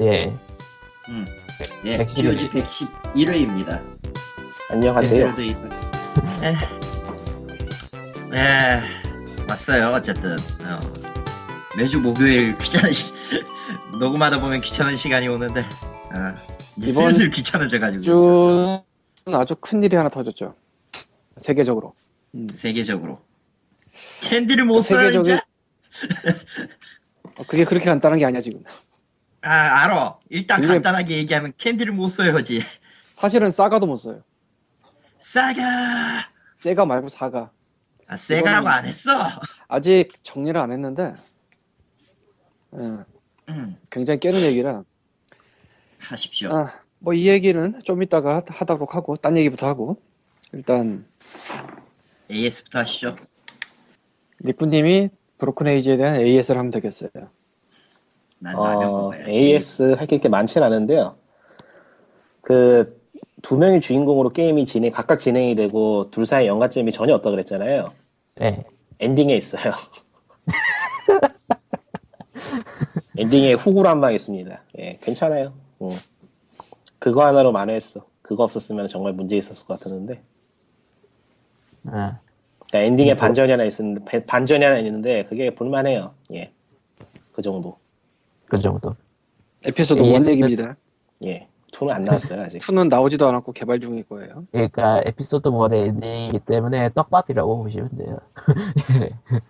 예. 0.00 0.32
음. 1.08 1.26
예, 1.84 1.98
111회. 1.98 2.50
POG 2.50 2.86
111회입니다. 3.14 3.82
안녕하세요. 4.70 5.34
에, 8.32 8.38
에, 8.38 8.80
왔어요, 9.48 9.88
어쨌든. 9.94 10.32
어. 10.64 10.80
매주 11.76 12.00
목요일 12.00 12.56
귀찮은 12.58 12.92
시, 12.92 13.12
녹음하다 14.00 14.40
보면 14.40 14.60
귀찮은 14.60 14.96
시간이 14.96 15.28
오는데, 15.28 15.60
어. 15.60 16.34
이제 16.76 16.90
이번 16.90 17.12
슬슬 17.12 17.30
귀찮아져가지고. 17.30 18.02
주는 18.04 19.38
아주 19.38 19.54
큰 19.56 19.82
일이 19.82 19.96
하나 19.96 20.08
터졌죠. 20.08 20.54
세계적으로. 21.38 21.94
음. 22.34 22.48
세계적으로. 22.54 23.20
캔디를 24.22 24.64
못 24.66 24.80
써요, 24.82 25.08
세계적인- 25.10 25.20
이제? 25.22 25.40
어, 27.38 27.42
그게 27.46 27.64
그렇게 27.64 27.86
간단한 27.86 28.18
게 28.18 28.24
아니야 28.26 28.40
지금. 28.40 28.62
아, 29.46 29.84
알아. 29.84 30.18
일단 30.30 30.58
이게- 30.62 30.68
간단하게 30.74 31.16
얘기하면 31.18 31.52
캔디를 31.56 31.92
못 31.92 32.08
써요지. 32.08 32.62
사실은 33.12 33.50
사가도 33.50 33.86
못 33.86 33.96
써요. 33.96 34.22
싸가! 35.20 36.28
세가 36.60 36.84
말고 36.84 37.08
사가. 37.08 37.50
아, 38.08 38.16
세가라고 38.16 38.68
안 38.68 38.86
했어. 38.86 39.10
아직 39.68 40.08
정리를 40.22 40.60
안 40.60 40.72
했는데 40.72 41.14
예, 42.74 42.98
음, 43.48 43.76
굉장히 43.90 44.18
깨는 44.20 44.40
얘기라. 44.42 44.82
하십시오. 45.98 46.50
아, 46.52 46.72
뭐 46.98 47.14
이 47.14 47.28
얘기는 47.28 47.80
좀 47.84 48.02
이따가 48.02 48.36
하- 48.38 48.42
하도록 48.48 48.94
하고 48.94 49.16
딴 49.16 49.36
얘기부터 49.36 49.66
하고 49.66 50.00
일단 50.52 51.06
AS부터 52.30 52.80
하시죠. 52.80 53.16
니꾸님이 54.44 55.10
브로큰 55.38 55.68
에이지에 55.68 55.96
대한 55.96 56.16
AS를 56.16 56.58
하면 56.58 56.70
되겠어요. 56.70 57.10
난 58.38 58.54
어. 58.56 59.12
AS 59.26 59.94
할 59.98 60.06
게 60.06 60.28
많진 60.28 60.62
않은데요. 60.62 61.16
그 62.42 62.94
두 63.42 63.58
명의 63.58 63.80
주인공으로 63.80 64.30
게임이 64.30 64.64
진행 64.64 64.90
각각 64.90 65.20
진행이 65.20 65.54
되고 65.54 66.10
둘 66.10 66.26
사이 66.26 66.48
연관점이 66.48 66.90
전혀 66.90 67.14
없다 67.14 67.30
그랬잖아요. 67.30 67.84
예. 68.40 68.64
엔딩에 68.98 69.36
있어요. 69.36 69.72
엔딩에 73.16 73.54
후구로 73.54 73.88
한방 73.88 74.14
있습니다. 74.14 74.62
예, 74.78 74.98
괜찮아요. 75.00 75.54
음. 75.82 75.90
그거 76.98 77.24
하나로 77.26 77.52
만회했어. 77.52 78.06
그거 78.22 78.44
없었으면 78.44 78.88
정말 78.88 79.12
문제 79.12 79.36
있었을 79.36 79.66
것 79.66 79.78
같았는데. 79.78 80.22
아, 81.86 82.18
그러니까 82.68 82.78
엔딩에 82.80 83.12
음, 83.12 83.16
저- 83.16 83.20
반전이 83.20 83.50
하나 83.50 83.64
있었는데 83.64 84.26
반전이 84.26 84.64
하나 84.64 84.78
있는데 84.78 85.24
그게 85.24 85.54
볼만해요. 85.54 86.14
예, 86.34 86.52
그 87.32 87.42
정도. 87.42 87.78
그 88.46 88.58
정도. 88.58 88.96
에피소드 89.66 90.02
AS 90.02 90.30
1 90.30 90.36
얘기입니다. 90.36 90.76
예, 91.24 91.48
2는 91.72 91.90
안 91.90 92.04
나왔어요 92.04 92.42
아직. 92.42 92.58
2는 92.58 92.88
나오지도 92.88 93.26
않았고 93.28 93.52
개발 93.52 93.80
중일 93.80 94.04
거예요. 94.04 94.46
그러니까 94.52 95.02
에피소드 95.04 95.48
1의 95.48 95.88
엔딩이기 95.88 96.40
때문에 96.40 96.90
떡밥이라고 96.94 97.62
보시면 97.62 97.88
돼요. 97.96 98.18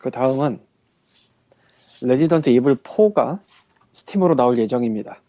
그 0.00 0.10
다음은 0.10 0.60
레지던트 2.00 2.50
이블 2.50 2.76
4가 2.76 3.40
스팀으로 3.92 4.34
나올 4.34 4.58
예정입니다. 4.58 5.20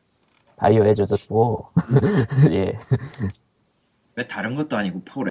바이오 0.57 0.85
해저드 0.85 1.27
고 1.27 1.67
예. 2.51 2.77
왜 4.15 4.27
다른 4.27 4.55
것도 4.55 4.77
아니고 4.77 5.01
four래? 5.05 5.29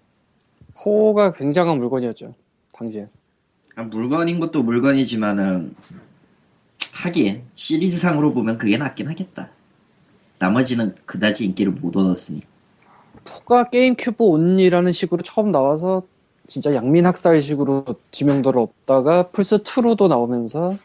4가 0.74 1.36
굉장한 1.36 1.78
물건이었죠. 1.78 2.34
당시에. 2.72 3.08
아, 3.76 3.82
물건인 3.82 4.40
것도 4.40 4.62
물건이지만은 4.62 5.74
하긴 6.94 7.42
시리즈상으로 7.56 8.32
보면 8.32 8.56
그게 8.56 8.78
낫긴 8.78 9.08
하겠다. 9.08 9.50
나머지는 10.38 10.94
그다지 11.04 11.44
인기를 11.44 11.72
못 11.72 11.96
얻었으니. 11.96 12.42
4가 13.24 13.70
게임 13.70 13.96
큐브 13.96 14.24
only라는 14.24 14.92
식으로 14.92 15.22
처음 15.22 15.50
나와서 15.50 16.04
진짜 16.46 16.74
양민 16.74 17.06
학살식으로 17.06 17.84
지명도를 18.10 18.60
얻다가 18.60 19.28
플스 19.28 19.58
2로도 19.58 20.08
나오면서 20.08 20.76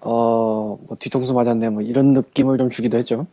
어, 0.00 0.78
뭐 0.86 0.96
뒤통수 0.98 1.34
맞았네 1.34 1.70
뭐 1.70 1.82
이런 1.82 2.12
느낌을 2.12 2.58
좀 2.58 2.68
주기도 2.68 2.96
했죠. 2.98 3.26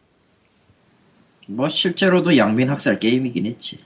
뭐 1.48 1.70
실제로도 1.70 2.36
양민 2.38 2.70
학살 2.70 3.00
게임이긴 3.00 3.46
했지. 3.46 3.80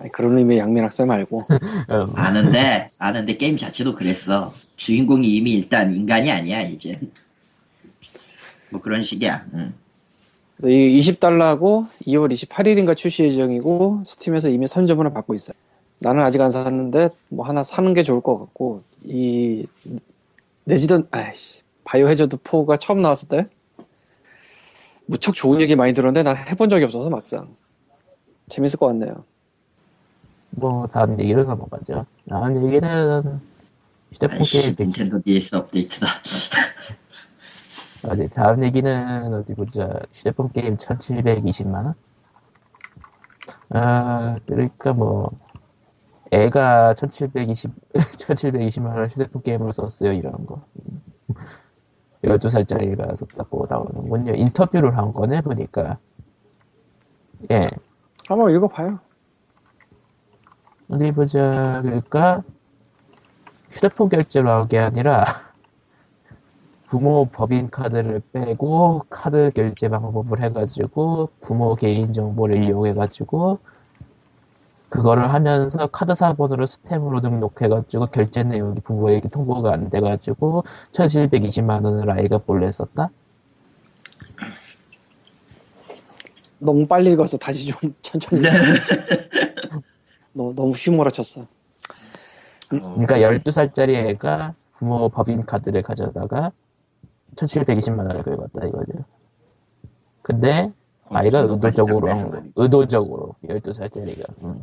아니, 0.00 0.10
그런 0.12 0.36
의미의 0.38 0.60
양민 0.60 0.82
학살 0.84 1.06
말고 1.06 1.46
음, 1.90 2.12
아는데 2.16 2.90
아는데 2.98 3.36
게임 3.36 3.56
자체도 3.56 3.94
그랬어. 3.94 4.52
주인공이 4.80 5.28
이미 5.28 5.52
일단 5.52 5.94
인간이 5.94 6.32
아니야 6.32 6.62
이제. 6.62 6.98
뭐 8.70 8.80
그런 8.80 9.02
식이야. 9.02 9.46
응. 9.52 9.74
이 10.62 10.98
20달러고 10.98 11.86
2월 12.06 12.32
28일인가 12.32 12.96
출시 12.96 13.24
예정이고 13.24 14.02
스팀에서 14.06 14.48
이미 14.48 14.66
선점을 14.66 15.08
받고 15.12 15.34
있어요. 15.34 15.54
나는 15.98 16.22
아직 16.22 16.40
안 16.40 16.50
샀는데 16.50 17.10
뭐 17.28 17.44
하나 17.46 17.62
사는 17.62 17.92
게 17.92 18.02
좋을 18.02 18.22
것 18.22 18.38
같고 18.38 18.82
이 19.04 19.66
레지던 20.64 21.08
아이씨 21.10 21.60
바이오 21.84 22.08
해저드 22.08 22.38
4가 22.38 22.80
처음 22.80 23.02
나왔을 23.02 23.28
때 23.28 23.48
무척 25.04 25.34
좋은 25.34 25.60
얘기 25.60 25.76
많이 25.76 25.92
들었는데 25.92 26.22
난 26.22 26.38
해본 26.38 26.70
적이 26.70 26.84
없어서 26.84 27.10
막상 27.10 27.54
재밌을 28.48 28.78
것 28.78 28.86
같네요. 28.86 29.24
뭐 30.50 30.86
다음 30.86 31.20
얘기를 31.20 31.44
넘어가죠. 31.44 32.06
다음 32.30 32.66
얘기는 32.66 33.40
휴대폰 34.12 34.38
아이씨 34.38 34.62
게임 34.62 34.76
백- 34.76 34.84
닌텐도 34.86 35.20
DS 35.22 35.54
업데이트다. 35.56 36.06
어디 38.08 38.28
다음 38.30 38.62
얘기는 38.64 39.34
어디 39.34 39.54
보자. 39.54 40.00
휴대폰 40.12 40.50
게임 40.52 40.76
1720만 40.76 41.74
원? 41.84 41.94
아 43.70 44.36
그러니까 44.46 44.92
뭐 44.92 45.30
애가 46.32 46.94
1720 46.94 47.70
1720만 47.94 48.96
원 48.96 49.06
휴대폰 49.08 49.42
게임을 49.42 49.72
썼어요 49.72 50.12
이런 50.12 50.46
거. 50.46 50.64
12살짜리가 52.24 53.16
썼다고 53.18 53.66
나오는군요. 53.68 54.34
인터뷰를 54.34 54.96
한 54.96 55.12
거네 55.12 55.42
보니까. 55.42 55.98
예. 57.50 57.70
한번 58.28 58.54
읽어봐요. 58.54 58.98
어디 60.88 61.12
보자. 61.12 61.80
그러니까 61.82 62.42
휴대폰 63.70 64.08
결제로 64.08 64.50
한 64.50 64.68
게 64.68 64.78
아니라 64.78 65.24
부모 66.88 67.26
법인 67.26 67.70
카드를 67.70 68.20
빼고 68.32 69.06
카드 69.10 69.50
결제 69.54 69.88
방법을 69.88 70.42
해가지고 70.42 71.30
부모 71.40 71.74
개인 71.76 72.12
정보를 72.12 72.64
이용해가지고 72.64 73.60
그거를 74.88 75.32
하면서 75.32 75.86
카드사 75.86 76.32
번호를 76.34 76.66
스팸으로 76.66 77.22
등록해가지고 77.22 78.06
결제 78.06 78.42
내역이 78.42 78.80
부모에게 78.80 79.28
통보가 79.28 79.72
안 79.72 79.88
돼가지고 79.88 80.64
1720만 80.90 81.84
원을 81.84 82.10
아이가 82.10 82.40
몰래 82.44 82.72
썼다? 82.72 83.10
너무 86.58 86.86
빨리 86.86 87.12
읽어서 87.12 87.38
다시 87.38 87.66
좀 87.66 87.94
천천히. 88.02 88.42
너, 90.32 90.52
너무 90.54 90.72
휘몰아쳤어. 90.72 91.46
그러니까 92.70 93.18
12살짜리 93.18 93.94
애가 93.94 94.54
부모 94.72 95.08
법인 95.08 95.44
카드를 95.44 95.82
가져다가 95.82 96.52
1720만 97.36 97.98
원을 97.98 98.22
긁었다 98.22 98.66
이거죠. 98.66 99.04
근데 100.22 100.72
아이가 101.10 101.40
의도적으로 101.40 102.10
한 102.10 102.30
거. 102.30 102.42
의도적으로 102.56 103.34
12살짜리가. 103.44 104.44
음. 104.44 104.62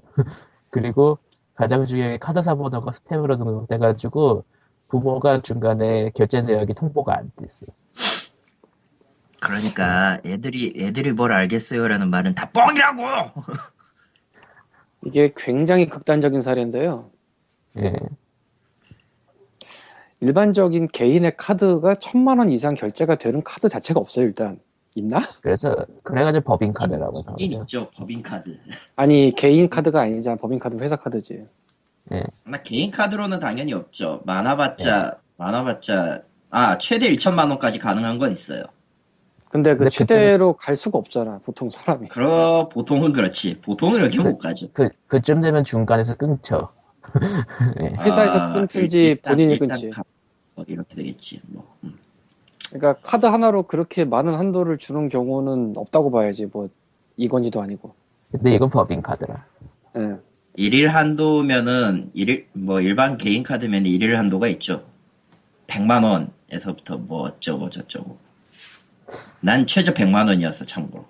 그리고 0.69 1.17
가장 1.53 1.85
중요한 1.85 2.13
게 2.13 2.17
카드 2.17 2.41
사 2.41 2.55
번호가 2.55 2.91
스팸으로 2.91 3.37
등록돼가지고 3.37 4.45
부모가 4.87 5.41
중간에 5.41 6.11
결제 6.11 6.41
내역이 6.41 6.73
통보가 6.73 7.17
안 7.17 7.31
됐어. 7.35 7.65
그러니까 9.41 10.19
애들이 10.25 10.73
애들이 10.77 11.11
뭘 11.11 11.31
알겠어요라는 11.33 12.09
말은 12.09 12.35
다 12.35 12.49
뻥이라고. 12.51 13.03
이게 15.05 15.33
굉장히 15.35 15.87
극단적인 15.87 16.41
사례인데요. 16.41 17.09
예. 17.77 17.93
일반적인 20.19 20.87
개인의 20.87 21.37
카드가 21.37 21.95
천만 21.95 22.39
원 22.39 22.49
이상 22.49 22.75
결제가 22.75 23.15
되는 23.15 23.43
카드 23.43 23.69
자체가 23.69 23.99
없어요, 23.99 24.25
일단. 24.25 24.59
있나? 24.95 25.29
그래서 25.41 25.75
그래가지고 26.03 26.43
법인 26.43 26.73
카드라고 26.73 27.19
있긴 27.19 27.51
나오죠. 27.51 27.63
있죠 27.63 27.91
법인 27.91 28.23
카드. 28.23 28.57
아니, 28.95 29.31
개인 29.35 29.69
카드가 29.69 30.01
아니잖아. 30.01 30.37
법인 30.37 30.57
카드 30.57 30.75
회사 30.77 30.95
카드지. 30.95 31.45
나 32.45 32.61
개인 32.63 32.89
카드로는 32.89 33.39
당연히 33.39 33.73
없죠. 33.73 34.21
많아봤자 34.25 35.19
많아봤자 35.35 36.21
아 36.49 36.77
최대 36.77 37.13
1천만 37.13 37.49
원까지 37.49 37.79
가능한 37.79 38.17
건 38.17 38.31
있어요. 38.31 38.63
근데 39.49 39.73
그 39.73 39.79
근데 39.79 39.89
최대로 39.89 40.53
갈 40.53 40.75
수가 40.75 40.97
없잖아, 40.97 41.39
보통 41.45 41.69
사람이. 41.69 42.09
그러 42.09 42.69
보통은 42.69 43.13
그렇지. 43.13 43.61
보통은 43.61 43.99
이렇게 43.99 44.19
못 44.19 44.37
가죠. 44.37 44.69
그, 44.73 44.89
그쯤 45.07 45.41
되면 45.41 45.63
중간에서 45.63 46.15
끊죠. 46.15 46.69
예. 47.81 47.95
회사에서 48.03 48.39
아, 48.39 48.53
끊든지 48.53 48.99
일단- 49.03 49.35
본인이 49.35 49.53
일단 49.53 49.67
끊지. 49.69 49.89
가- 49.89 50.03
어, 50.55 50.63
이렇게 50.67 50.95
되겠지. 50.95 51.41
뭐. 51.47 51.65
음. 51.83 51.93
그러니까 52.71 52.95
카드 53.01 53.25
하나로 53.25 53.63
그렇게 53.63 54.03
많은 54.05 54.35
한도를 54.35 54.77
주는 54.77 55.07
경우는 55.09 55.73
없다고 55.77 56.11
봐야지 56.11 56.47
뭐 56.51 56.69
이건희도 57.15 57.61
아니고. 57.61 57.93
근데 58.31 58.55
이건 58.55 58.69
법인 58.69 59.01
카드라. 59.01 59.45
예. 59.97 60.15
일일 60.55 60.89
한도면은 60.89 62.09
일일 62.13 62.47
뭐 62.53 62.81
일반 62.81 63.17
개인 63.17 63.43
카드면 63.43 63.85
일일 63.85 64.17
한도가 64.17 64.47
있죠. 64.49 64.83
100만 65.67 66.03
원에서부터 66.49 66.97
뭐 66.97 67.21
어쩌고 67.27 67.69
저쩌고. 67.69 68.17
난 69.39 69.65
최저 69.67 69.93
100만 69.93 70.27
원이었어 70.27 70.65
참고로. 70.65 71.05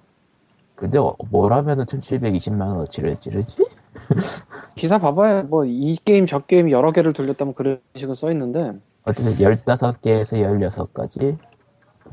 근데 0.78 1.00
어- 1.00 1.16
뭘 1.32 1.54
하면은 1.54 1.86
1720만원 1.86 2.80
어치를 2.82 3.20
찌르지? 3.20 3.66
기사 4.76 5.00
봐봐요. 5.00 5.44
뭐이 5.44 5.98
게임 6.06 6.28
저 6.28 6.38
게임 6.40 6.70
여러 6.70 6.92
개를 6.92 7.14
돌렸다면 7.14 7.56
그런 7.56 7.80
식으로 7.96 8.14
써 8.14 8.32
있는데 8.32 8.74
어쨌든 9.04 9.34
15개에서 9.34 10.34
16가지. 10.34 11.38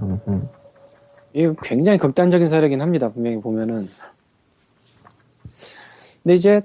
음, 0.00 0.18
음. 0.26 0.48
이게 1.34 1.52
굉장히 1.62 1.98
극단적인 1.98 2.46
사례긴 2.46 2.80
합니다. 2.80 3.10
분명히 3.12 3.38
보면은. 3.42 3.90
근데 6.22 6.34
이제 6.34 6.62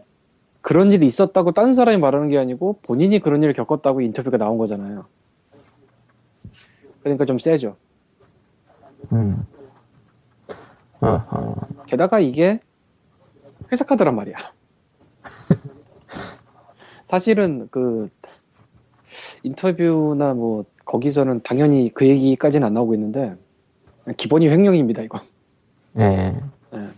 그런 0.62 0.94
일이 0.94 1.06
있었다고 1.06 1.52
다른 1.52 1.74
사람이 1.74 1.98
말하는 1.98 2.30
게 2.30 2.38
아니고 2.38 2.80
본인이 2.81 3.19
그런 3.19 3.44
일을 3.44 3.54
겪었다고 3.54 4.00
인터뷰가 4.00 4.38
나온 4.38 4.57
거잖아요. 4.57 5.06
그러니까 7.04 7.25
좀 7.25 7.40
세죠. 7.40 7.75
음. 9.12 9.45
어허. 11.01 11.56
게다가 11.88 12.19
이게 12.19 12.60
회사 13.72 13.86
카드란 13.86 14.16
말이야. 14.16 14.36
사실은 17.06 17.68
그 17.72 18.10
인터뷰나 19.44 20.34
뭐 20.34 20.66
거기서는 20.86 21.42
당연히 21.44 21.92
그 21.94 22.07
얘기까지는 22.07 22.68
안 22.68 22.74
나오고 22.74 22.94
있는데 22.96 23.36
기본이 24.18 24.50
횡령입니다 24.50 25.04
이거. 25.04 25.19
예. 25.98 26.36
예. 26.74 26.90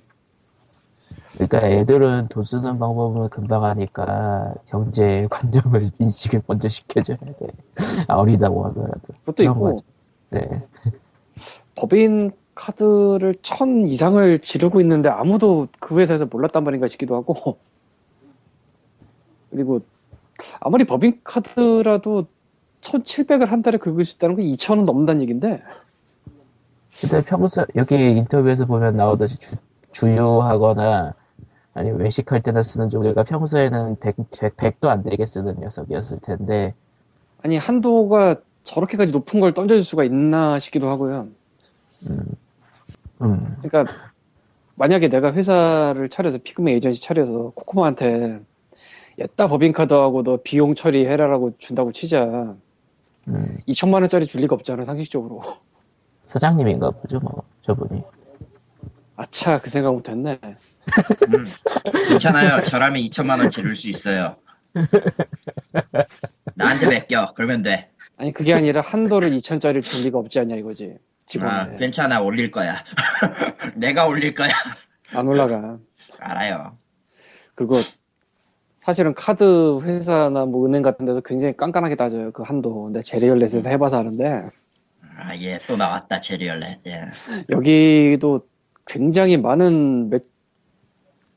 그러니까 1.34 1.68
애들은 1.68 2.28
돈 2.30 2.44
쓰는 2.44 2.78
방법을 2.78 3.30
금방 3.30 3.64
하니까 3.64 4.54
경제 4.68 5.28
관념을 5.30 5.88
인식을 6.00 6.44
먼저 6.46 6.70
시켜줘야 6.70 7.18
돼. 7.18 7.48
아, 8.08 8.16
어리다고 8.16 8.66
하더라도. 8.68 9.00
그것도 9.22 9.44
있고 9.44 9.60
거죠. 9.60 9.86
네. 10.30 10.68
법인 11.76 12.32
카드를 12.56 13.36
천 13.42 13.88
이상을 13.88 14.40
지르고 14.40 14.82
있는데 14.82 15.10
아무도 15.10 15.68
그 15.80 16.00
회사에서 16.00 16.26
몰랐단 16.26 16.64
말인가 16.64 16.88
싶기도 16.88 17.16
하고. 17.16 17.58
그리고 19.50 19.82
아무리 20.60 20.84
법인 20.86 21.20
카드라도 21.24 22.28
1700을 22.82 23.46
한 23.46 23.62
달에 23.62 23.78
긁을 23.78 24.04
수 24.06 24.18
있다는 24.18 24.36
건 24.36 24.46
2000원 24.46 24.86
넘는다는 24.86 25.22
얘긴데. 25.22 25.62
근데 27.00 27.24
평소 27.24 27.66
여기 27.76 27.96
인터뷰에서 27.96 28.66
보면 28.66 28.96
나오듯이 28.96 29.38
주, 29.38 29.56
주유하거나 29.92 31.14
아니면 31.74 32.00
외식할 32.00 32.42
때나 32.42 32.64
쓰는 32.64 32.90
종류가 32.90 33.24
평소에는 33.24 33.98
100, 34.00 34.16
100, 34.58 34.82
도안 34.82 35.04
되게 35.04 35.26
쓰는 35.26 35.60
녀석이었을 35.60 36.20
텐데. 36.20 36.74
아니 37.44 37.58
한도가 37.58 38.38
저렇게까지 38.64 39.12
높은 39.12 39.40
걸 39.40 39.54
던져줄 39.54 39.84
수가 39.84 40.04
있나 40.04 40.60
싶기도 40.60 40.90
하고요. 40.90 41.28
음, 42.08 42.26
음, 43.22 43.58
그러니까 43.62 43.86
만약에 44.76 45.10
내가 45.10 45.34
회사를 45.34 46.10
차려서 46.10 46.40
피그메 46.44 46.74
에이전시 46.74 47.02
차려서 47.02 47.52
코코마한테 47.56 48.42
옛다 49.20 49.48
법인카드하고 49.48 50.24
너 50.24 50.40
비용 50.44 50.76
처리해라라고 50.76 51.54
준다고 51.58 51.92
치자 51.92 52.56
음. 53.28 53.58
2천만 53.68 53.96
원짜리 53.96 54.26
줄 54.26 54.42
리가 54.42 54.56
없잖아 54.56 54.86
상식적으로 54.86 55.42
사장님인가 56.26 56.92
보죠 56.92 57.20
뭐 57.20 57.44
저분이 57.62 58.02
아차 59.18 59.60
그 59.62 59.70
생각 59.70 59.94
못했네 59.94 60.40
음, 61.34 61.46
괜찮아요. 62.08 62.64
저라면 62.66 63.02
2천만 63.04 63.40
원 63.40 63.52
지를 63.52 63.76
수 63.76 63.88
있어요. 63.88 64.36
나한테 66.56 66.88
맡겨. 66.88 67.34
그러면 67.36 67.62
돼. 67.62 67.90
아니 68.18 68.32
그게 68.34 68.54
아니라 68.54 68.82
한도를 68.82 69.32
2천짜리 69.32 69.84
줄 69.84 70.04
리가 70.04 70.20
없지 70.20 70.40
않냐 70.40 70.56
이거지 70.56 70.98
아, 71.22 71.26
직원한테 71.26 71.78
괜찮아. 71.78 72.22
올릴 72.22 72.52
거야. 72.52 72.76
내가 73.76 74.08
올릴 74.08 74.34
거야. 74.34 74.50
안 75.14 75.28
올라가 75.28 75.78
알아요. 76.20 76.78
그거 77.56 77.82
사실은 78.78 79.14
카드 79.14 79.80
회사나 79.82 80.46
뭐 80.46 80.66
은행 80.66 80.82
같은 80.82 81.06
데서 81.06 81.22
굉장히 81.22 81.56
깐깐하게 81.56 81.96
따져요 81.96 82.32
그 82.32 82.42
한도 82.44 82.86
근데 82.86 83.02
제리얼렛에서 83.02 83.70
해봐서 83.70 84.00
아는데 84.00 84.42
아, 85.18 85.36
예, 85.38 85.60
또 85.68 85.78
나왔다. 85.78 86.20
제리얼렛. 86.22 86.80
예. 86.88 87.06
여기도 87.50 88.48
굉장히 88.88 89.38
많은 89.38 90.10
매- 90.10 90.20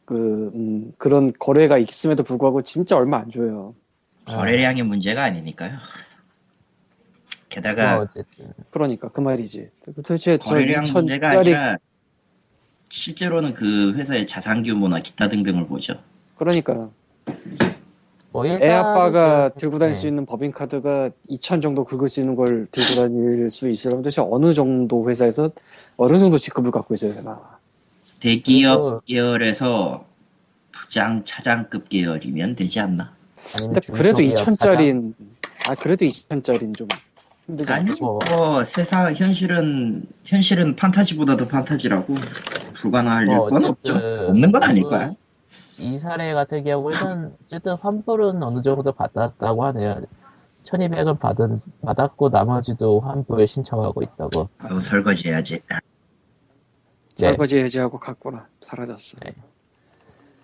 그 0.07 0.51
음, 0.55 0.93
그런 0.97 1.31
거래가 1.39 1.77
있음에도 1.79 2.23
불구하고 2.23 2.63
진짜 2.63 2.97
얼마 2.97 3.19
안 3.19 3.31
줘요 3.31 3.75
거래량이 4.27 4.83
문제가 4.83 5.25
아니니까요. 5.25 5.77
게다가 7.55 7.95
뭐 7.95 8.05
어쨌든 8.05 8.47
그러니까 8.71 9.09
그 9.09 9.21
말이지 9.21 9.71
도대체 9.95 10.39
저 10.39 10.51
거래량 10.51 10.85
문제가 10.93 11.29
2천짜리 11.29 11.39
아니라 11.39 11.77
실제로는 12.89 13.55
그 13.55 13.95
회사의 13.95 14.27
자산 14.27 14.63
규모나 14.63 15.01
기타 15.01 15.29
등등을 15.29 15.67
보죠. 15.67 15.95
그러니까 16.37 16.91
뭐애 18.33 18.55
일단 18.55 18.73
아빠가 18.85 19.51
그- 19.51 19.61
들고 19.61 19.79
다닐 19.79 19.95
네. 19.95 20.01
수 20.01 20.09
있는 20.09 20.27
법인 20.27 20.51
카드가 20.51 21.11
2천 21.31 21.63
정도 21.63 21.85
긁을 21.85 22.09
수 22.09 22.21
있는 22.21 22.35
걸 22.35 22.67
들고 22.73 23.01
다닐 23.03 23.49
수 23.51 23.69
있으려면 23.69 24.03
도대체 24.03 24.21
어느 24.21 24.53
정도 24.53 25.09
회사에서 25.09 25.51
어느 25.97 26.19
정도 26.19 26.39
직급을 26.39 26.73
갖고 26.73 26.95
있어야 26.95 27.15
되나 27.15 27.41
대기업 28.21 28.81
그리고- 28.83 29.01
계열에서 29.07 30.07
부장 30.73 31.25
차장급 31.25 31.89
계열이면 31.89 32.57
되지 32.57 32.81
않나? 32.81 33.13
아니면 33.57 33.75
근데 33.75 33.93
그래도 33.93 34.17
중소기업 34.19 34.49
2천짜리는 34.49 35.15
아 35.69 35.75
그래도 35.77 36.05
2천짜리는 36.05 36.77
좀 36.77 36.89
힘들지 37.47 37.73
아니 37.73 37.81
않겠어 37.83 38.05
뭐. 38.05 38.19
뭐 38.31 38.65
세상 38.65 39.13
현실은 39.15 40.05
현실은 40.25 40.77
판타지보다도 40.77 41.49
판타지라고 41.49 42.15
불가능할 42.75 43.27
뭐건 43.27 43.65
어쨌든 43.65 43.71
없죠. 43.95 44.29
없는 44.29 44.53
건 44.53 44.63
아닐 44.63 44.83
거야. 44.83 45.13
이 45.79 45.99
사례 45.99 46.33
같은 46.35 46.65
경우에는 46.65 47.37
어쨌든 47.45 47.75
환불은 47.75 48.43
어느 48.43 48.63
정도 48.63 48.93
받았다고 48.93 49.65
하네요. 49.67 50.03
1200은 50.65 51.19
받은, 51.19 51.59
받았고 51.85 52.31
나머지도 52.31 53.01
환불 53.01 53.47
신청하고 53.47 54.03
있다고. 54.03 54.49
아우 54.59 54.81
설거지 54.81 55.29
해야지. 55.29 55.61
네. 55.69 55.79
설거지 57.17 57.59
해제하고 57.59 57.99
갔구나 57.99 58.49
사라졌어 58.61 59.19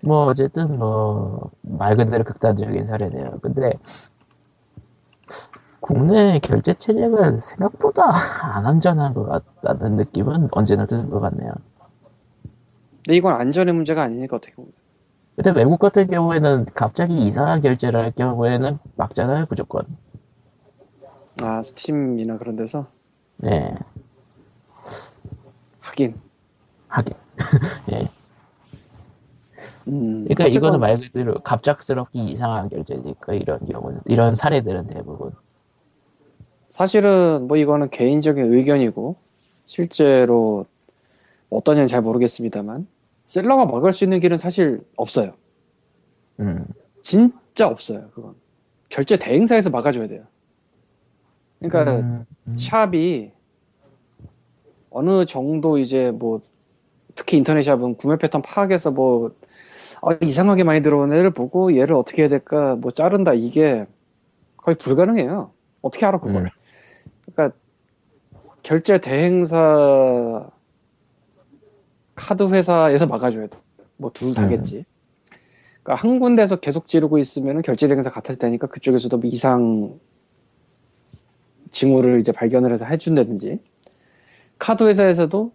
뭐 0.02 0.26
어쨌든 0.26 0.78
뭐 0.78 1.50
말 1.62 1.96
그대로 1.96 2.24
극단적인 2.24 2.84
사례네요. 2.84 3.38
근데 3.40 3.72
국내 5.80 6.38
결제 6.40 6.74
체제가 6.74 7.40
생각보다 7.40 8.04
안 8.54 8.66
안전한 8.66 9.14
것 9.14 9.24
같다는 9.24 9.96
느낌은 9.96 10.48
언제나 10.52 10.86
드는 10.86 11.10
것 11.10 11.20
같네요. 11.20 11.52
근데 13.04 13.16
이건 13.16 13.34
안전의 13.34 13.74
문제가 13.74 14.02
아니니까 14.02 14.36
어떻게 14.36 14.54
보면 14.54 14.72
근데 15.36 15.52
외국 15.52 15.78
같은 15.78 16.06
경우에는 16.06 16.66
갑자기 16.74 17.16
이상한 17.24 17.62
결제를 17.62 18.04
할 18.04 18.10
경우에는 18.12 18.78
막잖아요, 18.96 19.46
무조건. 19.48 19.84
아 21.42 21.62
스팀이나 21.62 22.36
그런 22.36 22.56
데서 22.56 22.86
네, 23.38 23.74
하긴 25.80 26.20
하긴. 26.88 27.14
예. 27.92 28.08
음, 29.88 30.24
그러니까 30.24 30.44
어쨌건 30.44 30.54
이거는 30.54 30.80
말 30.80 30.98
그대로 31.00 31.34
갑작스럽게 31.34 32.22
이상한 32.24 32.68
결제니까 32.68 33.32
이런 33.32 33.66
경우는 33.66 34.00
이런 34.04 34.36
사례들은 34.36 34.88
대부분 34.88 35.32
사실은 36.70 37.48
뭐 37.48 37.56
이거는 37.56 37.90
개인적인 37.90 38.52
의견이고 38.54 39.16
실제로 39.64 40.66
어떠냐는 41.50 41.88
잘 41.88 42.00
모르겠습니다만 42.00 42.86
셀러가 43.26 43.66
막을 43.66 43.92
수 43.92 44.04
있는 44.04 44.20
길은 44.20 44.38
사실 44.38 44.80
없어요. 44.96 45.32
음, 46.38 46.64
진짜 47.02 47.66
없어요. 47.66 48.08
그건 48.14 48.34
결제 48.88 49.16
대행사에서 49.16 49.70
막아줘야 49.70 50.06
돼요. 50.06 50.22
그러니까 51.58 52.00
음, 52.00 52.24
음. 52.46 52.56
샵이 52.56 53.32
어느 54.90 55.26
정도 55.26 55.78
이제 55.78 56.10
뭐 56.12 56.40
특히 57.14 57.36
인터넷 57.36 57.62
샵은 57.62 57.96
구매 57.96 58.16
패턴 58.16 58.42
파악해서 58.42 58.92
뭐 58.92 59.32
아, 60.02 60.16
이상하게 60.22 60.64
많이 60.64 60.82
들어오는 60.82 61.16
애를 61.16 61.30
보고 61.32 61.76
얘를 61.76 61.94
어떻게 61.94 62.22
해야 62.22 62.28
될까 62.28 62.76
뭐 62.76 62.92
자른다 62.92 63.34
이게 63.34 63.86
거의 64.56 64.76
불가능해요. 64.76 65.52
어떻게 65.82 66.06
알아 66.06 66.20
그걸? 66.20 66.42
음. 66.44 66.59
그러니까 67.34 67.56
결제 68.62 68.98
대행사 69.00 70.48
카드 72.14 72.42
회사에서 72.48 73.06
막아줘야 73.06 73.46
돼. 73.46 73.58
뭐 73.96 74.10
둘 74.12 74.34
다겠지. 74.34 74.84
그러니까 75.82 75.94
한 76.06 76.18
군데에서 76.18 76.56
계속 76.56 76.86
지르고 76.86 77.18
있으면 77.18 77.62
결제 77.62 77.86
대행사 77.88 78.10
같을 78.10 78.36
테니까 78.36 78.66
그쪽에서도 78.68 79.16
뭐 79.18 79.30
이상 79.30 79.98
징후를 81.70 82.20
이제 82.20 82.32
발견을 82.32 82.72
해서 82.72 82.84
해준다든지 82.84 83.60
카드 84.58 84.84
회사에서도 84.84 85.52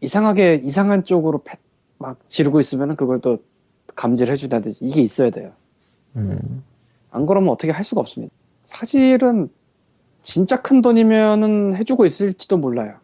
이상하게 0.00 0.62
이상한 0.64 1.04
쪽으로 1.04 1.42
패- 1.42 1.58
막 1.98 2.20
지르고 2.28 2.60
있으면 2.60 2.96
그걸 2.96 3.20
또 3.20 3.38
감지를 3.94 4.32
해준다든지 4.32 4.78
이게 4.84 5.00
있어야 5.00 5.30
돼요. 5.30 5.52
음, 6.16 6.62
안 7.10 7.26
그러면 7.26 7.50
어떻게 7.50 7.72
할 7.72 7.82
수가 7.84 8.00
없습니다. 8.00 8.32
사실은 8.64 9.48
진짜 10.28 10.60
큰 10.60 10.82
돈이면은 10.82 11.74
해주고 11.76 12.04
있을지도 12.04 12.58
몰라요. 12.58 12.96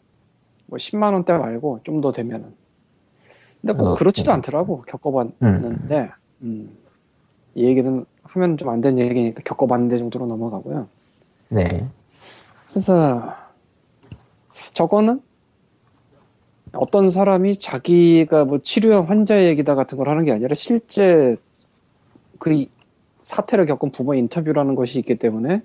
뭐 0.66 0.76
10만 0.76 1.14
원대 1.14 1.32
말고 1.32 1.80
좀 1.82 2.02
더 2.02 2.12
되면은. 2.12 2.52
근데 3.62 3.72
꼭 3.72 3.86
어, 3.86 3.94
그렇지도 3.94 4.30
음. 4.30 4.34
않더라고 4.34 4.82
겪어봤는데 4.82 6.10
음. 6.42 6.76
이 7.54 7.64
얘기는 7.64 8.04
하면 8.24 8.56
좀 8.58 8.68
안 8.68 8.82
되는 8.82 8.98
얘기니까 8.98 9.40
겪어봤는데 9.42 9.96
정도로 9.96 10.26
넘어가고요. 10.26 10.86
네. 11.48 11.88
그래서 12.68 13.34
저거는 14.74 15.22
어떤 16.74 17.08
사람이 17.08 17.58
자기가 17.58 18.44
뭐 18.44 18.58
치료한 18.62 19.06
환자 19.06 19.42
얘기다 19.46 19.76
같은 19.76 19.96
걸 19.96 20.10
하는 20.10 20.26
게 20.26 20.32
아니라 20.32 20.54
실제 20.54 21.36
그 22.38 22.52
이- 22.52 22.68
사태를 23.22 23.64
겪은 23.64 23.92
부모 23.92 24.12
인터뷰라는 24.12 24.74
것이 24.74 24.98
있기 24.98 25.14
때문에 25.16 25.62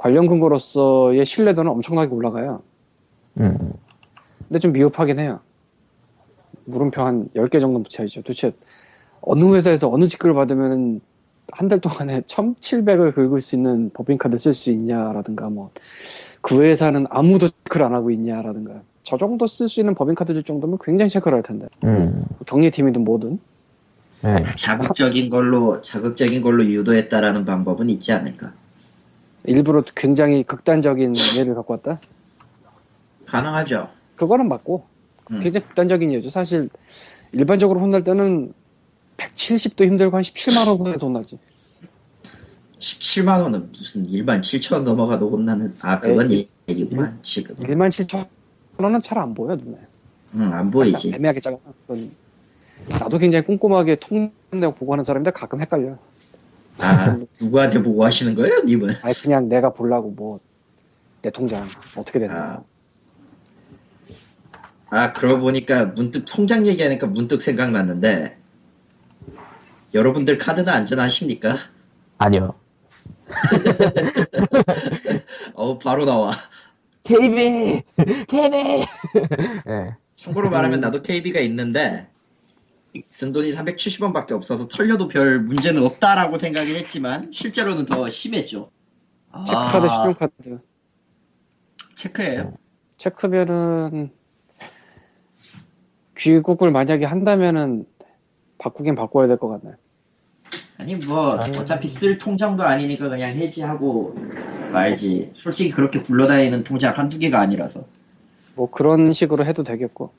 관련 0.00 0.26
근거로서의 0.26 1.26
신뢰도는 1.26 1.70
엄청나게 1.70 2.12
올라가요. 2.14 2.62
음, 3.38 3.72
근데 4.48 4.58
좀 4.58 4.72
미흡하긴 4.72 5.18
해요. 5.18 5.40
물음표 6.64 7.02
한 7.02 7.28
10개 7.36 7.60
정도 7.60 7.82
붙여야죠. 7.82 8.22
도대체 8.22 8.52
어느 9.20 9.54
회사에서 9.54 9.90
어느 9.90 10.06
직급을 10.06 10.34
받으면 10.34 11.00
한 11.52 11.68
달 11.68 11.80
동안에 11.80 12.22
1700을 12.22 13.12
긁을 13.14 13.40
수 13.40 13.56
있는 13.56 13.90
법인카드 13.92 14.38
쓸 14.38 14.54
수 14.54 14.70
있냐라든가 14.70 15.50
뭐 15.50 15.70
그 16.42 16.62
회사는 16.62 17.06
아무도 17.10 17.48
체크를 17.48 17.84
안 17.84 17.92
하고 17.92 18.10
있냐라든가 18.10 18.80
저 19.02 19.18
정도 19.18 19.46
쓸 19.46 19.68
수 19.68 19.80
있는 19.80 19.94
법인카드 19.94 20.32
줄 20.32 20.42
정도면 20.42 20.78
굉장히 20.82 21.10
체크를 21.10 21.36
할 21.36 21.42
텐데 21.42 21.66
음, 21.84 22.24
경리팀이든 22.46 23.04
뭐든 23.04 23.38
네. 24.22 24.46
자극적인 24.56 25.28
걸로 25.28 25.82
자극적인 25.82 26.40
걸로 26.40 26.64
유도했다라는 26.64 27.44
방법은 27.44 27.90
있지 27.90 28.12
않을까? 28.12 28.54
일부러 29.44 29.82
굉장히 29.94 30.42
극단적인 30.44 31.14
예를 31.38 31.54
갖고 31.54 31.74
왔다? 31.74 32.00
가능하죠. 33.26 33.88
그거는 34.16 34.48
맞고 34.48 34.84
음. 35.30 35.40
굉장히 35.40 35.66
극단적인 35.66 36.12
예죠. 36.12 36.30
사실 36.30 36.68
일반적으로 37.32 37.80
혼날 37.80 38.02
때는 38.04 38.52
170도 39.16 39.84
힘들고 39.86 40.16
한 40.16 40.22
17만 40.22 40.66
원 40.66 40.76
선에서 40.76 41.06
혼나지. 41.06 41.38
17만 42.78 43.42
원은 43.42 43.70
무슨 43.72 44.08
일반 44.08 44.40
7천 44.40 44.72
원 44.74 44.84
넘어가도 44.84 45.30
혼나는 45.30 45.74
아 45.82 46.00
그건 46.00 46.28
네. 46.28 46.48
얘기구만 46.68 47.18
지금. 47.22 47.54
1만 47.56 47.88
7천 47.88 48.26
원은 48.78 49.00
잘 49.02 49.18
안 49.18 49.34
보여 49.34 49.54
눈에. 49.56 49.76
응안 50.34 50.70
보이지. 50.70 51.12
애매하게. 51.14 51.40
그건 51.40 52.10
나도 52.88 53.18
굉장히 53.18 53.44
꼼꼼하게 53.44 53.96
통내역 53.96 54.78
보고 54.78 54.92
하는 54.92 55.04
사람인데 55.04 55.32
가끔 55.32 55.60
헷갈려. 55.60 55.98
아 56.78 57.18
누구한테 57.40 57.82
보고 57.82 58.04
하시는 58.04 58.34
거예요, 58.34 58.62
님은? 58.62 58.90
아니 59.02 59.14
그냥 59.14 59.48
내가 59.48 59.72
보려고 59.72 60.10
뭐 60.10 60.40
내 61.22 61.30
통장 61.30 61.66
어떻게 61.96 62.18
되나. 62.18 62.34
아. 62.34 62.62
아 64.92 65.12
그러고 65.12 65.42
보니까 65.42 65.84
문득 65.86 66.24
통장 66.26 66.66
얘기하니까 66.66 67.06
문득 67.06 67.42
생각났는데 67.42 68.36
여러분들 69.94 70.36
카드는 70.38 70.72
안전하십니까? 70.72 71.58
아니요. 72.18 72.54
어 75.54 75.78
바로 75.78 76.06
나와. 76.06 76.32
KB! 77.04 77.82
KB! 78.28 78.86
네. 79.66 79.96
참고로 80.16 80.50
말하면 80.50 80.78
음. 80.78 80.80
나도 80.80 81.02
KB가 81.02 81.38
있는데 81.40 82.08
든 83.18 83.32
돈이 83.32 83.52
370원밖에 83.52 84.32
없어서 84.32 84.66
털려도 84.68 85.08
별 85.08 85.40
문제는 85.40 85.84
없다라고 85.84 86.38
생각을 86.38 86.74
했지만 86.76 87.30
실제로는 87.32 87.86
더 87.86 88.08
심했죠. 88.08 88.70
체크카드, 89.46 89.86
아, 89.86 89.88
신용카드. 89.88 90.58
체크예요. 91.94 92.54
체크면은 92.96 94.10
귀국을 96.16 96.70
만약에 96.70 97.04
한다면은 97.06 97.86
바꾸긴 98.58 98.94
바꿔야 98.94 99.26
될 99.26 99.38
것 99.38 99.48
같네. 99.48 99.74
아니 100.78 100.96
뭐 100.96 101.36
저는- 101.36 101.58
어차피 101.60 101.88
쓸 101.88 102.18
통장도 102.18 102.62
아니니까 102.62 103.08
그냥 103.08 103.36
해지하고 103.36 104.14
말지. 104.72 105.32
솔직히 105.36 105.70
그렇게 105.70 106.00
굴러다니는 106.00 106.64
통장 106.64 106.96
한두 106.96 107.18
개가 107.18 107.38
아니라서. 107.38 107.84
뭐 108.54 108.70
그런 108.70 109.12
식으로 109.12 109.44
해도 109.44 109.62
되겠고. 109.62 110.12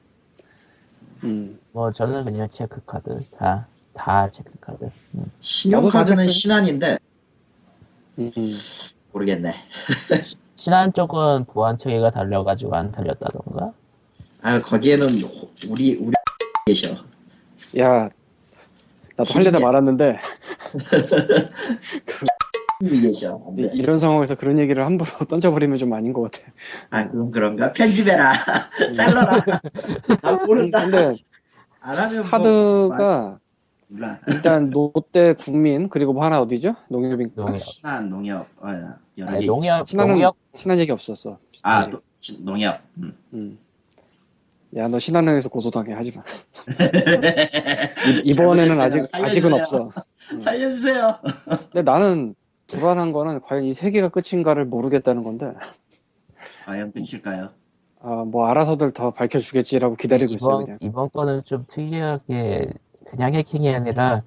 음. 1.23 1.59
뭐 1.71 1.91
저는 1.91 2.23
그냥 2.25 2.47
체크카드 2.49 3.23
다, 3.37 3.67
다 3.93 4.29
체크카드. 4.31 4.89
음. 5.15 5.31
신용카드는 5.41 6.27
신한인데 6.27 6.97
음. 8.19 8.31
모르겠네. 9.11 9.55
신한 10.55 10.93
쪽은 10.93 11.45
보안처리가 11.45 12.11
달려가지고 12.11 12.75
안 12.75 12.91
달렸다던가? 12.91 13.73
아 14.43 14.59
거기에는 14.61 15.07
호- 15.21 15.49
우리 15.69 15.95
우리 15.95 16.13
계셔. 16.65 16.95
야, 17.79 18.09
나도 19.15 19.33
할려다 19.33 19.59
말았는데 19.59 20.19
우 20.73 20.77
안 22.83 23.55
돼. 23.55 23.69
이런 23.73 23.97
상황에서 23.97 24.35
그런 24.35 24.57
얘기를 24.57 24.85
함부로 24.85 25.09
던져버리면 25.27 25.77
좀 25.77 25.93
아닌 25.93 26.13
것 26.13 26.23
같아. 26.31 26.43
아 26.89 27.09
그럼 27.09 27.31
그런가? 27.31 27.71
편집해라. 27.71 28.33
잘라라. 28.95 29.41
아 30.23 30.31
모른다. 30.45 30.83
근데 30.83 31.15
안 31.79 31.97
하면 31.97 32.21
뭐 32.21 32.23
카드가 32.23 33.39
몰라. 33.87 34.19
일단 34.27 34.69
롯데 34.69 35.33
국민 35.33 35.89
그리고 35.89 36.13
뭐 36.13 36.23
하나 36.23 36.41
어디죠? 36.41 36.75
농협인가? 36.89 37.33
농협. 37.43 37.59
신한 37.59 38.09
농협 38.09 38.47
어, 38.61 38.67
여러 39.17 39.31
아니, 39.31 39.41
개 39.41 39.45
농협, 39.47 39.85
신한은 39.85 40.13
농협, 40.15 40.35
신한 40.55 40.79
얘기 40.79 40.91
없었어. 40.91 41.37
아. 41.63 41.87
노- 41.87 41.99
신- 42.15 42.43
농협. 42.45 42.79
음. 42.97 43.13
음. 43.33 43.59
야, 44.77 44.87
너 44.87 44.99
신한은행에서 44.99 45.49
고소당해 45.49 45.91
하지 45.93 46.13
마. 46.15 46.23
이- 48.07 48.21
이번에는 48.23 48.79
아직 48.79 49.05
잘못했어요. 49.11 49.25
아직은 49.25 49.49
살려주세요. 49.49 49.81
없어. 49.81 50.39
살려주세요. 50.39 51.17
근데 51.73 51.81
나는 51.81 52.35
불안한 52.71 53.11
거는 53.11 53.41
과연 53.41 53.65
이세 53.65 53.91
개가 53.91 54.09
끝인가를 54.09 54.65
모르겠다는 54.65 55.23
건데, 55.23 55.53
과연 56.65 56.91
끝일까요? 56.91 57.49
아, 58.01 58.23
뭐 58.25 58.47
알아서들 58.47 58.91
더 58.91 59.11
밝혀주겠지라고 59.11 59.95
기다리고 59.95 60.33
있어요. 60.33 60.55
이번, 60.55 60.65
그냥. 60.65 60.77
이번 60.81 61.09
거는 61.11 61.43
좀 61.45 61.65
특이하게 61.67 62.71
그냥 63.05 63.35
해킹이 63.35 63.69
아니라 63.73 64.23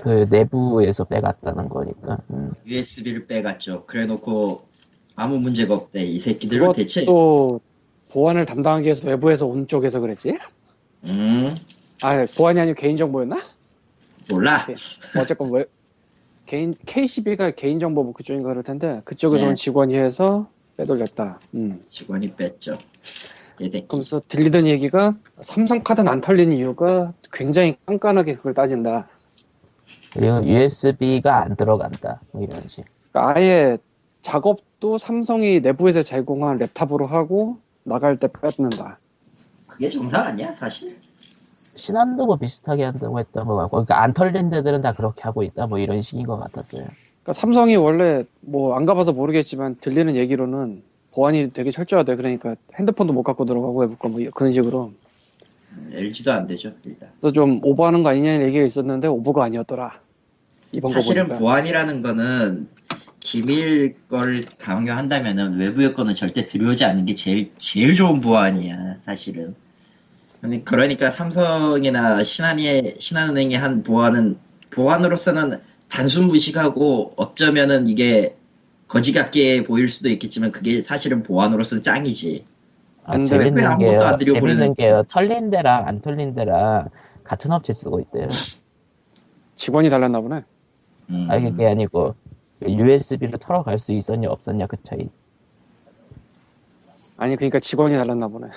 그 0.00 0.26
내부에서 0.30 1.04
빼갔다는 1.04 1.68
거니까. 1.68 2.18
음. 2.30 2.52
USB를 2.66 3.26
빼갔죠. 3.26 3.84
그래놓고 3.86 4.62
아무 5.14 5.38
문제가 5.38 5.74
없대. 5.74 6.04
이 6.04 6.18
새끼들은 6.18 6.72
대체. 6.72 7.04
또 7.04 7.60
보안을 8.10 8.46
담당하기 8.46 8.84
위해서 8.84 9.08
외부에서 9.08 9.46
온 9.46 9.66
쪽에서 9.68 10.00
그랬지? 10.00 10.38
음 11.04 11.54
아, 12.02 12.24
보안이 12.36 12.58
아니고 12.58 12.74
개인 12.80 12.96
정보였나? 12.96 13.38
몰라. 14.30 14.66
어쨌건 15.20 15.50
왜 15.52 15.64
개인 16.48 16.72
KCB가 16.86 17.50
개인정보부 17.50 18.14
그쪽인가 18.14 18.48
그럴 18.48 18.62
텐데 18.62 19.02
그쪽에서 19.04 19.44
네. 19.44 19.50
온 19.50 19.54
직원이 19.54 19.94
해서 19.96 20.48
빼돌렸다. 20.78 21.38
음. 21.54 21.84
직원이 21.86 22.34
뺐죠. 22.34 22.78
그러면서 23.58 24.22
들리던 24.26 24.66
얘기가 24.66 25.14
삼성카드는 25.40 26.10
안 26.10 26.22
털리는 26.22 26.56
이유가 26.56 27.12
굉장히 27.32 27.76
깐깐하게 27.84 28.36
그걸 28.36 28.54
따진다. 28.54 29.08
그리고 30.14 30.42
USB가 30.42 31.42
안 31.42 31.54
들어간다. 31.54 32.22
뭐 32.32 32.42
이런 32.42 32.66
식. 32.66 32.86
그러니까 33.12 33.36
아예 33.36 33.78
작업도 34.22 34.96
삼성이 34.96 35.60
내부에서 35.60 36.02
제공한 36.02 36.58
랩탑으로 36.58 37.08
하고 37.08 37.58
나갈 37.82 38.18
때 38.18 38.26
뺏는다. 38.26 38.98
그게 39.66 39.90
정상 39.90 40.28
아니야 40.28 40.54
사실? 40.54 40.96
신한도 41.78 42.26
뭐 42.26 42.36
비슷하게 42.36 42.84
한다고 42.84 43.18
했던 43.18 43.46
것 43.46 43.56
같고, 43.56 43.70
그러니까 43.84 44.02
안 44.02 44.12
털린 44.12 44.50
데들은 44.50 44.82
다 44.82 44.92
그렇게 44.92 45.22
하고 45.22 45.42
있다. 45.42 45.66
뭐 45.66 45.78
이런 45.78 46.02
식인 46.02 46.26
것 46.26 46.36
같았어요. 46.38 46.82
그러니까 47.22 47.32
삼성이 47.32 47.76
원래 47.76 48.24
뭐 48.40 48.76
안 48.76 48.84
가봐서 48.86 49.12
모르겠지만 49.12 49.76
들리는 49.80 50.16
얘기로는 50.16 50.82
보안이 51.14 51.52
되게 51.52 51.70
철저하대. 51.70 52.16
그러니까 52.16 52.56
핸드폰도 52.78 53.12
못 53.12 53.22
갖고 53.22 53.44
들어가고 53.44 53.80
외부 53.80 53.96
거뭐 53.96 54.16
그런 54.34 54.52
식으로. 54.52 54.92
음, 55.72 55.90
LG도 55.94 56.32
안 56.32 56.46
되죠 56.46 56.72
일단. 56.84 57.10
그래서 57.20 57.32
좀 57.32 57.60
오버하는 57.62 58.02
거 58.02 58.10
아니냐는 58.10 58.46
얘기가 58.46 58.64
있었는데 58.64 59.08
오버가 59.08 59.44
아니었더라. 59.44 60.00
이번 60.72 60.88
거 60.90 60.94
사실은. 60.94 61.28
보안이라는 61.28 62.02
거는 62.02 62.68
기밀 63.20 63.94
걸 64.08 64.44
강요한다면은 64.58 65.58
외부의 65.58 65.94
거는 65.94 66.14
절대 66.14 66.46
들여오지 66.46 66.84
않는 66.84 67.04
게 67.04 67.14
제일 67.14 67.52
제일 67.58 67.94
좋은 67.94 68.20
보안이야 68.20 68.96
사실은. 69.02 69.54
아니, 70.42 70.64
그러니까 70.64 71.10
삼성이나 71.10 72.22
신한이 72.22 72.94
신한은행이 72.98 73.56
한 73.56 73.82
보안은 73.82 74.38
보안으로서는 74.70 75.60
단순 75.88 76.28
무식하고 76.28 77.14
어쩌면은 77.16 77.88
이게 77.88 78.36
거지 78.86 79.12
같게 79.12 79.64
보일 79.64 79.88
수도 79.88 80.08
있겠지만 80.08 80.52
그게 80.52 80.82
사실은 80.82 81.22
보안으로서는 81.22 81.82
짱이지. 81.82 82.44
아, 83.04 83.22
재밌는 83.22 83.56
왜 83.56 83.64
아무것도 83.64 84.18
게요. 84.18 84.34
재밌는 84.34 84.74
게요. 84.74 85.02
털린 85.08 85.50
데랑 85.50 85.88
안 85.88 86.00
털린 86.00 86.34
데랑 86.34 86.88
같은 87.24 87.50
업체 87.52 87.72
쓰고 87.72 88.00
있대요. 88.00 88.28
직원이 89.56 89.88
달랐나 89.88 90.20
보네. 90.20 90.42
음. 91.10 91.28
아 91.30 91.38
그게 91.38 91.66
아니고 91.66 92.14
USB로 92.62 93.38
털어갈 93.38 93.78
수 93.78 93.92
있었냐 93.92 94.28
없었냐 94.30 94.66
그 94.66 94.76
차이. 94.82 95.08
아니 97.16 97.36
그러니까 97.36 97.58
직원이 97.60 97.96
달랐나 97.96 98.28
보네. 98.28 98.48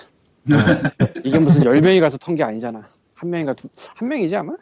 이게 1.24 1.38
무슨 1.40 1.64
열 1.66 1.80
명이 1.82 2.00
가서 2.00 2.18
턴 2.18 2.36
게 2.36 2.44
아니잖아. 2.44 2.84
한 3.16 3.30
명인가 3.30 3.54
두, 3.54 3.68
한 3.96 4.08
명이지 4.08 4.36
아마? 4.36 4.54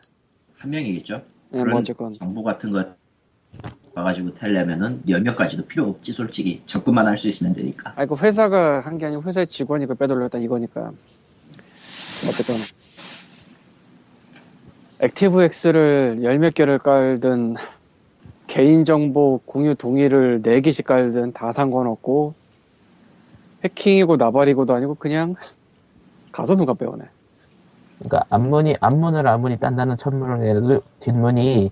한 0.57 0.69
명이겠죠. 0.71 1.21
네, 1.51 1.63
뭐 1.63 1.79
어쨌건 1.79 2.13
정보 2.15 2.43
같은 2.43 2.71
거 2.71 2.85
와가지고 3.95 4.33
타려면은 4.33 5.01
열 5.09 5.21
명까지도 5.21 5.65
필요 5.65 5.85
없지 5.85 6.11
솔직히 6.13 6.61
접근만 6.65 7.07
할 7.07 7.17
수 7.17 7.27
있으면 7.29 7.53
되니까. 7.53 7.93
아니 7.95 8.07
그 8.07 8.15
회사가 8.15 8.81
한 8.81 8.97
게 8.97 9.05
아니고 9.05 9.23
회사의 9.23 9.47
직원이 9.47 9.85
그 9.87 9.95
빼돌렸다 9.95 10.37
이거니까 10.39 10.91
어쨌건 12.27 12.57
액티브엑스를 14.99 16.19
열 16.23 16.37
몇 16.39 16.53
개를 16.53 16.79
깔든 16.79 17.55
개인정보 18.47 19.41
공유 19.45 19.75
동의를 19.75 20.41
네 20.41 20.59
개씩 20.61 20.85
깔든 20.85 21.33
다 21.33 21.51
상관없고 21.51 22.33
해킹이고 23.63 24.17
나발이고도 24.17 24.73
아니고 24.73 24.95
그냥 24.95 25.35
가서 26.31 26.55
누가 26.55 26.73
빼오네. 26.73 27.03
그러니까 27.99 28.25
앞문이 28.29 28.75
앞문을 28.79 29.27
아무리 29.27 29.57
딴다는 29.57 29.97
천문을 29.97 30.39
내도 30.39 30.81
뒷문이 30.99 31.71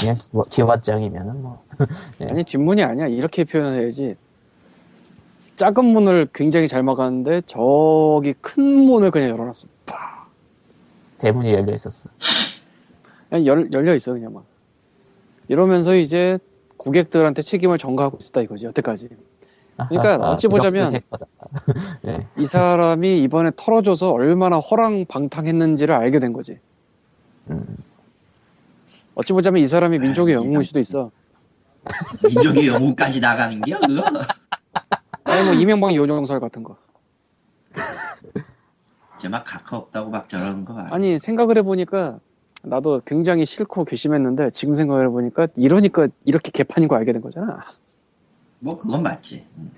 그냥 0.00 0.18
기왓장이면은 0.50 1.36
뭐. 1.40 1.62
네. 2.18 2.28
아니 2.30 2.44
뒷문이 2.44 2.82
아니야. 2.82 3.06
이렇게 3.06 3.44
표현해야지. 3.44 4.16
작은 5.56 5.84
문을 5.84 6.28
굉장히 6.32 6.68
잘 6.68 6.82
막았는데 6.82 7.42
저기 7.46 8.34
큰 8.40 8.62
문을 8.64 9.10
그냥 9.10 9.30
열어놨어. 9.30 9.68
대문이 11.18 11.52
열려 11.52 11.74
있었어. 11.74 12.10
그냥 13.28 13.46
열, 13.46 13.72
열려 13.72 13.94
있어 13.94 14.12
그냥 14.12 14.32
막. 14.32 14.44
이러면서 15.48 15.94
이제 15.94 16.38
고객들한테 16.76 17.42
책임을 17.42 17.78
전가하고 17.78 18.18
있었다 18.20 18.40
이거지 18.42 18.66
여태까지 18.66 19.08
그러니까 19.76 20.14
아하, 20.24 20.32
어찌 20.32 20.46
보자면. 20.48 21.00
네. 22.02 22.28
이 22.38 22.46
사람이 22.46 23.22
이번에 23.22 23.50
털어줘서 23.56 24.10
얼마나 24.12 24.58
허랑방탕했는지를 24.58 25.94
알게 25.94 26.18
된 26.18 26.32
거지 26.32 26.58
음, 27.50 27.76
어찌 29.14 29.32
보자면 29.32 29.62
이 29.62 29.66
사람이 29.66 29.98
민족의 29.98 30.34
아, 30.34 30.38
영웅일 30.38 30.64
수도 30.64 30.80
있어 30.80 31.10
민족의 32.26 32.66
영웅까지 32.68 33.20
나가는 33.20 33.60
게요 33.60 33.78
그거? 33.86 34.02
아니 35.24 35.44
뭐 35.44 35.52
이명박 35.54 35.94
요정설 35.94 36.40
같은 36.40 36.62
거 36.62 36.76
이제 39.16 39.28
막 39.28 39.44
각하 39.44 39.76
없다고 39.76 40.10
막 40.10 40.28
저러는 40.28 40.64
거 40.64 40.74
봐. 40.74 40.88
아니 40.90 41.18
생각을 41.18 41.56
해보니까 41.58 42.18
나도 42.62 43.02
굉장히 43.04 43.46
싫고 43.46 43.84
괘씸했는데 43.84 44.50
지금 44.50 44.74
생각을 44.74 45.06
해보니까 45.06 45.48
이러니까 45.56 46.08
이렇게 46.24 46.50
개판인 46.50 46.88
거 46.88 46.96
알게 46.96 47.12
된 47.12 47.22
거잖아 47.22 47.64
뭐 48.64 48.78
그건 48.78 49.02
맞지. 49.02 49.44
음. 49.58 49.70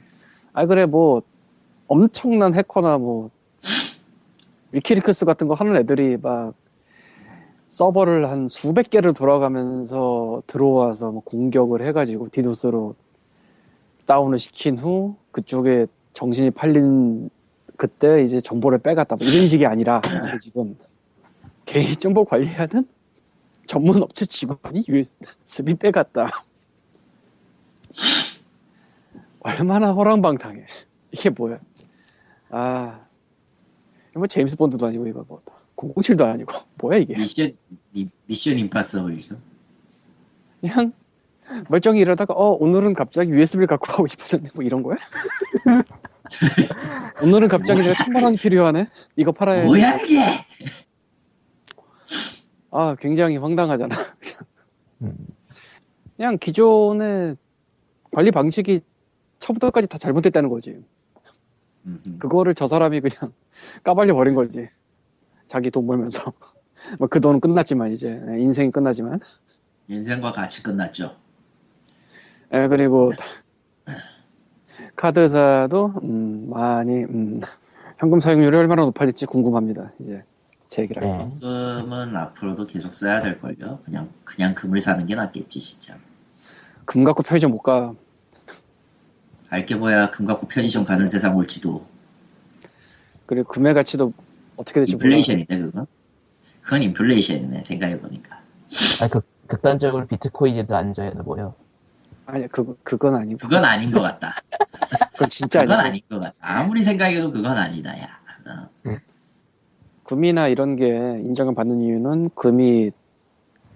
아 0.52 0.64
그래 0.64 0.86
뭐 0.86 1.22
엄청난 1.88 2.54
해커나 2.54 2.98
뭐 2.98 3.30
위키리크스 4.70 5.24
같은 5.24 5.48
거 5.48 5.54
하는 5.54 5.76
애들이 5.76 6.16
막 6.16 6.54
서버를 7.68 8.30
한 8.30 8.46
수백 8.48 8.88
개를 8.88 9.12
돌아가면서 9.12 10.42
들어와서 10.46 11.10
뭐 11.10 11.22
공격을 11.24 11.84
해가지고 11.86 12.28
디도스로 12.30 12.94
다운을 14.06 14.38
시킨 14.38 14.78
후 14.78 15.16
그쪽에 15.32 15.86
정신이 16.12 16.52
팔린 16.52 17.28
그때 17.76 18.22
이제 18.22 18.40
정보를 18.40 18.78
빼갔다 18.78 19.16
뭐 19.16 19.26
이런 19.26 19.48
식이 19.48 19.66
아니라 19.66 20.00
지금 20.40 20.76
개인 21.64 21.92
정보 21.96 22.24
관리하는 22.24 22.86
전문 23.66 24.00
업체 24.02 24.24
직원이 24.26 24.84
USB 24.88 25.74
빼갔다 25.80 26.44
얼마나 29.46 29.92
허랑방탕해 29.92 30.66
이게 31.12 31.30
뭐야 31.30 31.60
아 32.50 33.06
뭐 34.16 34.26
제임스 34.26 34.56
본드도 34.56 34.86
아니고 34.86 35.06
이거 35.06 35.24
뭐 35.28 35.42
007도 35.76 36.22
아니고 36.24 36.52
뭐야 36.80 36.98
이게 36.98 37.16
미션 37.16 37.56
미, 37.92 38.08
미션 38.26 38.58
임파서블이죠. 38.58 39.36
그냥 40.60 40.92
멀쩡히 41.68 42.00
이러다가 42.00 42.34
어 42.34 42.52
오늘은 42.52 42.94
갑자기 42.94 43.30
USB를 43.30 43.66
갖고 43.66 43.86
가고 43.86 44.06
싶어졌네 44.06 44.50
뭐 44.54 44.64
이런 44.64 44.82
거야? 44.82 44.96
오늘은 47.22 47.48
갑자기 47.48 47.82
내가 47.82 48.02
천만 48.02 48.24
원이 48.24 48.36
필요하네 48.36 48.88
이거 49.14 49.30
팔아야지 49.30 49.66
뭐야 49.66 49.96
이게? 49.98 50.44
아 52.72 52.96
굉장히 52.98 53.36
황당하잖아 53.36 53.94
음. 55.02 55.14
그냥 56.16 56.38
기존의 56.38 57.36
관리 58.10 58.30
방식이 58.32 58.80
처음부터까지 59.38 59.86
다 59.88 59.98
잘못됐다는 59.98 60.48
거지 60.48 60.82
음. 61.84 62.16
그거를 62.18 62.54
저 62.54 62.66
사람이 62.66 63.00
그냥 63.00 63.32
까발려 63.84 64.14
버린 64.14 64.34
거지 64.34 64.68
자기 65.48 65.70
돈 65.70 65.86
벌면서 65.86 66.32
뭐 66.98 67.08
그 67.08 67.20
돈은 67.20 67.40
끝났지만 67.40 67.92
이제 67.92 68.20
인생이 68.38 68.70
끝나지만 68.70 69.20
인생과 69.88 70.32
같이 70.32 70.62
끝났죠. 70.62 71.16
예, 72.52 72.68
그리고 72.68 73.12
카드사도 74.96 75.94
음, 76.02 76.48
많이 76.50 77.04
음, 77.04 77.40
현금 77.98 78.20
사용률이 78.20 78.56
얼마나 78.56 78.82
높아질지 78.82 79.26
궁금합니다. 79.26 79.92
이제 80.00 80.22
제 80.68 80.82
얘기를. 80.82 81.02
네. 81.02 81.30
금은 81.40 82.16
앞으로도 82.16 82.66
계속 82.66 82.92
써야 82.94 83.20
될 83.20 83.40
걸요. 83.40 83.80
그냥 83.84 84.10
그냥 84.24 84.54
금을 84.54 84.80
사는 84.80 85.04
게 85.06 85.14
낫겠지 85.14 85.60
진짜. 85.60 85.96
금 86.84 87.04
갖고 87.04 87.22
편의점 87.22 87.50
못 87.50 87.58
가. 87.62 87.94
알게 89.50 89.76
뭐야 89.76 90.10
금 90.10 90.26
갖고 90.26 90.46
편의점 90.46 90.84
가는 90.84 91.06
세상 91.06 91.36
올지도. 91.36 91.84
그리고 93.26 93.48
금의 93.48 93.74
가치도 93.74 94.12
어떻게 94.56 94.80
될지 94.80 94.92
몰라. 94.94 95.04
인플레이션인데 95.06 95.58
그건? 95.58 95.86
그건 96.62 96.82
인플레이션이네 96.82 97.62
생각해 97.64 98.00
보니까. 98.00 98.40
아니 99.00 99.10
그 99.10 99.20
극단적으로 99.46 100.06
비트코인에도 100.06 100.74
앉아야 100.76 101.10
보여. 101.12 101.54
아니 102.26 102.48
그 102.48 102.76
그건 102.82 103.14
아니고. 103.16 103.38
그건 103.38 103.64
아닌 103.64 103.90
것 103.90 104.00
같다. 104.02 104.34
그건 105.12 105.28
진짜 105.28 105.60
그건. 105.60 105.80
아닌 105.80 106.00
것 106.08 106.18
같다. 106.18 106.34
아무리 106.40 106.82
생각해도 106.82 107.30
그건 107.30 107.56
아니다 107.56 107.96
야. 108.00 108.18
어. 108.48 108.68
금이나 110.04 110.48
이런 110.48 110.76
게 110.76 110.86
인정을 111.20 111.54
받는 111.54 111.80
이유는 111.80 112.30
금이 112.34 112.92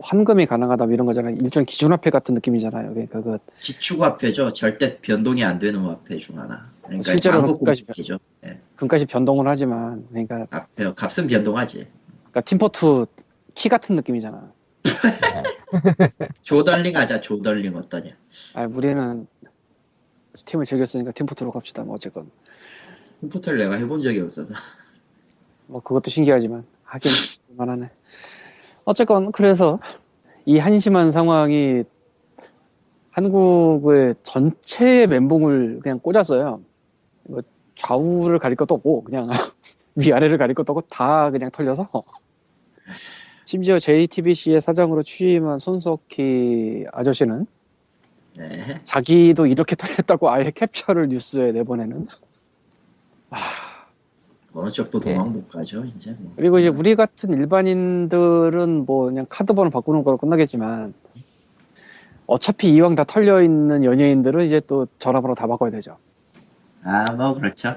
환금이 0.03 0.47
가능하다 0.47 0.85
뭐 0.87 0.95
이런 0.95 1.07
거잖아요. 1.07 1.37
일종 1.37 1.65
기준화폐 1.65 2.11
같은 2.11 2.35
느낌이잖아요. 2.35 2.91
그러니까 2.95 3.21
그 3.21 3.39
기축화폐죠. 3.61 4.53
절대 4.53 4.99
변동이 4.99 5.45
안 5.45 5.59
되는 5.59 5.81
화폐 5.81 6.17
중 6.17 6.39
하나. 6.39 6.71
그러니까 6.83 7.11
실제로는 7.13 7.45
한국 7.45 7.59
끝까지 7.61 7.85
국기죠. 7.85 8.19
네. 8.41 8.61
금값이 8.77 9.07
변동을 9.07 9.47
하지만 9.47 10.07
그러니까, 10.09 10.47
값- 10.47 10.69
값은 10.97 11.27
변동하지. 11.29 11.87
그러니까 12.31 12.41
팀포트 12.43 13.07
키 13.55 13.69
같은 13.69 13.97
느낌이잖아. 13.97 14.53
조덜링 16.43 16.97
하자. 16.97 17.21
조덜링 17.21 17.77
어떠냐? 17.77 18.11
아 18.55 18.67
우리는 18.67 19.27
스팀을 20.35 20.65
즐겼으니까 20.65 21.11
팀포트로 21.13 21.51
갑시다. 21.51 21.83
뭐 21.85 21.97
어쨌건 21.97 22.31
컴퓨터를 23.21 23.59
내가 23.59 23.75
해본 23.77 24.03
적이 24.03 24.21
없어서. 24.21 24.55
뭐 25.67 25.81
그것도 25.83 26.11
신기하지만 26.11 26.65
하긴 26.85 27.13
만하네. 27.57 27.91
어쨌건 28.85 29.33
그래서 29.33 29.79
이 30.45 30.59
한심한 30.59 31.13
상황이 31.13 31.85
한국의 33.11 34.15
전체 34.23 35.07
멘붕을 35.07 35.81
그냥 35.83 35.99
꽂았어요. 35.99 36.61
뭐 37.25 37.43
좌우를 37.77 38.39
가릴 38.39 38.57
것도 38.57 38.75
없고 38.75 39.05
그냥 39.05 39.29
위아래를 39.95 40.39
가릴 40.39 40.55
것도 40.55 40.73
없고 40.73 40.89
다 40.89 41.31
그냥 41.31 41.51
털려서 41.51 41.89
심지어 43.45 43.79
JTBC의 43.79 44.61
사장으로 44.61 45.03
취임한 45.03 45.59
손석희 45.59 46.87
아저씨는 46.93 47.47
네. 48.37 48.81
자기도 48.85 49.47
이렇게 49.47 49.75
털렸다고 49.75 50.31
아예 50.31 50.51
캡처를 50.51 51.09
뉴스에 51.09 51.53
내보내는 51.53 52.07
어느 54.53 54.71
쪽도 54.71 55.01
네. 55.01 55.15
도망 55.15 55.33
못 55.33 55.49
가죠. 55.49 55.85
이제. 55.97 56.17
뭐. 56.19 56.33
그리고 56.37 56.59
이제 56.59 56.69
우리 56.69 56.97
같은 56.97 57.33
일반인들은 57.33 58.85
뭐 58.85 59.07
그냥 59.07 59.27
카드 59.29 59.53
번호 59.53 59.71
바꾸는 59.71 60.03
거로 60.03 60.17
끝나겠지만 60.17 60.95
어차피 62.27 62.73
이왕 62.75 62.95
다 62.95 63.05
털려 63.05 63.43
있는 63.43 63.85
연예인들은 63.85 64.47
이제 64.47 64.61
또 64.67 64.87
전화번호 64.99 65.35
다 65.35 65.47
바꿔야 65.47 65.71
되죠. 65.71 65.97
아, 66.83 67.05
뭐 67.13 67.35
그렇죠. 67.35 67.77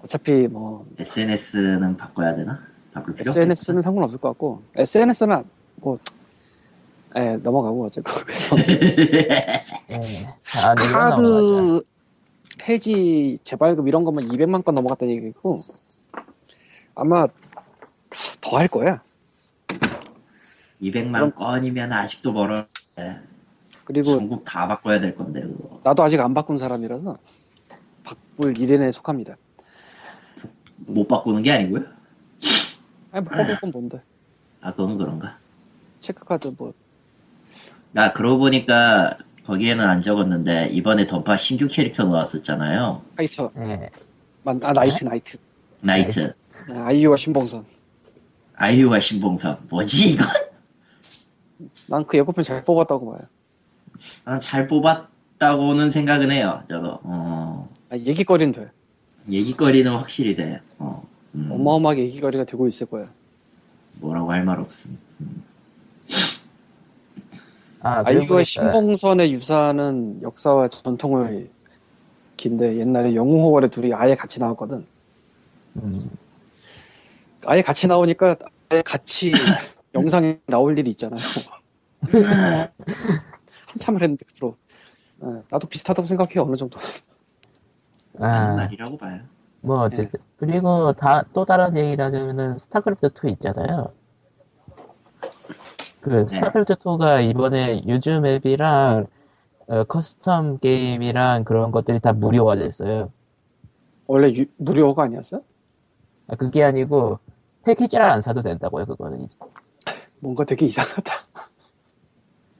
어차피 0.00 0.48
뭐 0.48 0.86
SNS는 0.98 1.96
바꿔야 1.96 2.34
되나? 2.34 2.60
바꿀 2.92 3.14
필요 3.14 3.30
SNS는 3.30 3.82
상관없을 3.82 4.18
것 4.18 4.28
같고 4.30 4.62
SNS는 4.76 5.44
뭐 5.76 5.98
예, 7.16 7.36
넘어가고 7.42 7.86
어쨌건 7.86 8.14
그래서 8.24 8.56
네. 8.66 9.62
아. 10.56 10.74
카드 10.74 11.82
폐지 12.58 13.38
재발급 13.44 13.88
이런 13.88 14.04
것만 14.04 14.24
200만 14.28 14.64
건 14.64 14.74
넘어갔다는 14.74 15.14
얘기고 15.14 15.62
아마 16.94 17.26
더 18.40 18.58
할 18.58 18.68
거야. 18.68 19.02
200만 20.80 21.12
그럼- 21.12 21.30
건이면 21.32 21.92
아직도 21.92 22.32
멀어. 22.32 22.66
그리고 23.84 24.04
전국 24.16 24.44
다 24.44 24.66
바꿔야 24.66 25.00
될 25.00 25.14
건데 25.14 25.40
그거. 25.42 25.80
나도 25.84 26.02
아직 26.04 26.20
안 26.20 26.32
바꾼 26.34 26.56
사람이라서 26.58 27.18
바꿀 28.04 28.56
일인에 28.58 28.90
속합니다. 28.92 29.36
못 30.86 31.06
바꾸는 31.08 31.42
게 31.42 31.52
아니고요. 31.52 31.84
아니 33.12 33.24
뭐 33.24 33.30
바꿀 33.36 33.60
건 33.60 33.70
뭔데? 33.70 34.02
아 34.60 34.70
그건 34.72 34.96
그런가. 34.98 35.38
체크카드 36.00 36.54
뭐아 36.58 38.12
그러고 38.12 38.38
보니까 38.38 39.18
거기에는 39.46 39.86
안 39.86 40.00
적었는데 40.02 40.68
이번에 40.68 41.06
던파 41.06 41.36
신규 41.36 41.68
캐릭터 41.68 42.04
나왔었잖아요. 42.04 43.02
파이터 43.16 43.50
예. 43.58 43.90
만- 44.42 44.60
아 44.62 44.72
나이트 44.72 45.04
나이트 45.04 45.36
나이트. 45.80 46.20
아, 46.20 46.32
아이유와 46.68 47.16
신봉선 47.16 47.64
아이유와 48.56 49.00
신봉선. 49.00 49.66
뭐지 49.68 50.10
이건? 50.10 50.26
난 51.88 52.04
그 52.06 52.16
예고편 52.18 52.44
잘 52.44 52.64
뽑았다고 52.64 53.12
봐요. 53.12 53.20
아, 54.24 54.38
잘 54.40 54.66
뽑았다고는 54.68 55.90
생각은 55.90 56.30
해요. 56.30 56.62
저도. 56.68 56.98
어, 57.02 57.68
아, 57.90 57.96
얘기거리는 57.96 58.52
돼. 58.52 58.70
얘기거리는 59.30 59.90
확실히 59.90 60.34
돼. 60.34 60.60
어, 60.78 61.02
음, 61.34 61.48
어마어마하게 61.50 62.04
얘기거리가 62.04 62.44
되고 62.44 62.66
있을 62.68 62.86
거야. 62.86 63.10
뭐라고 63.94 64.32
할 64.32 64.44
말 64.44 64.58
없음. 64.60 64.98
아, 67.80 68.02
그리고 68.02 68.20
아이유와 68.36 68.44
신봉선의 68.44 69.32
유사는 69.32 70.22
역사와 70.22 70.68
전통을 70.68 71.50
긴데 72.36 72.78
옛날에 72.78 73.14
영웅호월에 73.14 73.68
둘이 73.68 73.92
아예 73.94 74.14
같이 74.14 74.40
나왔거든. 74.40 74.86
음, 75.76 76.10
아예 77.46 77.62
같이 77.62 77.86
나오니까 77.86 78.36
아예 78.70 78.82
같이 78.82 79.32
영상에 79.94 80.40
나올 80.46 80.78
일이 80.78 80.90
있잖아요. 80.90 81.20
한참을 83.66 84.02
했는데 84.02 84.24
그로 84.36 84.56
어, 85.20 85.42
나도 85.50 85.68
비슷하다고 85.68 86.06
생각해 86.06 86.38
어느 86.40 86.56
정도. 86.56 86.78
아, 88.18 88.54
말이라고 88.56 88.96
봐요. 88.98 89.20
뭐 89.60 89.80
어쨌든 89.80 90.20
그리고 90.36 90.92
다 90.92 91.24
또 91.32 91.44
다른 91.44 91.76
얘기를 91.76 92.04
하자면은 92.04 92.58
스타크래프트 92.58 93.26
2 93.26 93.30
있잖아요. 93.32 93.92
그 96.02 96.28
스타크래프트 96.28 96.74
2가 96.74 97.20
이번에 97.22 97.82
use 97.86 98.10
map이랑 98.10 99.06
어, 99.66 99.84
custom 99.84 100.60
게임이랑 100.60 101.44
그런 101.44 101.70
것들이 101.72 101.98
다 102.00 102.12
무료화 102.12 102.56
됐어요. 102.56 103.10
원래 104.06 104.30
유- 104.34 104.44
무료가 104.58 105.04
아니었어? 105.04 105.40
아, 106.28 106.36
그게 106.36 106.62
아니고 106.62 107.18
패키지를 107.64 108.04
안 108.04 108.20
사도 108.20 108.42
된다고요. 108.42 108.86
그거는 108.86 109.24
이제. 109.24 109.38
뭔가 110.20 110.44
되게 110.44 110.66
이상하다. 110.66 111.12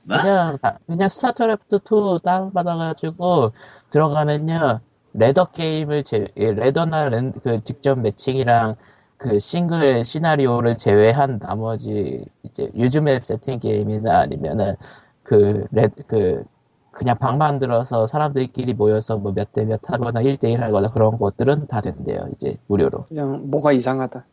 뭐? 0.02 0.18
그냥 0.20 0.58
다- 0.62 0.78
그냥 0.86 1.08
스타크래프트 1.08 1.80
2 1.84 2.18
다운 2.22 2.52
받아가지고 2.52 3.52
들어가면요 3.90 4.80
ladder 5.14 5.46
게임을 5.52 6.04
제 6.04 6.28
예, 6.36 6.52
ladder나 6.52 7.08
랜, 7.08 7.32
그 7.42 7.62
직접 7.64 7.98
matching이랑 8.00 8.76
그 9.16 9.38
싱글 9.38 10.04
시나리오를 10.04 10.76
제외한 10.78 11.38
나머지 11.38 12.24
이제 12.42 12.70
use 12.74 12.99
map 12.99 13.24
세팅 13.24 13.60
게임이나 13.60 14.18
아니면은 14.20 14.76
그 15.22 15.66
레, 15.72 15.88
그 16.06 16.44
그냥 16.90 17.16
방 17.18 17.38
만들어서 17.38 18.06
사람들끼리 18.06 18.74
모여서 18.74 19.18
뭐 19.18 19.32
몇 19.32 19.52
대 19.52 19.64
몇 19.64 19.80
하거나 19.90 20.20
1대1 20.22 20.62
하거나 20.62 20.90
그런 20.92 21.18
것들은 21.18 21.66
다 21.68 21.80
된대요 21.80 22.26
이제 22.34 22.56
무료로 22.66 23.06
그냥 23.08 23.50
뭐가 23.50 23.72
이상하다. 23.72 24.26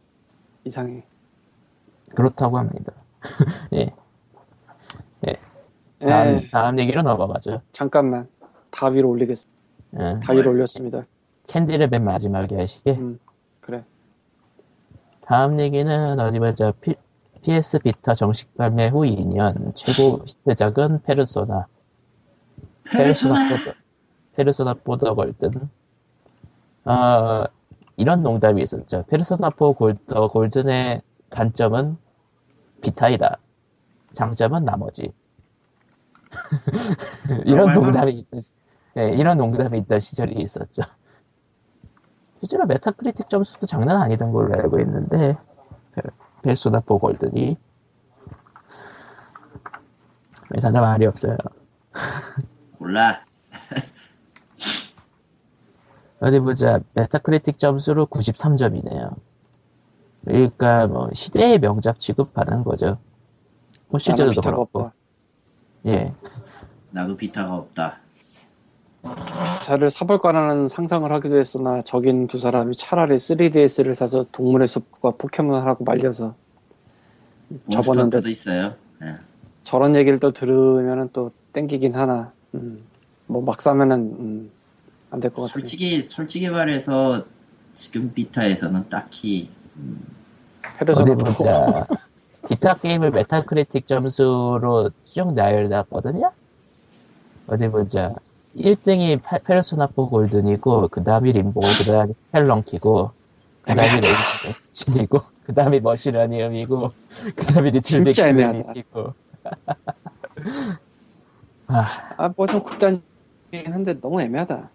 이상해. 0.63 1.03
그렇다고 2.15 2.57
합니다 2.57 2.91
예 3.73 3.87
다음, 5.99 6.27
에 6.27 6.47
다음 6.51 6.79
얘기로 6.79 7.03
넘어가죠 7.03 7.61
잠깐만 7.71 8.27
다 8.71 8.87
위로 8.87 9.09
올리겠어. 9.09 9.47
예. 9.99 10.19
다 10.23 10.33
위로 10.33 10.51
올렸습니다. 10.51 11.03
캔디를 11.47 11.89
맨 11.89 12.03
마지막에 12.05 12.55
하시게 12.55 12.93
음, 12.93 13.19
그래. 13.59 13.83
다음 15.21 15.59
얘기는 15.59 16.19
어디 16.19 16.39
보자. 16.39 16.71
P, 16.81 16.95
PS 17.41 17.79
비타 17.79 18.15
정식 18.15 18.55
발매 18.55 18.87
후 18.87 19.01
2년 19.01 19.75
최고 19.75 20.23
히트작은 20.25 21.03
페르소나. 21.03 21.67
페르소나. 22.89 23.49
보더, 23.49 23.73
페르소나 24.33 24.73
포 24.75 24.90
더 24.90 25.13
골든. 25.13 25.51
아, 26.85 27.47
이런 28.01 28.23
농담이 28.23 28.63
있었죠. 28.63 29.03
페르소나 29.07 29.51
4 29.51 29.73
더 29.73 30.29
골든의 30.29 31.03
단점은 31.29 31.97
비타이다. 32.81 33.37
장점은 34.13 34.65
나머지. 34.65 35.13
이런 37.45 37.69
할 37.69 37.75
농담이 37.75 38.11
있던, 38.11 38.41
네, 38.95 39.11
이런 39.11 39.37
농담이 39.37 39.77
있던 39.81 39.99
시절이 39.99 40.33
있었죠. 40.41 40.81
실제로 42.39 42.65
메타크리틱 42.65 43.29
점수도 43.29 43.67
장난 43.67 44.01
아니던 44.01 44.31
걸로 44.31 44.55
알고 44.55 44.79
있는데, 44.79 45.37
페- 45.93 46.01
페르소나 46.41 46.79
4 46.79 46.95
골든이. 46.97 47.55
왜 50.49 50.59
다들 50.59 50.81
말이 50.81 51.05
없어요. 51.05 51.37
몰라. 52.79 53.23
어디 56.21 56.39
보자. 56.39 56.79
메타크리틱 56.95 57.57
점수로 57.57 58.05
93점이네요. 58.05 59.15
그러니까 60.23 60.85
뭐 60.85 61.09
시대의 61.13 61.59
명작 61.59 61.99
취급받은 61.99 62.63
거죠. 62.63 62.99
뭐 63.89 63.99
실제로도 63.99 64.39
비타가 64.41 64.55
그렇고. 64.55 64.79
없다. 64.81 64.93
예. 65.87 66.13
나도 66.91 67.17
비타가 67.17 67.55
없다. 67.55 67.97
차를 69.63 69.89
사볼까라는 69.89 70.67
상상을 70.67 71.11
하기도 71.11 71.39
했으나 71.39 71.81
저긴 71.81 72.27
두 72.27 72.37
사람이 72.37 72.75
차라리 72.75 73.15
3DS를 73.15 73.95
사서 73.95 74.27
동물의 74.31 74.67
숲과 74.67 75.13
포켓몬을 75.17 75.65
하고 75.65 75.83
말려서 75.83 76.35
접었는데 77.71 78.17
몬스터도 78.17 78.29
있어요. 78.29 78.75
예. 79.01 79.15
저런 79.63 79.95
얘기를 79.95 80.19
또 80.19 80.31
들으면은 80.31 81.09
또 81.13 81.31
땡기긴 81.53 81.95
하나. 81.95 82.31
음, 82.53 82.79
뭐막 83.25 83.59
사면은 83.59 83.99
음, 84.19 84.51
안 85.11 85.19
될 85.21 85.31
것 85.31 85.53
같아. 85.53 85.55
솔직히 85.59 86.01
솔직히 86.03 86.49
말해서 86.49 87.25
지금 87.73 88.13
비타에서는 88.13 88.89
딱히 88.89 89.49
음, 89.77 89.99
페르소나 90.77 91.09
어디 91.09 91.15
보자. 91.15 91.85
기타 92.45 92.75
게임을 92.79 93.11
메타크리틱 93.11 93.87
점수로 93.87 94.91
쭉 95.05 95.33
나열해놨거든요? 95.33 96.33
어디 97.45 97.67
보자. 97.69 98.13
1등이 98.53 99.19
페르소나 99.45 99.87
4 99.87 99.93
골든이고, 100.09 100.89
그 100.89 101.03
다음이 101.03 101.31
림보, 101.33 101.75
그 101.75 101.85
다음이 101.85 102.13
스펠렁키고, 102.31 103.13
그 103.61 103.73
다음이 103.73 104.01
레이징이고, 104.01 105.19
그 105.43 105.53
다음이 105.53 105.79
머시나리움이고, 105.81 106.91
그 107.37 107.45
다음이 107.45 107.71
리틀 107.71 108.05
진짜 108.05 108.27
애매하다. 108.29 108.73
빅이고. 108.73 109.15
아, 111.67 112.11
아, 112.17 112.29
뭐 112.29 112.47
좀 112.47 112.63
극단이긴 112.63 113.03
한데 113.73 113.99
너무 113.99 114.21
애매하다. 114.21 114.73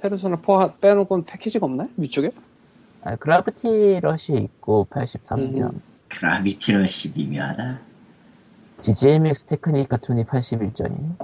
페르소나 0.00 0.36
4 0.44 0.74
빼놓고는 0.80 1.24
패키지가 1.24 1.66
없나요? 1.66 1.88
위쪽에? 1.96 2.30
아, 3.02 3.16
그라비티 3.16 4.00
러시 4.00 4.34
있고, 4.34 4.86
83점. 4.90 5.58
음. 5.74 5.80
그라비티 6.08 6.72
러시 6.72 7.12
미묘하다. 7.14 7.80
DJMAX 8.80 9.44
테크니카 9.44 9.98
튠이 9.98 10.24
81점이네. 10.24 11.16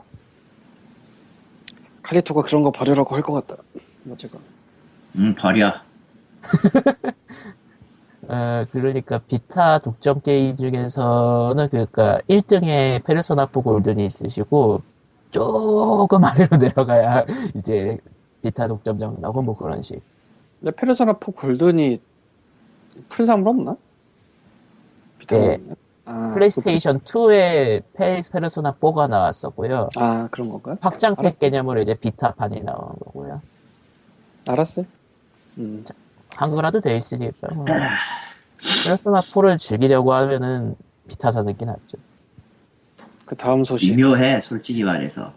칼리토가 2.03 2.43
그런 2.43 2.63
거 2.63 2.71
버리라고 2.71 3.15
할 3.17 3.23
것 3.23 3.47
같다. 3.47 3.63
어쨌건. 4.11 4.41
음 5.17 5.35
버려. 5.35 5.73
어, 8.29 8.65
그러니까 8.73 9.19
비타 9.19 9.79
독점 9.79 10.21
게임 10.21 10.57
중에서는 10.57 11.69
그러니까 11.71 12.21
1등에 12.29 13.03
페르소나 13.05 13.47
4 13.53 13.61
골든이 13.61 14.05
있으시고 14.07 14.83
조금 15.31 16.25
아래로 16.25 16.57
내려가야 16.59 17.25
이제 17.57 17.99
비타 18.47 18.69
독점작 18.69 19.17
나오고 19.21 19.43
뭐 19.43 19.57
그런 19.57 19.83
식. 19.83 20.01
근데 20.61 20.71
페르소나 20.75 21.15
4 21.21 21.33
골든이 21.33 22.01
풀상으로 23.09 23.51
없나? 23.51 23.77
비타가 25.19 25.43
네. 25.47 25.55
없나? 25.55 25.75
아, 26.05 26.31
플레이스테이션 26.35 27.01
2에 27.01 27.83
페, 27.95 28.23
페르소나 28.31 28.73
4가 28.81 29.09
나왔었고요. 29.09 29.89
그 29.93 29.99
프- 29.99 30.05
아, 30.05 30.29
그런 30.31 30.49
건가? 30.51 30.77
확장팩 30.81 31.19
알았어. 31.19 31.39
개념으로 31.41 31.81
이제 31.83 31.95
비타판이 31.95 32.63
나온 32.63 32.79
거고요. 33.05 33.43
알았어요. 34.49 34.87
음. 35.59 35.85
한글화도 36.37 36.81
돼 36.81 36.97
있으니까 36.97 37.49
뭐. 37.55 37.65
페르소나 38.85 39.21
4를 39.23 39.59
즐기려고 39.59 40.13
하면은 40.15 40.77
비타 41.09 41.33
사는 41.33 41.57
게 41.57 41.65
낫죠. 41.65 41.99
그 43.27 43.35
다음 43.35 43.65
소식. 43.65 43.97
미묘해 43.97 44.39
솔직히 44.39 44.85
말해서 44.85 45.33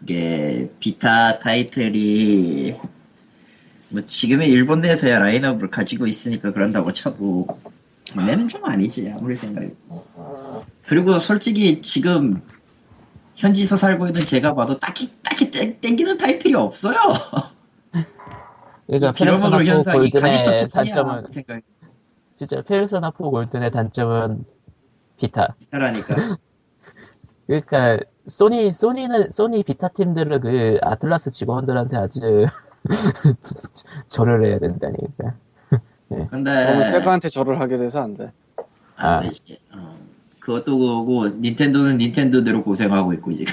그게 0.00 0.70
비타 0.80 1.38
타이틀이 1.38 2.78
뭐 3.90 4.02
지금의 4.06 4.50
일본 4.50 4.80
내에서야 4.80 5.18
라인업을 5.18 5.70
가지고 5.70 6.06
있으니까 6.06 6.52
그런다고 6.52 6.92
쳐도 6.92 7.46
국내는 8.12 8.48
좀 8.48 8.64
아니지 8.64 9.12
아무리 9.16 9.36
생각해도. 9.36 9.74
그리고 10.86 11.18
솔직히 11.18 11.82
지금 11.82 12.40
현지에서 13.36 13.76
살고 13.76 14.06
있는 14.06 14.20
제가 14.22 14.54
봐도 14.54 14.78
딱히 14.78 15.12
딱히 15.22 15.50
땡, 15.50 15.80
땡기는 15.80 16.16
타이틀이 16.16 16.54
없어요. 16.54 16.96
그러니까 18.86 19.12
페르소나 19.12 19.58
4 19.58 19.64
현상이 19.64 20.10
골든의 20.10 20.68
단점은 20.68 21.30
생각 21.30 21.60
진짜 22.34 22.62
페르소나 22.62 23.12
4 23.16 23.18
골든의 23.18 23.70
단점은 23.70 24.44
비타. 25.16 25.54
하라니까. 25.70 26.16
그러니까 27.46 27.98
소니 28.30 28.72
소니는 28.72 29.30
소니 29.30 29.62
비타 29.64 29.88
팀들은 29.88 30.40
그 30.40 30.78
아틀라스 30.82 31.30
직원들한테 31.32 31.96
아주 31.96 32.46
절을 34.08 34.46
해야 34.46 34.58
된다니까. 34.58 35.34
근데 36.30 36.64
너무 36.64 36.82
세가한테 36.82 37.28
절을 37.28 37.60
하게 37.60 37.76
돼서 37.76 38.00
안 38.00 38.14
돼. 38.14 38.32
아. 38.96 39.16
안 39.16 39.22
되지 39.24 39.58
어. 39.72 39.94
그것도 40.40 40.78
그거고 40.78 41.28
닌텐도는 41.28 41.98
닌텐도대로 41.98 42.64
고생하고 42.64 43.12
있고 43.14 43.32
지금 43.32 43.52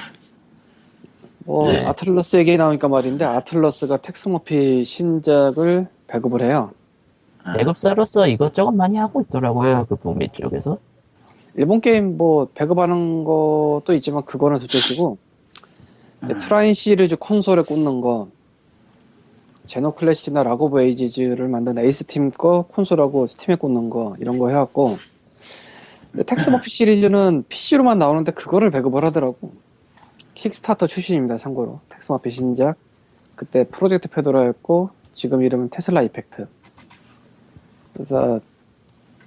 뭐 1.39 1.71
네. 1.71 1.85
아틀러스 1.85 2.37
얘기 2.37 2.55
나오니까 2.57 2.87
말인데 2.87 3.25
아틀러스가 3.25 3.97
텍스 3.97 4.45
머피 4.45 4.85
신작을 4.85 5.87
배급을 6.07 6.41
해요. 6.41 6.71
아, 7.43 7.53
배급사로서 7.53 8.27
이것저것 8.27 8.71
많이 8.71 8.97
하고 8.97 9.21
있더라고요. 9.21 9.85
그 9.87 9.95
북미 9.95 10.29
쪽에서. 10.29 10.79
일본 11.57 11.81
게임 11.81 12.17
뭐 12.17 12.47
배급하는 12.53 13.23
것도 13.23 13.93
있지만 13.95 14.23
그거는 14.23 14.59
둘째치고 14.59 15.17
아. 16.21 16.27
트라인 16.37 16.73
시리즈 16.73 17.15
콘솔에 17.17 17.63
꽂는 17.63 18.01
거 18.01 18.29
제노클래시나 19.65 20.43
락 20.43 20.61
오브 20.61 20.81
에이지즈를 20.81 21.49
만든 21.49 21.77
에이스팀 21.77 22.31
거 22.31 22.65
콘솔하고 22.69 23.25
스팀에 23.25 23.55
꽂는 23.55 23.89
거 23.89 24.15
이런 24.19 24.37
거 24.39 24.49
해왔고 24.49 24.97
텍스 26.25 26.49
머피 26.49 26.69
시리즈는 26.69 27.43
PC로만 27.47 27.99
나오는데 27.99 28.31
그거를 28.31 28.71
배급을 28.71 29.03
하더라고. 29.05 29.53
킥스타터 30.33 30.87
출신입니다 30.87 31.37
참고로. 31.37 31.81
텍스머피 31.89 32.31
신작. 32.31 32.77
그때 33.35 33.65
프로젝트 33.65 34.07
페도라였고 34.09 34.89
지금 35.13 35.43
이름은 35.43 35.69
테슬라 35.69 36.01
이펙트. 36.01 36.47
그래서 37.93 38.39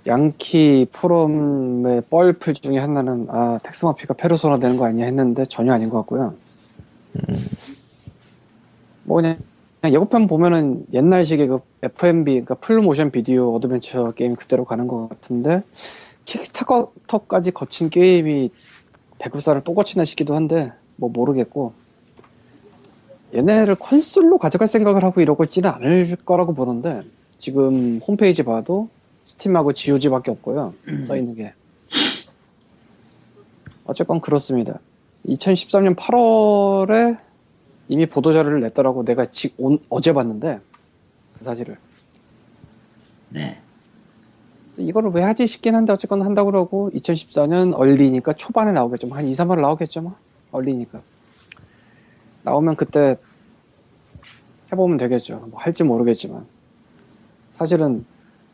양키 0.07 0.89
포럼의 0.93 2.03
뻘풀 2.09 2.55
중에 2.55 2.79
하나는 2.79 3.27
아 3.29 3.59
텍스머피가 3.63 4.15
페르소나 4.15 4.59
되는 4.59 4.77
거 4.77 4.87
아니야 4.87 5.05
했는데 5.05 5.45
전혀 5.45 5.73
아닌 5.73 5.91
것 5.91 5.99
같고요. 5.99 6.35
음, 7.17 7.47
뭐 9.05 9.17
그냥, 9.17 9.39
그냥 9.81 9.95
예고편 9.95 10.27
보면은 10.27 10.87
옛날식의 10.93 11.49
그 11.49 11.61
FMV, 11.83 12.33
그러니까 12.33 12.55
full 12.55 12.81
motion 12.81 13.11
video 13.11 13.55
어드벤처 13.55 14.13
게임 14.13 14.37
그대로 14.37 14.65
가는 14.65 14.87
것 14.87 15.09
같은데 15.09 15.63
킥스타터까지 16.25 17.51
거친 17.51 17.91
게임이 17.91 18.51
배급사를 19.19 19.61
또 19.63 19.75
거치나 19.75 20.05
싶기도 20.05 20.35
한데 20.35 20.73
뭐 20.97 21.11
모르겠고 21.11 21.73
얘네를 23.35 23.75
콘솔로 23.77 24.39
가져갈 24.39 24.67
생각을 24.67 25.05
하고 25.05 25.21
이러고 25.21 25.45
있지는 25.45 25.71
않을 25.71 26.17
거라고 26.25 26.55
보는데 26.55 27.03
지금 27.37 28.01
홈페이지 28.07 28.43
봐도 28.43 28.89
스팀하고 29.31 29.73
GOG밖에 29.73 30.31
없고요. 30.33 30.75
써 31.05 31.17
있는 31.17 31.35
게. 31.35 31.53
어쨌건 33.85 34.21
그렇습니다. 34.21 34.81
2013년 35.27 35.97
8월에 35.97 37.19
이미 37.89 38.07
보도자료를 38.07 38.61
냈더라고 38.61 39.05
내가 39.05 39.27
지, 39.27 39.53
온, 39.59 39.79
어제 39.89 40.13
봤는데 40.13 40.61
그 41.39 41.45
사실을. 41.45 41.77
네. 43.29 43.61
이거를 44.79 45.11
왜 45.11 45.23
하지 45.23 45.47
싶긴 45.47 45.75
한데 45.75 45.93
어쨌건 45.93 46.23
한다고 46.23 46.51
그러고 46.51 46.91
2014년 46.95 47.77
early니까 47.77 48.33
초반에 48.35 48.73
나오겠죠 48.73 49.09
뭐한 49.09 49.27
2, 49.27 49.31
3월 49.31 49.61
나오겠죠 49.61 50.03
뭐. 50.03 50.15
early니까. 50.53 51.03
나오면 52.43 52.77
그때 52.77 53.17
해보면 54.73 54.97
되겠죠. 54.97 55.47
뭐 55.51 55.61
할지 55.61 55.85
모르겠지만. 55.85 56.47
사실은 57.51 58.05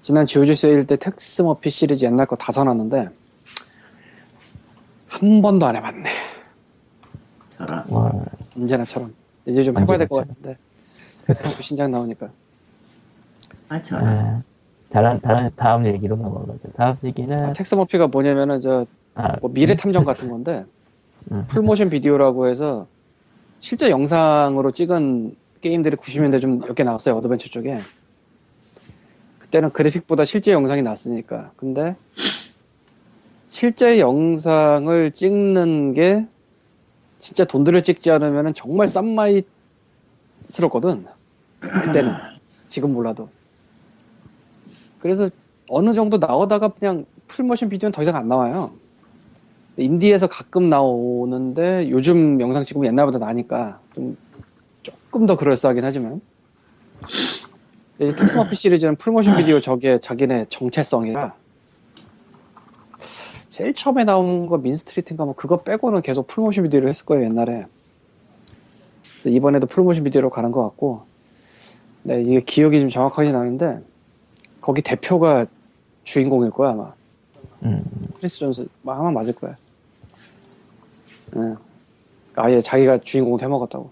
지난 0.06 0.24
세일 0.54 0.86
때 0.86 0.94
텍스 0.94 1.42
머피 1.42 1.68
시리즈 1.68 2.04
옛날 2.04 2.26
거 2.26 2.36
다 2.36 2.52
사놨는데 2.52 3.08
한 5.08 5.42
번도 5.42 5.66
안 5.66 5.74
해봤네. 5.74 6.08
저런 7.48 7.84
와, 7.88 8.12
언제나처럼. 8.56 9.12
이제 9.46 9.64
좀 9.64 9.76
해봐야 9.76 9.98
될 9.98 10.06
것. 10.06 10.18
같은데. 10.18 10.58
텍스머피 11.26 11.60
신작 11.64 11.90
나오니까. 11.90 12.30
아 13.68 13.82
저런 13.82 14.06
아, 14.06 14.42
다른 14.90 15.20
다른 15.20 15.50
다음 15.56 15.84
얘기로 15.86 16.14
넘어가죠. 16.14 16.68
다음 16.76 16.96
얘기는 17.02 17.36
아, 17.44 17.52
텍스 17.52 17.74
머피가 17.74 18.06
뭐냐면은 18.06 18.60
저 18.60 18.86
아, 19.16 19.36
뭐 19.40 19.50
미래 19.52 19.74
탐정 19.74 20.04
같은 20.04 20.30
건데 20.30 20.64
음, 21.32 21.44
full 21.48 21.65
motion 21.65 21.90
video라고 21.90 22.46
해서 22.46 22.86
실제 23.58 23.90
영상으로 23.90 24.70
찍은 24.70 25.34
게임들이 25.62 25.96
90년대 25.96 26.40
좀 26.40 26.60
몇 26.60 26.74
개 26.76 26.84
나왔어요 26.84 27.16
어드벤처 27.16 27.48
쪽에 27.48 27.80
그때는 29.46 29.70
그래픽보다 29.70 30.24
실제 30.24 30.52
영상이 30.52 30.82
낫으니까. 30.82 31.52
근데 31.56 31.96
실제 33.48 33.98
영상을 33.98 35.12
찍는 35.12 35.94
게 35.94 36.26
진짜 37.18 37.44
돈 37.44 37.64
들여 37.64 37.80
찍지 37.80 38.10
않으면 38.10 38.54
정말 38.54 38.88
싼마이스럽거든. 38.88 41.06
그때는. 41.60 42.12
지금 42.68 42.92
몰라도. 42.92 43.28
그래서 44.98 45.30
어느 45.68 45.92
정도 45.92 46.18
나오다가 46.18 46.68
그냥 46.68 47.06
full 47.28 47.44
motion 47.44 47.68
video는 47.68 47.92
더 47.92 48.02
이상 48.02 48.16
안 48.16 48.28
나와요. 48.28 48.72
인디에서 49.76 50.26
가끔 50.26 50.68
나오는데 50.68 51.90
요즘 51.90 52.40
영상 52.40 52.62
찍으면 52.62 52.88
옛날보다 52.88 53.18
나니까 53.18 53.80
좀 53.94 54.16
조금 54.82 55.26
더 55.26 55.36
그럴싸하긴 55.36 55.84
하지만. 55.84 56.20
이 57.04 57.35
텍스머피 57.98 58.54
시리즈는 58.56 58.96
full 58.96 59.12
motion 59.12 59.36
video 59.36 59.60
저게 59.60 59.98
자기네 59.98 60.46
정체성이라 60.48 61.34
제일 63.48 63.72
처음에 63.72 64.04
나온 64.04 64.46
거 64.46 64.58
민스트리트인가 64.58 65.24
뭐 65.24 65.34
그거 65.34 65.62
빼고는 65.62 66.02
계속 66.02 66.26
full 66.26 66.41
motion 66.41 66.64
video로 66.64 66.88
했을 66.88 67.06
거예요 67.06 67.24
옛날에 67.24 67.66
그래서 69.12 69.30
이번에도 69.30 69.66
full 69.66 69.81
motion 69.81 70.04
video로 70.04 70.30
가는 70.30 70.52
것 70.52 70.62
같고 70.62 71.04
네 72.02 72.22
이게 72.22 72.40
기억이 72.40 72.80
좀 72.80 72.90
정확하진 72.90 73.34
않은데 73.34 73.80
거기 74.60 74.82
대표가 74.82 75.46
주인공일 76.04 76.50
거야 76.50 76.70
아마 76.70 76.92
음, 77.62 77.82
크리스 78.18 78.38
존스 78.38 78.68
아마 78.86 79.10
맞을 79.10 79.34
거야. 79.34 79.56
응. 81.36 81.56
아예 82.36 82.60
자기가 82.60 82.98
주인공 82.98 83.40
해먹었다고. 83.40 83.90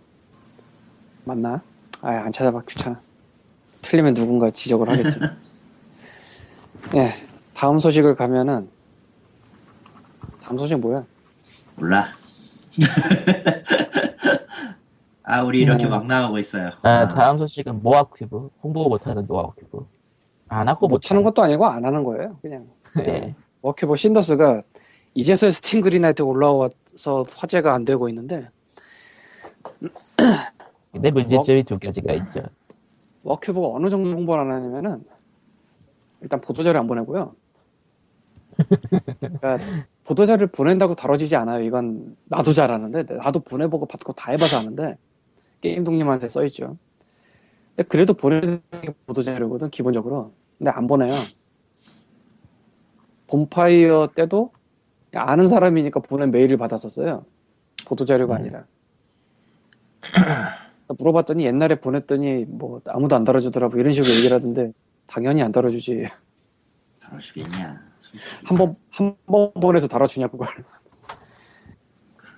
맞나? 1.25 1.63
아예 2.03 2.19
안 2.19 2.31
찾아봐 2.31 2.63
귀찮아. 2.69 3.01
틀리면 3.85 4.15
누군가 4.15 4.51
지적을 4.51 4.91
하겠지. 4.91 5.19
예. 6.97 7.15
다음 7.55 7.79
소식을 7.79 8.17
가면은 8.17 8.69
다음 10.43 10.59
소식 10.59 10.79
뭐야? 10.81 11.05
몰라 11.77 12.09
아 15.23 15.43
우리 15.43 15.61
이렇게 15.61 15.87
음. 15.87 15.91
막 15.91 16.07
나오고 16.07 16.39
있어요 16.39 16.71
아, 16.83 17.09
다음 17.09 17.39
소식은 17.39 17.83
모아 17.83 18.05
큐브 18.05 18.51
홍보 18.63 18.89
못하는 18.89 19.27
모아 19.27 19.51
큐브 19.57 19.87
안 20.49 20.69
하고 20.69 20.87
못하는 20.87 21.23
것도 21.23 21.43
아니고 21.43 21.67
안 21.67 21.85
하는 21.85 22.05
거예요. 22.05 22.39
그냥 22.43 22.67
예. 23.01 23.35
모아 23.63 23.74
큐브 23.74 23.97
신더스가 23.97 24.63
이제서야 25.15 25.51
스팀 25.51 25.81
그린라이트 25.81 26.23
올라와서 26.23 27.25
화제가 27.35 27.73
안 27.73 27.85
되고 27.85 28.09
있는데 28.09 28.49
근데 30.93 31.11
문제점이 31.11 31.65
두 31.65 31.79
가지가 31.79 32.13
있죠. 32.13 32.43
워큐버가 33.25 33.77
어느 33.77 33.89
정도 33.89 34.11
홍보를 34.11 34.45
안 34.45 34.53
하냐면은 34.53 35.05
일단 36.21 36.41
보도자료 36.41 36.79
안 36.79 36.87
보내고요. 36.87 37.35
그러니까 39.19 39.59
보도자료를 40.05 40.47
보낸다고 40.49 40.95
다뤄지지 40.95 41.35
않아요. 41.37 41.65
이건 41.65 42.17
나도 42.27 42.53
잘 42.53 42.71
아는데 42.71 43.03
나도 43.03 43.41
보내보고 43.41 43.87
받고 43.87 44.13
다 44.13 44.31
해봐서 44.31 44.59
아는데 44.59 44.97
게임 45.61 45.83
독립한테 45.85 46.29
써있죠. 46.29 46.77
근데 47.75 47.89
그래도 47.89 48.15
보내는 48.15 48.63
게 48.83 48.95
보도자료거든 49.07 49.71
기본적으로. 49.71 50.33
근데 50.59 50.71
안 50.71 50.87
보내요. 50.87 51.15
본파이어 53.27 54.11
때도 54.15 54.53
아는 55.15 55.49
사람이니까 55.49 56.01
보낸 56.01 56.31
메일을 56.31 56.59
받았었어요. 56.59 57.25
보도자료가 57.87 58.35
음. 58.35 58.39
아니라. 58.39 58.67
물어봤더니 60.89 61.45
옛날에 61.47 61.81
보냈더니 61.81 62.45
뭐 62.47 62.81
아무도 62.87 63.17
안 63.17 63.25
달아주더라고 63.25 63.79
이런 63.79 63.93
식으로 63.93 64.13
얘기를 64.13 64.37
하던데 64.37 64.73
당연히 65.07 65.43
안 65.43 65.53
달아주지 65.53 66.07
달아주겠냐 67.01 67.81
솔직히. 68.01 68.25
한번 68.45 68.77
한 68.91 69.17
번 69.27 69.53
보내서 69.55 69.89
달아주냐 69.89 70.29
그걸 70.29 70.49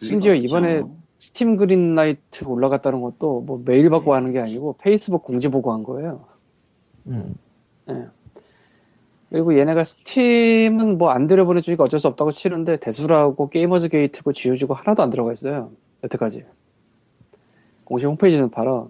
심지어. 0.01 0.35
이번에 0.35 0.83
스팀 1.19 1.57
그린라이트 1.57 2.45
올라갔다는 2.45 3.01
것도 3.01 3.41
뭐 3.43 3.63
메일 3.65 3.89
받고 3.91 4.15
하는 4.15 4.33
게 4.33 4.39
아니고 4.41 4.77
페이스북 4.79 5.23
공지 5.25 5.49
보고 5.49 5.73
한 5.73 5.83
거예요. 5.83 6.27
음. 7.07 7.35
예. 7.91 8.07
그리고 9.31 9.59
얘네가 9.59 9.83
스팀은 9.85 10.99
뭐 10.99 11.11
안 11.11 11.27
들여보내주니까 11.27 11.85
어쩔 11.85 11.99
수 11.99 12.09
없다고 12.09 12.33
치는데 12.33 12.77
데수라고 12.77 13.49
게이머즈 13.49 13.89
게이트고 13.89 14.33
지워지고 14.33 14.75
하나도 14.75 15.03
안 15.03 15.11
들어가 15.11 15.33
있어요. 15.33 15.73
여태까지. 16.05 16.45
공식 17.87 18.07
홈페이지는 18.07 18.51
팔아. 18.51 18.88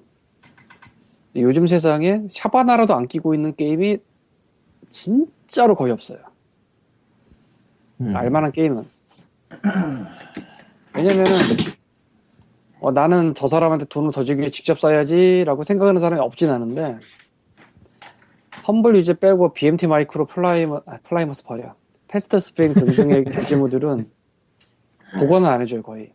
요즘 1.37 1.66
세상에 1.66 2.22
샵 2.30 2.54
하나라도 2.54 2.94
안 2.94 3.06
끼고 3.06 3.35
있는 3.35 3.54
게임이 3.54 3.98
진짜로 4.88 5.74
거의 5.76 5.92
없어요. 5.92 6.18
음. 8.00 8.16
알만한 8.16 8.52
게임은. 8.52 8.85
왜냐면은, 10.94 11.32
어, 12.80 12.90
나는 12.90 13.35
저 13.35 13.46
사람한테 13.46 13.85
돈을 13.85 14.12
더 14.12 14.24
주기 14.24 14.40
위해 14.40 14.50
직접 14.50 14.80
써야지라고 14.80 15.62
생각하는 15.62 16.00
사람이 16.00 16.22
없진 16.22 16.50
않은데, 16.50 16.98
험블 18.66 18.96
위젯 18.96 19.14
빼고 19.14 19.52
BMT 19.52 19.88
Micro 19.88 20.24
플라이머, 20.24 20.82
아, 20.87 20.98
플라이머스 21.02 21.44
버려. 21.44 21.74
패스트 22.09 22.40
스프링 22.40 22.72
등등의 22.72 23.24
결제 23.31 23.65
모듈은 23.65 24.11
복원을 25.20 25.48
안 25.50 25.61
해줘요, 25.61 25.82
거의. 25.82 26.12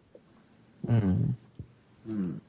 음. 0.90 1.36
음. 2.08 2.42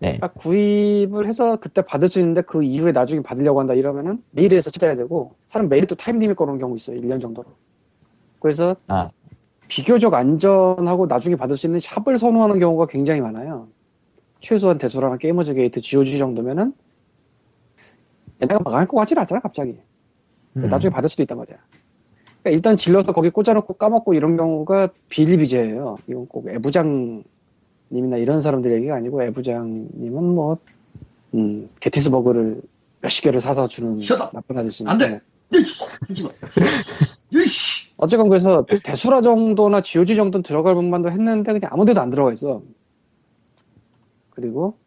네. 0.00 0.16
그러니까 0.16 0.28
구입을 0.28 1.26
해서 1.26 1.56
그때 1.56 1.82
받을 1.82 2.08
수 2.08 2.20
있는데 2.20 2.40
그 2.40 2.62
이후에 2.62 2.90
나중에 2.90 3.22
받으려고 3.22 3.60
한다 3.60 3.74
이러면은 3.74 4.22
메일에서 4.30 4.70
찾아야 4.70 4.96
되고 4.96 5.34
사람 5.46 5.68
메일이 5.68 5.86
또 5.86 5.94
time 5.94 6.18
limit 6.18 6.36
걸어놓은 6.36 6.58
경우 6.58 6.74
있어요 6.74 6.98
1년 6.98 7.20
정도로 7.20 7.46
그래서 8.40 8.74
아. 8.88 9.10
비교적 9.68 10.14
안전하고 10.14 11.06
나중에 11.06 11.36
받을 11.36 11.54
수 11.54 11.66
있는 11.66 11.80
shop을 11.80 12.16
선호하는 12.16 12.58
경우가 12.58 12.86
굉장히 12.86 13.20
많아요 13.20 13.68
최소한 14.40 14.78
Desura나 14.78 15.18
GamersGate 15.18 15.82
GOG 15.82 16.16
정도면은 16.16 16.72
얘네가 18.42 18.60
망할 18.64 18.88
것 18.88 18.96
같진 18.96 19.18
않잖아 19.18 19.42
갑자기 19.42 19.76
음. 20.56 20.68
나중에 20.70 20.90
받을 20.90 21.10
수도 21.10 21.22
있단 21.22 21.36
말이야 21.36 21.58
그러니까 22.40 22.50
일단 22.50 22.78
질러서 22.78 23.12
거기 23.12 23.28
꽂아놓고 23.28 23.74
까먹고 23.74 24.14
이런 24.14 24.38
경우가 24.38 24.88
비일비재예요 25.10 25.98
이건 26.06 26.26
꼭 26.26 26.48
애부장 26.48 27.22
님이나 27.92 28.16
이런 28.18 28.40
사람들 28.40 28.72
얘기가 28.72 28.94
아니고 28.96 29.22
애부장님은 29.24 30.24
뭐 30.24 30.58
음, 31.34 31.68
게티스버그를 31.80 32.62
몇십 33.02 33.24
개를 33.24 33.40
사서 33.40 33.68
주는 33.68 33.98
Shut. 34.00 34.22
나쁜 34.32 34.58
아저씨니까 34.58 34.92
안 34.92 34.98
돼! 34.98 35.20
으이씨! 35.54 35.84
하지 36.08 36.22
마. 36.24 36.30
어쨌건 37.98 38.28
그래서 38.28 38.64
대수라 38.84 39.20
정도나 39.22 39.82
GOG 39.82 40.16
정도는 40.16 40.42
들어갈 40.42 40.74
법만도 40.74 41.10
했는데 41.10 41.52
그냥 41.52 41.70
아무 41.72 41.84
데도 41.84 42.00
안 42.00 42.10
들어가 42.10 42.32
있어 42.32 42.62
그리고 44.30 44.78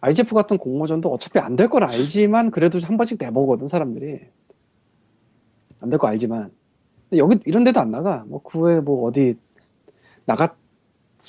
IGF 0.00 0.34
같은 0.34 0.58
공모전도 0.58 1.10
어차피 1.10 1.38
안 1.38 1.56
될 1.56 1.68
걸 1.68 1.84
알지만 1.84 2.50
그래도 2.50 2.78
한 2.80 2.96
번씩 2.96 3.18
내보거든 3.20 3.68
사람들이 3.68 4.20
안 5.82 5.90
될 5.90 5.98
거 5.98 6.08
알지만 6.08 6.50
여기 7.16 7.38
이런 7.46 7.64
데도 7.64 7.80
안 7.80 7.90
나가 7.90 8.24
뭐 8.28 8.40
그 8.42 8.58
외에 8.60 8.80
뭐 8.80 9.06
어디 9.06 9.36
나갔 10.26 10.56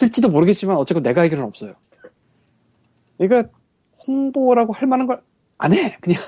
을지도 0.01 0.29
모르겠지만 0.29 0.77
어쨌건 0.77 1.03
내가 1.03 1.21
알기로는 1.21 1.47
없어요 1.47 1.73
그러니까 3.17 3.51
홍보라고 4.07 4.73
할 4.73 4.87
만한 4.87 5.07
걸 5.07 5.21
안 5.57 5.73
해 5.73 5.97
그냥 6.01 6.19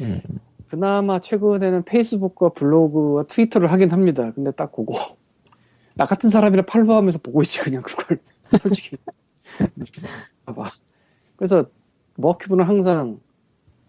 음. 0.00 0.20
그나마 0.68 1.18
최근에는 1.18 1.84
페이스북과 1.84 2.50
블로그와 2.50 3.24
트위터를 3.24 3.72
하긴 3.72 3.90
합니다. 3.90 4.30
근데 4.32 4.50
딱 4.52 4.70
그거. 4.70 5.16
나 5.96 6.04
같은 6.04 6.28
사람이라 6.30 6.64
팔로우하면서 6.66 7.20
보고 7.20 7.42
있지, 7.42 7.58
그냥 7.60 7.82
그걸. 7.82 8.20
솔직히. 8.60 8.96
봐봐. 10.46 10.70
그래서 11.36 11.64
머큐브는 12.16 12.64
항상 12.64 13.18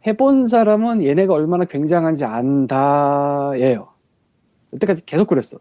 해본 0.08 0.48
사람은 0.48 1.04
얘네가 1.04 1.34
얼마나 1.34 1.66
굉장한지 1.66 2.24
안다예요. 2.26 3.90
여태까지 4.74 5.06
계속 5.06 5.28
그랬어. 5.28 5.60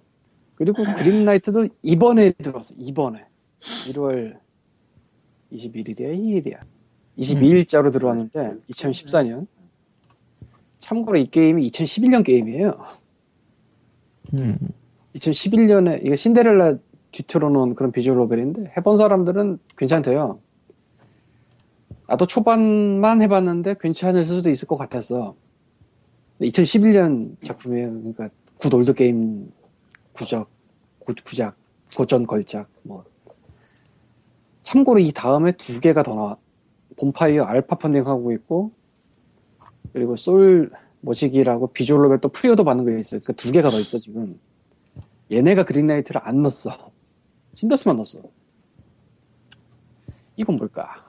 그리고 0.58 0.82
그린라이트도 0.82 1.68
이번에 1.82 2.32
들어왔어. 2.32 2.74
이번에. 2.78 3.24
1월 3.60 4.36
21일이야, 5.52 6.18
2일이야. 6.18 6.58
22일자로 7.16 7.92
들어왔는데 7.92 8.56
2014년. 8.68 9.46
참고로 10.80 11.18
이 11.18 11.30
게임이 11.30 11.70
2011년 11.70 12.24
게임이에요. 12.24 12.74
음. 14.34 14.58
2011년에 15.14 16.04
이거 16.04 16.16
신데렐라 16.16 16.78
뒤틀어 17.12 17.50
놓은 17.50 17.76
그런 17.76 17.92
비주얼 17.92 18.16
노벨인데 18.16 18.72
해본 18.76 18.96
사람들은 18.96 19.60
괜찮대요. 19.76 20.40
나도 22.08 22.26
초반만 22.26 23.22
해봤는데 23.22 23.76
괜찮을 23.80 24.26
수도 24.26 24.50
있을 24.50 24.66
것 24.66 24.76
같았어. 24.76 25.36
2011년 26.40 27.36
작품이에요. 27.44 27.90
그러니까 27.90 28.30
Good 28.58 28.74
Old 28.74 28.94
Game 28.94 29.52
구적, 30.18 30.50
구, 30.98 31.14
구작, 31.24 31.56
고전 31.96 32.26
걸작 32.26 32.68
뭐. 32.82 33.04
참고로 34.64 34.98
이 34.98 35.12
다음에 35.12 35.52
두 35.52 35.80
개가 35.80 36.02
더 36.02 36.14
나와. 36.14 36.36
봄파이어 36.98 37.44
알파 37.44 37.76
funding하고 37.76 38.32
있고 38.32 38.72
그리고 39.92 40.16
솔 40.16 40.70
모시기라고 41.00 41.68
visual 41.68 42.02
novel 42.02 42.20
또 42.20 42.28
preorder 42.28 42.64
받는 42.64 42.84
거 42.84 42.98
있어요. 42.98 43.20
그두 43.24 43.52
개가 43.52 43.70
더 43.70 43.78
있어 43.78 43.98
지금. 43.98 44.40
얘네가 45.30 45.64
Greenlight를 45.64 46.20
안 46.24 46.42
넣었어. 46.42 46.90
Cinders만 47.54 47.96
넣었어. 47.96 48.20
이건 50.36 50.56
뭘까? 50.56 51.04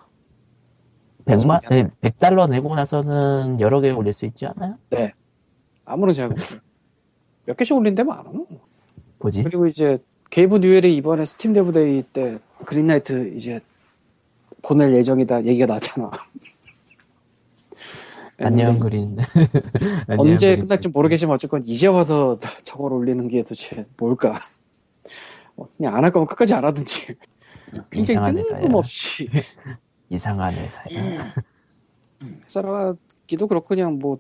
100만, 1.25 1.61
네, 1.69 1.89
100달러 2.01 2.47
내고 2.49 2.75
나서는 2.75 3.59
여러 3.59 3.81
개 3.81 3.89
올릴 3.89 4.13
수 4.13 4.25
있지 4.25 4.45
않아요? 4.45 4.77
아무런 5.85 6.13
제약 6.13 6.31
없어요. 6.31 6.59
몇 7.45 7.57
개씩 7.57 7.75
올린 7.75 7.95
데 7.95 8.03
많아. 8.03 8.31
뭐지? 9.19 9.43
그리고 9.43 9.67
이제 9.67 9.97
게이브 10.29 10.59
뉴엘이 10.59 10.95
이번에 10.95 11.25
Steam 11.25 11.53
Dev 11.53 11.78
Day 11.78 12.03
때 12.13 12.39
Greenlight 12.65 13.33
이제 13.35 13.59
보낼 14.63 14.93
예정이다 14.93 15.45
얘기가 15.45 15.65
나왔잖아. 15.65 16.11
안녕 18.37 18.79
그린. 18.79 19.17
언제 20.17 20.51
그린. 20.55 20.65
끝날지 20.67 20.87
모르겠지만 20.89 21.35
어쨌건 21.35 21.63
이제 21.63 21.87
와서 21.87 22.39
저걸 22.63 22.93
올리는 22.93 23.27
게 23.27 23.43
도대체 23.43 23.85
뭘까? 23.97 24.39
어, 25.57 25.67
그냥 25.75 25.95
안 25.95 26.03
할 26.05 26.11
거면 26.11 26.27
끝까지 26.27 26.53
안 26.53 26.63
하든지. 26.65 27.15
굉장히. 27.91 28.41
뜬금없이 28.43 29.29
이상한 30.09 30.53
회사야. 30.55 31.33
회사라기도 32.45 33.47
그렇고 33.47 33.67
그냥 33.67 33.99
뭐 33.99 34.19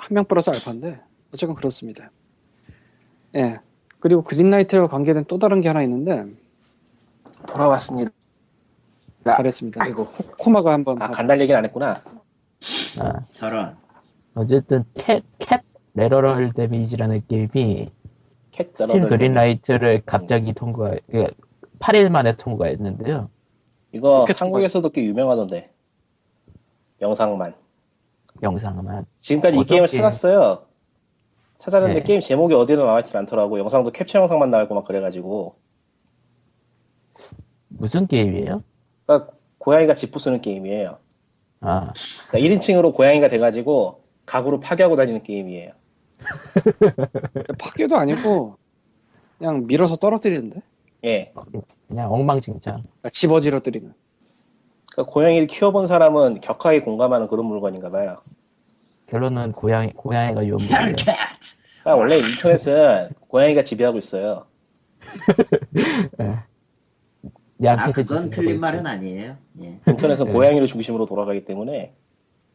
한 0.00 0.14
명 0.14 0.24
플러스 0.26 0.48
알파인데 0.50 1.00
어쨌건 1.34 1.56
그렇습니다. 1.56 2.12
예. 3.34 3.58
그리고 4.00 4.22
그린라이트와 4.22 4.86
관계된 4.88 5.24
또 5.26 5.38
다른 5.38 5.60
게 5.60 5.68
하나 5.68 5.82
있는데 5.82 6.24
돌아왔습니다. 7.46 8.10
잘했습니다. 9.24 9.82
아이고. 9.82 10.08
코마가 10.38 10.72
한번 10.72 11.00
아 11.02 11.06
하- 11.06 11.10
간달 11.10 11.40
얘기는 11.40 11.56
안 11.56 11.64
했구나. 11.64 12.02
아, 12.98 13.20
저런. 13.30 13.76
어쨌든 14.34 14.84
캣, 14.94 15.22
캣 15.38 15.62
레러럴 15.94 16.52
데미지라는 16.52 17.22
게임이 17.28 17.90
캣 18.52 18.70
스팀. 18.74 19.08
Greenlight를 19.08 20.02
갑자기 20.06 20.52
통과, 20.52 20.94
8일 21.80 22.08
만에 22.08 22.32
통과했는데요. 22.36 23.28
이거 23.92 24.24
캣 24.26 24.40
한국에서도 24.40 24.88
꽤 24.90 25.04
유명하던데. 25.04 25.70
영상만. 27.00 27.54
영상만. 28.42 29.06
지금까지 29.20 29.58
이 29.58 29.64
게임을 29.64 29.88
게임? 29.88 30.02
찾았어요. 30.02 30.62
찾았는데 31.58 32.00
네. 32.00 32.04
게임 32.04 32.20
제목이 32.20 32.54
어디로 32.54 32.86
나와있진 32.86 33.16
않더라고. 33.16 33.58
영상도 33.58 33.90
캡처 33.90 34.20
영상만 34.20 34.50
나오고 34.50 34.74
막 34.74 34.84
그래가지고. 34.84 35.56
무슨 37.68 38.06
게임이에요? 38.06 38.62
그러니까 39.06 39.32
고양이가 39.58 39.94
집 39.94 40.12
부수는 40.12 40.40
게임이에요. 40.40 40.98
아, 41.60 41.92
그러니까 42.28 42.56
1인칭으로 42.56 42.94
고양이가 42.94 43.28
돼가지고 43.28 44.04
가구로 44.24 44.60
파괴하고 44.60 44.96
다니는 44.96 45.24
게임이에요. 45.24 45.72
파괴도 47.58 47.96
아니고 47.96 48.56
그냥 49.38 49.66
밀어서 49.66 49.96
떨어뜨리는데 49.96 50.62
예. 51.04 51.32
그냥 51.86 52.12
엉망진창. 52.12 52.76
그러니까 52.76 53.08
집어지러 53.10 53.60
뜨리는 53.60 53.92
그러니까 54.92 55.12
고양이를 55.12 55.46
키워본 55.46 55.86
사람은 55.86 56.40
격하게 56.40 56.82
공감하는 56.82 57.28
그런 57.28 57.46
물건인가 57.46 57.90
봐요. 57.90 58.20
결론은 59.08 59.52
고양이, 59.52 59.92
고양이가 59.92 60.46
유혹이에요. 60.46 60.70
캣! 60.96 61.16
그러니까 61.82 61.96
원래 61.96 62.18
인터넷은 62.18 63.10
고양이가 63.28 63.64
지배하고 63.64 63.98
있어요. 63.98 64.46
예. 66.20 67.68
아, 67.68 67.90
그건 67.90 68.30
틀린 68.30 68.60
말은 68.60 68.86
아니에요. 68.86 69.36
예. 69.62 69.80
인터넷은 69.86 70.26
네. 70.26 70.32
고양이를 70.32 70.66
중심으로 70.66 71.06
돌아가기 71.06 71.44
때문에 71.44 71.94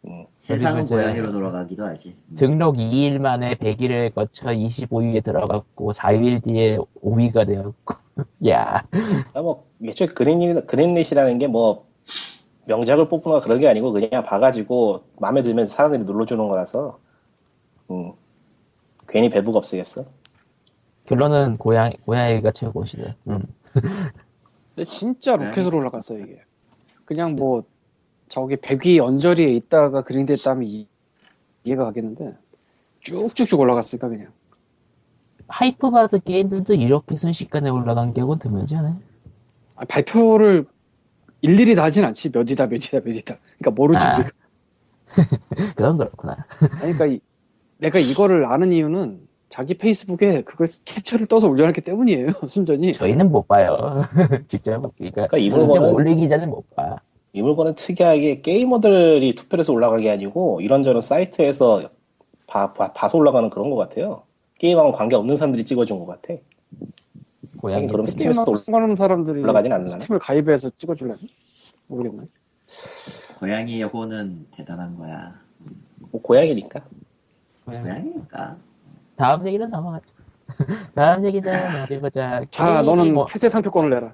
음, 0.06 0.26
세상은 0.38 0.86
고양이로 0.86 1.32
돌아가기도 1.32 1.86
하지. 1.86 2.16
등록 2.36 2.76
2일 2.78 3.20
만에 3.20 3.56
100일을 3.56 4.14
거쳐 4.14 4.48
25위에 4.48 5.24
들어갔고 5.24 5.92
4일 5.94 6.44
뒤에 6.44 6.78
5위가 7.04 7.48
되었고 7.48 7.96
야, 8.48 8.86
아, 9.34 9.42
뭐 9.42 9.66
애초에 9.84 10.08
그린리, 10.08 10.62
그린릿이라는 10.68 11.40
게 11.40 11.48
뭐 11.48 11.88
명작을 12.66 13.10
뽑거나 13.10 13.42
그런 13.42 13.60
게 13.60 13.68
아니고 13.68 13.92
그냥 13.92 14.24
봐가지고 14.24 15.04
마음에 15.20 15.42
들면 15.42 15.68
사람들이 15.68 16.04
눌러주는 16.04 16.48
거라서 16.48 17.00
음, 17.92 18.14
괜히 19.08 19.30
배부가 19.30 19.60
없으겠어. 19.60 20.06
결론은 21.06 21.58
고양, 21.58 21.92
고양이가 22.06 22.52
최고시네. 22.52 23.16
음. 23.30 23.40
근데 23.74 24.86
진짜 24.90 25.36
네. 25.36 25.46
로켓으로 25.46 25.78
올라갔어 25.78 26.18
이게. 26.18 26.42
그냥 27.06 27.36
뭐 27.36 27.64
저기 28.30 28.56
백위 28.56 29.00
언저리에 29.00 29.50
있다가 29.50 30.04
그린됐다면 30.04 30.64
이- 30.64 30.88
이해가 31.66 31.86
가겠는데 31.86 32.36
쭉쭉쭉 33.02 33.60
올라갔으니까 33.60 34.08
그냥. 34.08 34.32
하이프 35.50 35.92
받은 35.92 36.22
게임들도 36.24 36.76
이렇게 36.76 37.18
순식간에 37.18 37.70
올라간 37.70 38.14
경우는 38.14 38.40
드물지 38.40 38.78
않아요? 38.78 38.98
아, 39.76 39.84
발표를 39.86 40.66
일일이 41.44 41.76
다 41.76 41.84
하진 41.84 42.06
않지 42.06 42.32
몇이다 42.34 42.68
몇이다 42.68 43.02
몇이다. 43.04 43.38
그러니까 43.60 43.72
모르지 43.76 44.04
아. 44.06 44.24
그건 45.76 45.98
그렇구나. 45.98 46.38
아니, 46.82 46.94
그러니까 46.94 47.06
이- 47.06 47.20
내가 47.78 48.00
이거를 48.00 48.46
아는 48.46 48.72
이유는 48.72 49.20
자기 49.50 49.78
페이스북에 49.78 50.42
그걸 50.44 50.68
캡처를 50.86 51.28
떠서 51.28 51.48
올려놨기 51.50 51.82
때문이에요 51.82 52.32
순전히. 52.48 52.94
저희는 52.94 53.30
못 53.32 53.48
봐요. 53.48 54.06
직접. 54.48 54.82
그러니까, 54.98 55.28
그러니까 55.28 55.38
이 55.38 55.50
물건은 55.50 55.90
올리기 55.92 56.28
전에 56.30 56.46
못 56.46 56.68
봐. 56.76 56.96
이 57.34 57.42
물건은 57.42 57.76
특이하게 57.76 58.42
게이머들이 58.42 59.36
투표를 59.36 59.62
해서 59.64 59.74
올라간 59.74 60.00
게 60.02 60.10
아니고 60.12 60.62
이런저런 60.62 61.02
사이트에서 61.02 61.90
봐, 62.48 62.74
봐, 62.74 62.94
봐서 62.94 63.18
올라가는 63.18 63.50
그런 63.50 63.70
것 63.70 63.76
같아요. 63.76 64.24
게임하고 64.60 64.94
관계 64.94 65.16
없는 65.18 65.36
사람들이 65.36 65.66
찍어준 65.66 66.00
것 66.00 66.06
같아. 66.06 66.40
고양이. 67.64 67.88
그럼 67.88 68.06
특징. 68.06 68.34
스팀하고 68.34 68.56
스팀에서도 68.56 68.66
상관없는 68.66 68.96
사람들이 68.98 69.42
올라가진 69.42 69.72
않나? 69.72 69.88
스팀을 69.88 70.20
가입해서 70.20 70.70
찍어줄래? 70.78 71.16
모르겠네. 71.88 72.28
고양이의 73.40 73.84
호는 73.84 74.48
대단한 74.52 74.98
거야. 74.98 75.40
뭐 76.12 76.22
고양이니까. 76.22 76.82
고양이. 77.66 77.84
고양이니까. 77.84 78.58
다음 79.16 79.48
얘기는 79.48 79.70
넘어가죠. 79.70 80.14
다음 80.94 81.24
얘기는 81.24 81.82
어디 81.84 82.00
보자. 82.02 82.44
자, 82.50 82.66
게임이 82.82 82.86
너는 82.86 83.14
뭐- 83.14 83.26
회색 83.34 83.50
상표권을 83.50 83.90
내라. 83.92 84.14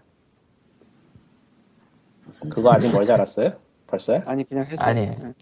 그거 2.51 2.71
아직 2.71 2.91
멀지 2.93 3.11
않았어요? 3.11 3.53
벌써요? 3.87 4.21
아니 4.27 4.43
그냥 4.43 4.65
회색. 4.65 4.87
아니. 4.87 5.07
네. 5.07 5.33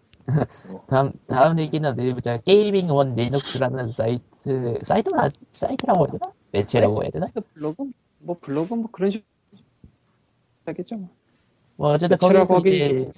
다음 0.88 1.12
다음 1.28 1.60
얘기는 1.60 1.90
어디 1.90 2.14
보자. 2.14 2.38
Gaming 2.38 2.90
On 2.90 3.16
Linux라는 3.16 3.92
사이트 3.92 4.78
사이트가 4.86 5.28
사이트라고 5.52 6.04
해야 6.08 6.12
되나? 6.18 6.34
매체라고 6.52 7.04
해야 7.04 7.12
되나? 7.12 7.28
그래서 7.28 7.46
블로그 7.54 7.90
뭐 8.20 8.38
블로그 8.40 8.74
뭐 8.74 8.90
그런 8.92 9.10
식으로 9.10 9.26
하겠죠. 10.66 10.96
뭐. 10.98 11.10
뭐 11.76 11.90
어쨌든 11.94 12.18
거기서 12.18 12.58
하기- 12.58 12.68
이제 12.68 13.12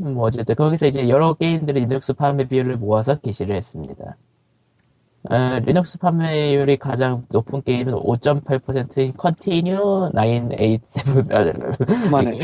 음, 0.00 0.14
뭐 0.14 0.24
어쨌든 0.26 0.54
거기서 0.54 0.86
이제 0.86 1.08
여러 1.08 1.34
게임들의 1.34 1.82
리눅스 1.82 2.12
판매 2.14 2.48
비율을 2.48 2.76
모아서 2.76 3.16
게시를 3.16 3.54
했습니다. 3.56 4.16
어, 5.30 5.58
리눅스 5.64 5.98
판매율이 5.98 6.76
가장 6.78 7.26
높은 7.30 7.62
게임은 7.62 7.92
5.8%인 7.94 9.14
Continue 9.16 10.10
987 10.14 11.76
그만해. 12.04 12.38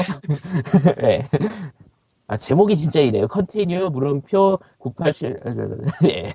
네. 1.01 1.28
아, 2.26 2.36
제목이 2.36 2.76
진짜 2.76 3.01
이래요. 3.01 3.28
Continue 3.28 3.91
물음표 3.90 4.59
987 4.78 5.38
예. 6.09 6.32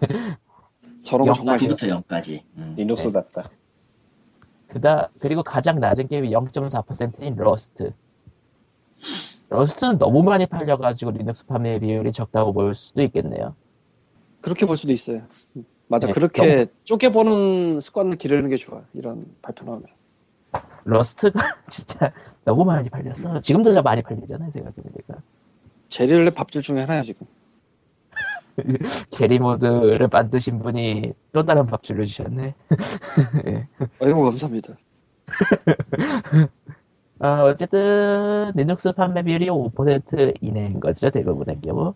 저런 1.09 1.27
거 1.27 1.33
정말 1.33 1.57
싫어. 1.57 1.75
0까지부터 1.75 2.03
0까지. 2.03 2.41
음. 2.57 2.75
리눅스답다. 2.77 3.49
그다 4.67 5.09
그리고 5.17 5.41
가장 5.41 5.79
낮은 5.79 6.07
게임이 6.07 6.29
0.4%인 6.29 7.35
Rust. 7.35 7.91
Rust는 9.49 9.97
너무 9.97 10.21
많이 10.21 10.45
팔려가지고 10.45 11.11
리눅스 11.11 11.47
판매 11.47 11.79
비율이 11.79 12.11
적다고 12.11 12.53
볼 12.53 12.75
수도 12.75 13.01
있겠네요. 13.01 13.55
그렇게 14.41 14.67
볼 14.67 14.77
수도 14.77 14.93
있어요. 14.93 15.23
맞아. 15.87 16.05
네, 16.05 16.13
그렇게 16.13 16.67
쪼개보는 16.83 17.79
습관을 17.79 18.17
기르는 18.17 18.49
게 18.49 18.57
좋아. 18.57 18.83
이런 18.93 19.25
발표 19.41 19.65
나오면. 19.65 19.87
Rust가 20.83 21.39
진짜 21.67 22.13
너무 22.45 22.63
많이 22.65 22.87
팔렸어. 22.89 23.41
지금도 23.41 23.73
좀 23.73 23.81
많이 23.81 24.03
팔리잖아요, 24.03 24.51
생각해보니까. 24.51 25.15
제리얼의 25.87 26.31
밥줄 26.35 26.61
중에 26.61 26.81
하나야 26.81 27.01
지금. 27.01 27.25
게리 29.11 29.39
모드를 29.39 30.07
만드신 30.11 30.59
분이 30.59 31.13
또 31.31 31.43
다른 31.43 31.65
밥줄을 31.65 32.05
주셨네. 32.05 32.55
아이고 34.01 34.23
감사합니다. 34.23 34.77
어, 37.19 37.27
어쨌든 37.49 38.51
리눅스 38.55 38.91
판매 38.93 39.23
비율이 39.23 39.47
5% 39.49 40.37
이내인 40.41 40.79
거죠, 40.79 41.09
대부분의 41.09 41.61
경우. 41.61 41.93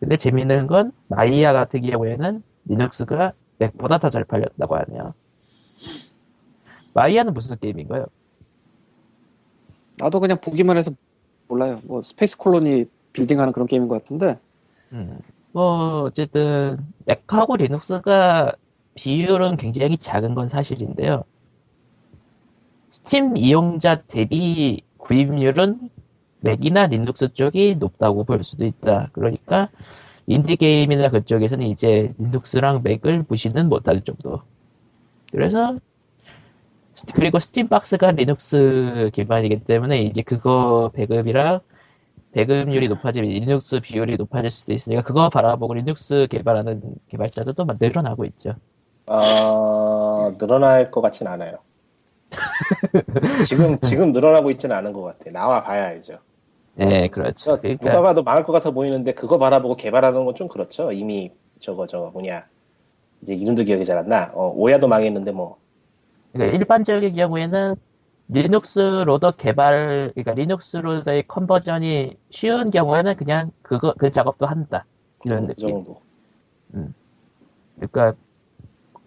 근데 0.00 0.16
재밌는 0.16 0.66
건 0.66 0.92
Maia 1.08 1.52
같은 1.52 1.82
경우에는 1.82 2.42
리눅스가 2.66 3.32
맥보다 3.58 3.98
더 3.98 4.10
잘 4.10 4.24
팔렸다고 4.24 4.76
하네요. 4.76 5.14
Maia는 6.94 7.32
무슨 7.34 7.56
게임인가요? 7.58 8.06
나도 9.98 10.20
그냥 10.20 10.38
보기만 10.40 10.76
해서 10.76 10.90
몰라요. 11.48 11.80
뭐 11.84 12.02
space 12.02 12.36
colony 12.36 12.86
building하는 13.12 13.52
그런 13.52 13.66
게임인 13.66 13.88
것 13.88 13.94
같은데 14.02 14.38
음, 14.92 15.18
뭐 15.56 16.02
어쨌든 16.02 16.76
맥하고 17.06 17.56
리눅스가 17.56 18.52
비율은 18.94 19.56
굉장히 19.56 19.96
작은 19.96 20.34
건 20.34 20.50
사실인데요. 20.50 21.24
스팀 22.90 23.38
이용자 23.38 24.02
대비 24.02 24.82
구입률은 24.98 25.88
맥이나 26.40 26.88
리눅스 26.88 27.32
쪽이 27.32 27.76
높다고 27.76 28.24
볼 28.24 28.44
수도 28.44 28.66
있다. 28.66 29.08
그러니까 29.12 29.70
인디 30.26 30.56
게임이나 30.56 31.08
그쪽에서는 31.08 31.66
이제 31.68 32.12
리눅스랑 32.18 32.82
맥을 32.84 33.24
무시는 33.26 33.70
못할 33.70 34.02
정도. 34.04 34.42
그래서 35.32 35.78
스- 36.92 37.06
그리고 37.14 37.38
스팀박스가 37.38 38.10
리눅스 38.10 39.10
기반이기 39.14 39.64
때문에 39.64 40.02
이제 40.02 40.20
그거 40.20 40.90
배급이랑 40.94 41.60
배급률이 42.36 42.88
높아지면 42.88 43.30
리눅스 43.30 43.80
비율이 43.80 44.16
높아질 44.18 44.50
수도 44.50 44.72
있으니까 44.74 45.02
그거 45.02 45.30
바라보고 45.30 45.74
리눅스 45.74 46.26
개발하는 46.30 46.82
개발자들도 47.08 47.64
막 47.64 47.78
늘어나고 47.80 48.24
있죠. 48.26 48.54
어, 49.06 50.36
늘어날 50.38 50.90
것 50.90 51.00
같진 51.00 51.26
않아요. 51.28 51.58
지금, 53.46 53.78
지금 53.80 54.12
늘어나고 54.12 54.50
있지는 54.50 54.76
않은 54.76 54.92
것 54.92 55.02
같아. 55.02 55.30
나와 55.30 55.62
봐야 55.62 55.86
알죠. 55.86 56.18
네, 56.74 57.08
그렇죠. 57.08 57.56
저 57.56 57.60
그러니까 57.60 57.86
누가 57.86 58.02
봐도 58.02 58.22
망할 58.22 58.44
것 58.44 58.52
같아 58.52 58.70
보이는데 58.70 59.12
그거 59.14 59.38
바라보고 59.38 59.76
개발하는 59.76 60.24
건 60.26 60.34
좀 60.34 60.48
그렇죠. 60.48 60.92
이미 60.92 61.32
저거 61.60 61.86
저거 61.86 62.10
뭐냐 62.10 62.46
이제 63.22 63.34
이름도 63.34 63.64
기억이 63.64 63.84
잘 63.84 63.98
안 63.98 64.08
나. 64.08 64.30
어, 64.34 64.52
Ouya도 64.54 64.88
망했는데 64.88 65.30
뭐 65.32 65.58
그러니까 66.32 66.58
일반적인 66.58 67.14
경우에는 67.14 67.76
리눅스로더 68.28 69.32
개발, 69.32 70.12
그러니까 70.14 70.34
리눅스로더의 70.34 71.24
conversion이 71.28 72.16
쉬운 72.30 72.70
경우에는 72.70 73.16
그냥 73.16 73.52
그거 73.62 73.94
그 73.96 74.10
작업도 74.10 74.46
한다 74.46 74.84
이런 75.24 75.46
그 75.46 75.52
느낌. 75.52 75.68
정도. 75.68 76.00
그러니까 77.76 78.14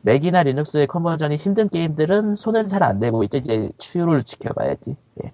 맥이나 0.02 0.44
리눅스의 0.44 0.88
conversion이 0.88 1.36
힘든 1.36 1.68
게임들은 1.68 2.38
손을 2.38 2.68
잘 2.70 2.84
안 2.84 3.00
대고 3.00 3.24
있죠. 3.26 3.38
이제 3.38 3.70
추후를 3.78 4.24
지켜봐야지. 4.24 4.96
예. 5.24 5.34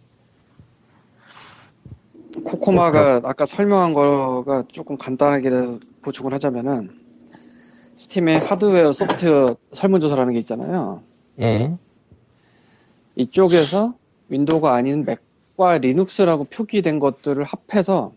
코코마가 2.43 3.21
아까 3.23 3.45
설명한 3.45 3.93
거가 3.93 4.63
조금 4.71 4.97
간단하게 4.97 5.79
보충을 6.01 6.33
하자면은 6.33 6.89
스팀의 7.95 8.39
하드웨어, 8.39 8.91
소프트웨어 8.91 9.55
설문조사라는 9.71 10.33
게 10.33 10.39
있잖아요. 10.39 11.01
예. 11.39 11.77
이쪽에서 13.15 13.95
윈도우가 14.29 14.73
아닌 14.73 15.05
맥과 15.05 15.77
리눅스라고 15.79 16.45
표기된 16.45 16.99
것들을 16.99 17.43
합해서 17.43 18.13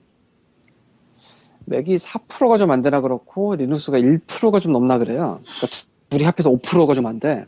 맥이 1.66 1.96
4%가 1.96 2.57
좀 2.59 2.70
안 2.70 2.82
되나 2.82 3.01
그렇고 3.01 3.55
리눅스가 3.55 3.99
1%가 3.99 4.59
좀 4.61 4.72
넘나 4.72 4.99
그래요. 4.99 5.40
그러니까 5.42 5.66
둘이 6.09 6.24
합해서 6.24 6.51
5%가 6.51 6.94
좀 6.94 7.07
안 7.07 7.20
돼. 7.20 7.44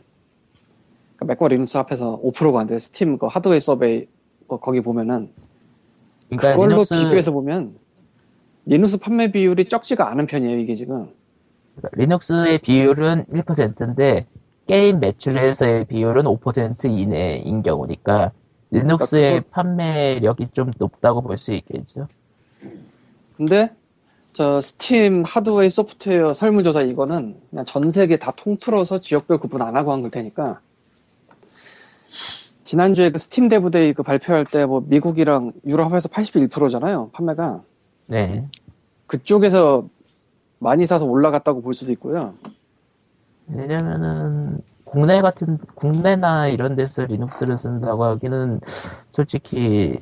그러니까 1.15 1.25
맥과 1.25 1.47
리눅스 1.47 1.77
합해서 1.77 2.19
5%가 2.23 2.59
안 2.61 2.67
돼. 2.67 2.77
스팀 2.79 3.17
그 3.17 3.25
하드웨어 3.25 3.59
survey 3.59 4.07
거- 4.47 4.59
거기 4.59 4.81
보면은 4.81 5.31
그러니까 6.29 6.51
그걸로 6.53 6.69
리눅스, 6.75 6.93
비교해서 6.95 7.31
보면 7.31 7.75
리눅스 8.65 8.97
판매 8.97 9.31
비율이 9.31 9.65
적지가 9.65 10.09
않은 10.11 10.27
편이에요 10.27 10.59
이게 10.59 10.75
지금 10.75 11.09
그러니까 11.75 11.89
리눅스의 12.01 12.59
비율은 12.59 13.25
1%인데 13.25 14.27
게임 14.71 15.01
매출에서의 15.01 15.85
비율은 15.85 16.23
5% 16.23 16.85
이내인 16.85 17.61
경우니까 17.61 18.31
리눅스의 18.71 19.21
그러니까 19.31 19.49
판매력이 19.51 20.47
좀 20.53 20.71
높다고 20.77 21.21
볼 21.21 21.37
수 21.37 21.51
있겠죠. 21.51 22.07
근데 23.35 23.75
저 24.33 24.61
스팀 24.61 25.23
하드웨어 25.27 25.67
소프트웨어 25.67 26.31
설문조사 26.33 26.83
이거는 26.83 27.41
그냥 27.49 27.65
전 27.65 27.91
세계 27.91 28.17
다 28.17 28.31
통틀어서 28.31 29.01
지역별 29.01 29.39
구분 29.39 29.61
안 29.61 29.75
하고 29.75 29.91
한 29.91 30.01
걸 30.03 30.09
테니까 30.11 30.61
지난주에 32.63 33.09
그 33.11 33.17
스팀 33.19 33.49
Dev 33.49 33.68
Days 33.68 33.93
그 33.93 34.03
발표할 34.03 34.45
때 34.45 34.65
뭐 34.65 34.81
미국이랑 34.87 35.51
유럽 35.67 35.85
합해서 35.91 36.07
81%잖아요 36.07 37.09
판매가 37.11 37.63
네. 38.07 38.47
그쪽에서 39.07 39.89
많이 40.59 40.85
사서 40.85 41.05
올라갔다고 41.05 41.61
볼 41.61 41.73
수도 41.73 41.91
있고요 41.91 42.35
왜냐면은 43.47 44.59
국내 44.83 45.21
같은 45.21 45.57
국내나 45.75 46.47
이런 46.47 46.75
데서 46.75 47.05
리눅스를 47.05 47.57
쓴다고 47.57 48.03
하기는 48.05 48.59
솔직히 49.11 49.97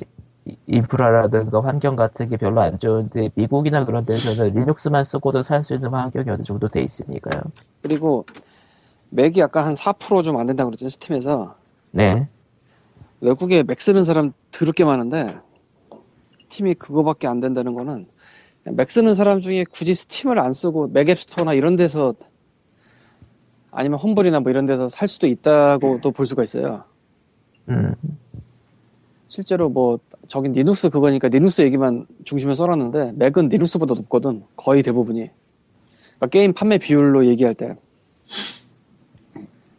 이- 0.46 0.56
인프라라든가 0.66 1.62
환경 1.62 1.96
같은 1.96 2.28
게 2.28 2.36
별로 2.36 2.60
안 2.60 2.78
좋은데 2.78 3.30
미국이나 3.34 3.84
그런 3.84 4.04
데서는 4.04 4.54
리눅스만 4.54 5.04
쓰고도 5.04 5.42
살 5.42 5.64
수 5.64 5.74
있는 5.74 5.90
환경이 5.90 6.28
어느 6.30 6.42
정도 6.42 6.68
돼 6.68 6.82
있으니까요. 6.82 7.42
그리고 7.82 8.24
맥이 9.10 9.42
아까 9.42 9.64
한 9.64 9.74
4%좀 9.74 10.36
안 10.38 10.46
된다고 10.46 10.70
그랬죠 10.70 10.88
스팀에서 10.88 11.56
네. 11.92 12.28
외국에 13.20 13.62
맥 13.62 13.80
쓰는 13.80 14.04
사람 14.04 14.32
더럽게 14.50 14.84
많은데 14.84 15.36
스팀이 16.42 16.74
그거밖에 16.74 17.26
안 17.28 17.40
된다는 17.40 17.74
거는 17.74 18.06
맥 18.64 18.90
쓰는 18.90 19.14
사람 19.14 19.40
중에 19.40 19.64
굳이 19.64 19.94
스팀을 19.94 20.38
안 20.38 20.52
쓰고 20.52 20.88
맥 20.88 21.08
앱스토어나 21.08 21.54
이런 21.54 21.76
데서 21.76 22.14
아니면 23.72 23.98
Humble이나 23.98 24.40
뭐 24.40 24.50
이런 24.50 24.66
데서 24.66 24.88
살 24.88 25.08
수도 25.08 25.26
있다고도 25.26 26.10
볼 26.10 26.26
수가 26.26 26.42
있어요. 26.42 26.84
음. 27.68 27.94
실제로 29.26 29.68
뭐 29.68 30.00
저긴 30.26 30.52
리눅스 30.52 30.90
그거니까 30.90 31.28
리눅스 31.28 31.62
얘기만 31.62 32.06
중심에 32.24 32.54
써놨는데 32.54 33.12
맥은 33.12 33.48
리눅스보다 33.48 33.94
높거든 33.94 34.42
거의 34.56 34.82
대부분이 34.82 35.30
그러니까 36.16 36.26
게임 36.26 36.52
판매 36.52 36.78
비율로 36.78 37.26
얘기할 37.26 37.54
때 37.54 37.76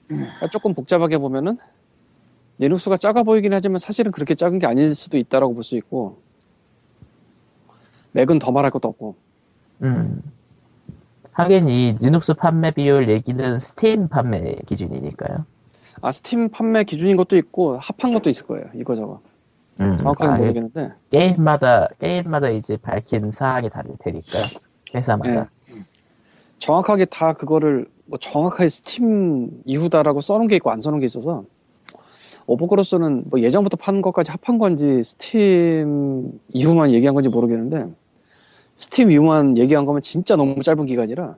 그러니까 0.08 0.48
조금 0.50 0.74
복잡하게 0.74 1.18
보면은 1.18 1.58
리눅스가 2.60 2.96
작아 2.96 3.24
보이긴 3.24 3.54
하지만 3.54 3.80
사실은 3.80 4.12
그렇게 4.14 4.36
작은 4.36 4.60
게 4.60 4.68
아닐 4.68 4.94
수도 4.96 5.18
있다라고 5.18 5.54
볼 5.54 5.64
수 5.64 5.76
있고 5.76 6.22
맥은 8.14 8.40
더 8.40 8.52
말할 8.52 8.72
것도 8.72 8.88
없고 8.88 9.16
음. 9.84 10.22
하긴 11.34 11.70
이 11.70 11.96
리눅스 12.00 12.34
판매 12.34 12.72
비율 12.72 13.10
얘기는 13.10 13.60
스팀 13.60 14.10
판매 14.10 14.56
기준이니까요. 14.66 15.46
아 16.02 16.12
스팀 16.12 16.50
판매 16.50 16.84
기준인 16.84 17.18
것도 17.18 17.38
있고 17.38 17.78
합한 17.78 18.14
것도 18.14 18.30
있을 18.30 18.48
거예요 18.48 18.66
이거 18.74 18.96
저거 18.96 19.22
음. 19.80 19.98
정확하게 19.98 20.32
아예 20.32 20.40
모르겠는데 20.40 20.94
게임마다 21.12 21.90
게임마다 22.00 22.50
이제 22.50 22.78
밝힌 22.78 23.32
사항이 23.32 23.70
다를 23.70 23.92
테니까 24.00 24.40
회사마다. 24.96 25.50
정확하게 26.60 27.06
다 27.06 27.34
그거를 27.34 27.86
뭐 28.06 28.20
정확하게 28.20 28.70
스팀 28.70 29.62
이후다라고 29.66 30.22
써놓은 30.22 30.48
게 30.48 30.56
있고 30.58 30.72
안 30.72 30.82
써놓은 30.82 31.00
게 31.00 31.06
있어서 31.06 31.44
Overgrowth는 32.48 33.26
뭐 33.30 33.40
예전부터 33.42 33.78
파는 33.78 34.02
것까지 34.02 34.32
합한 34.32 34.58
건지 34.60 35.04
스팀 35.04 36.40
이후만 36.54 36.92
얘기한 36.92 37.16
건지 37.16 37.30
모르겠는데 37.30 37.94
스팀 38.76 39.12
이후만 39.12 39.58
얘기한 39.58 39.86
거면 39.86 40.02
진짜 40.02 40.36
너무 40.36 40.62
짧은 40.64 40.86
기간이라 40.86 41.36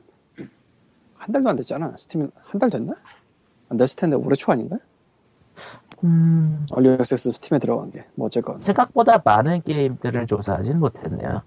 한 1.17 1.31
달도 1.31 1.49
안 1.49 1.55
됐잖아 1.55 1.93
스팀 1.97 2.29
한 2.35 2.59
달 2.59 2.69
됐나? 2.69 2.93
안 3.69 3.77
됐을 3.77 3.95
텐데 3.97 4.15
올해 4.15 4.35
초 4.35 4.51
아닌가? 4.51 4.77
음. 6.03 6.65
Early 6.71 6.89
Access 6.89 7.31
스팀에 7.31 7.59
들어간 7.59 7.91
게 7.91 8.03
뭐 8.15 8.27
어쨌건 8.27 8.59
생각보다 8.59 9.21
많은 9.23 9.61
게임들을 9.63 10.27
조사하진 10.27 10.79
못했네요. 10.79 11.41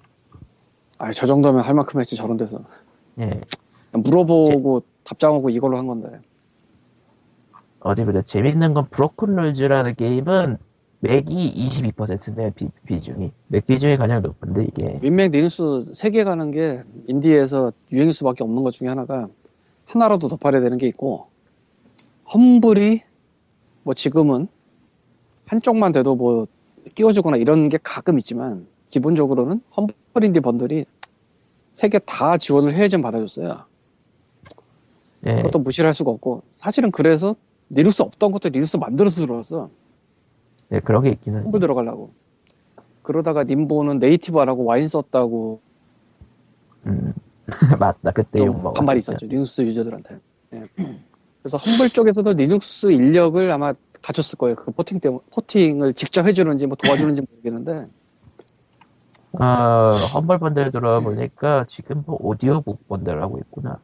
아 0.99 1.13
저 1.13 1.27
정도면 1.27 1.63
할 1.63 1.75
만큼 1.75 2.01
했지 2.01 2.17
저런 2.17 2.37
데서 2.39 2.61
예. 3.21 3.41
물어보고 3.93 4.83
답장하고 5.05 5.51
이걸로 5.51 5.77
한 5.79 5.87
건데 5.87 6.21
어디 7.81 8.05
보자. 8.05 8.23
재밌는 8.23 8.75
건 8.75 8.87
Broken 8.91 9.37
Rules라는 9.37 9.95
게임은 9.95 10.57
맥이 11.07 11.53
22%네요, 11.69 12.51
비, 12.55 12.69
비중이. 12.87 13.31
맥 13.49 13.67
비중이 13.67 13.97
가장 13.97 14.23
높은데, 14.23 14.65
이게. 14.65 14.99
윈 15.03 15.15
맥 15.15 15.31
리눅스 15.33 15.93
세개 15.93 16.25
가는 16.25 16.51
게 16.51 16.83
인디에서 17.07 17.73
유행일 17.93 18.13
수밖에 18.13 18.43
없는 18.45 18.63
것 18.63 18.73
중에 18.73 18.89
하나가 18.89 19.29
하나라도 19.85 20.29
더 20.29 20.37
팔아야 20.37 20.61
되는 20.63 20.79
게 20.79 20.87
있고 20.89 21.29
Humble이 22.33 23.03
뭐 23.85 23.95
지금은 23.95 24.49
한쪽만 25.47 25.93
돼도 25.93 26.17
뭐 26.17 26.49
끼워주거나 26.95 27.37
이런 27.37 27.69
게 27.69 27.79
가끔 27.83 28.19
있지만 28.19 28.67
기본적으로는 28.89 29.61
Humble 29.77 29.95
Indie 30.25 30.41
Bundle이 30.41 30.87
세 31.71 31.89
개 31.89 31.99
다 32.01 32.37
지원을 32.39 32.75
해야 32.75 32.89
좀 32.89 33.03
받아줬어요. 33.03 33.65
예. 35.27 35.37
그것도 35.37 35.59
무시를 35.61 35.87
할 35.87 35.95
수가 35.95 36.11
없고 36.11 36.43
사실은 36.51 36.91
그래서 36.91 37.37
리눅스 37.71 38.03
없던 38.03 38.33
것도 38.33 38.49
리눅스 38.49 38.77
만들어서 38.79 39.21
들어왔어. 39.21 39.71
예, 40.73 40.81
그런 40.81 41.03
게 41.03 41.11
있기는. 41.11 41.45
Humble 41.45 41.61
들어가려고. 41.61 42.13
그러다가 43.03 43.45
Limbo는 43.45 43.99
native 43.99 44.39
안 44.41 44.49
하고 44.49 44.65
와인 44.65 44.89
썼다고 44.89 45.61
음. 46.87 47.13
맞다. 47.79 48.11
그때 48.11 48.41
욕좀 48.41 48.63
먹었어. 48.63 48.81
반발이 48.81 48.99
있었죠 48.99 49.27
리눅스 49.27 49.63
유저들한테. 49.63 50.19
예. 50.55 50.65
그래서 51.43 51.57
Humble 51.59 51.91
쪽에서도 51.91 52.33
리눅스 52.33 52.91
인력을 52.91 53.51
아마 53.51 53.75
갖췄을 54.03 54.37
거예요. 54.39 54.57
그 54.57 54.73
porting 54.73 54.99
때문에 54.99 55.23
porting을 55.33 55.93
직접 55.93 56.27
해주는지 56.27 56.67
뭐 56.67 56.77
도와주는지 56.77 57.23
모르겠는데 57.31 57.89
어, 59.33 59.97
Humble 60.15 60.39
Bundle 60.39 60.71
들어와 60.71 61.01
보니까 61.01 61.67
지금 61.69 62.03
뭐 62.07 62.17
오디오북 62.21 62.89
번들 62.89 63.23
하고 63.23 63.39
있구나. 63.39 63.81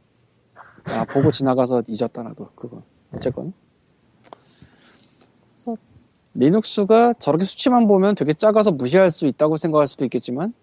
아 0.86 1.04
보고 1.08 1.30
지나가서 1.30 1.82
잊었다 1.86 2.22
나도 2.22 2.48
그거 2.54 2.82
어쨌건. 3.14 3.52
리눅스가 6.34 7.14
저렇게 7.18 7.44
수치만 7.44 7.86
보면 7.86 8.14
되게 8.14 8.32
작아서 8.34 8.70
무시할 8.70 9.10
수 9.10 9.26
있다고 9.26 9.56
생각할 9.56 9.86
수도 9.86 10.04
있겠지만 10.04 10.54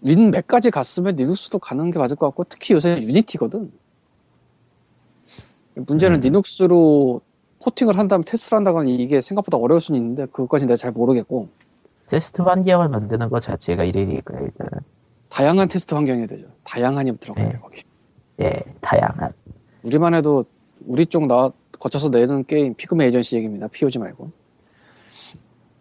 윈 0.00 0.30
맥까지 0.30 0.70
갔으면 0.70 1.16
리눅스도 1.16 1.58
가는 1.58 1.90
게 1.90 1.98
맞을 1.98 2.16
것 2.16 2.26
같고 2.26 2.44
특히 2.44 2.74
요새 2.74 2.96
유니티거든. 3.00 3.70
문제는 5.74 6.18
음. 6.18 6.20
리눅스로 6.20 7.20
porting을 7.58 7.96
한 7.98 8.08
다음에 8.08 8.24
테스트를 8.24 8.56
한다거나 8.56 8.88
이게 8.88 9.20
생각보다 9.20 9.56
어려울 9.58 9.80
수는 9.80 10.00
있는데 10.00 10.26
그것까지 10.26 10.66
내가 10.66 10.76
잘 10.76 10.90
모르겠고 10.92 11.48
테스트 12.08 12.42
환경을 12.42 12.88
만드는 12.88 13.30
것 13.30 13.40
자체가 13.40 13.84
일이니까요, 13.84 14.44
일단은. 14.44 14.70
다양한 15.28 15.68
테스트 15.68 15.94
환경이 15.94 16.26
되죠. 16.26 16.46
다양한이 16.64 17.16
들어가야 17.18 17.46
돼 17.46 17.52
네. 17.52 17.58
거기. 17.60 17.82
예, 18.40 18.60
다양한. 18.80 19.32
우리만 19.84 20.14
해도 20.14 20.44
우리 20.84 21.06
쪽 21.06 21.26
나 21.26 21.52
거쳐서 21.78 22.10
내는 22.10 22.44
게임 22.44 22.74
피그민 22.74 23.06
에이전시 23.06 23.36
얘기입니다. 23.36 23.68
POG 23.68 23.98
말고. 23.98 24.30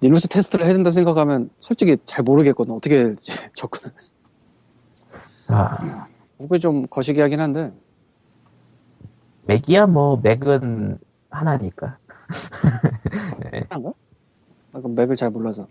리눅스 0.01 0.27
테스트를 0.27 0.65
해야 0.65 0.73
된다 0.73 0.91
생각하면 0.91 1.49
솔직히 1.59 1.97
잘 2.05 2.23
모르겠거든. 2.23 2.73
어떻게 2.73 3.13
접근. 3.55 3.91
아, 5.47 6.07
그게 6.37 6.59
좀 6.59 6.87
거시기 6.87 7.21
하긴 7.21 7.39
한데 7.39 7.73
맥이야 9.45 9.87
뭐, 9.87 10.17
맥은 10.21 10.97
하나니까. 11.29 11.97
하난가? 13.69 13.93
나 14.71 14.78
그 14.78 14.87
맥을 14.87 15.15
잘 15.15 15.29
몰라서. 15.29 15.67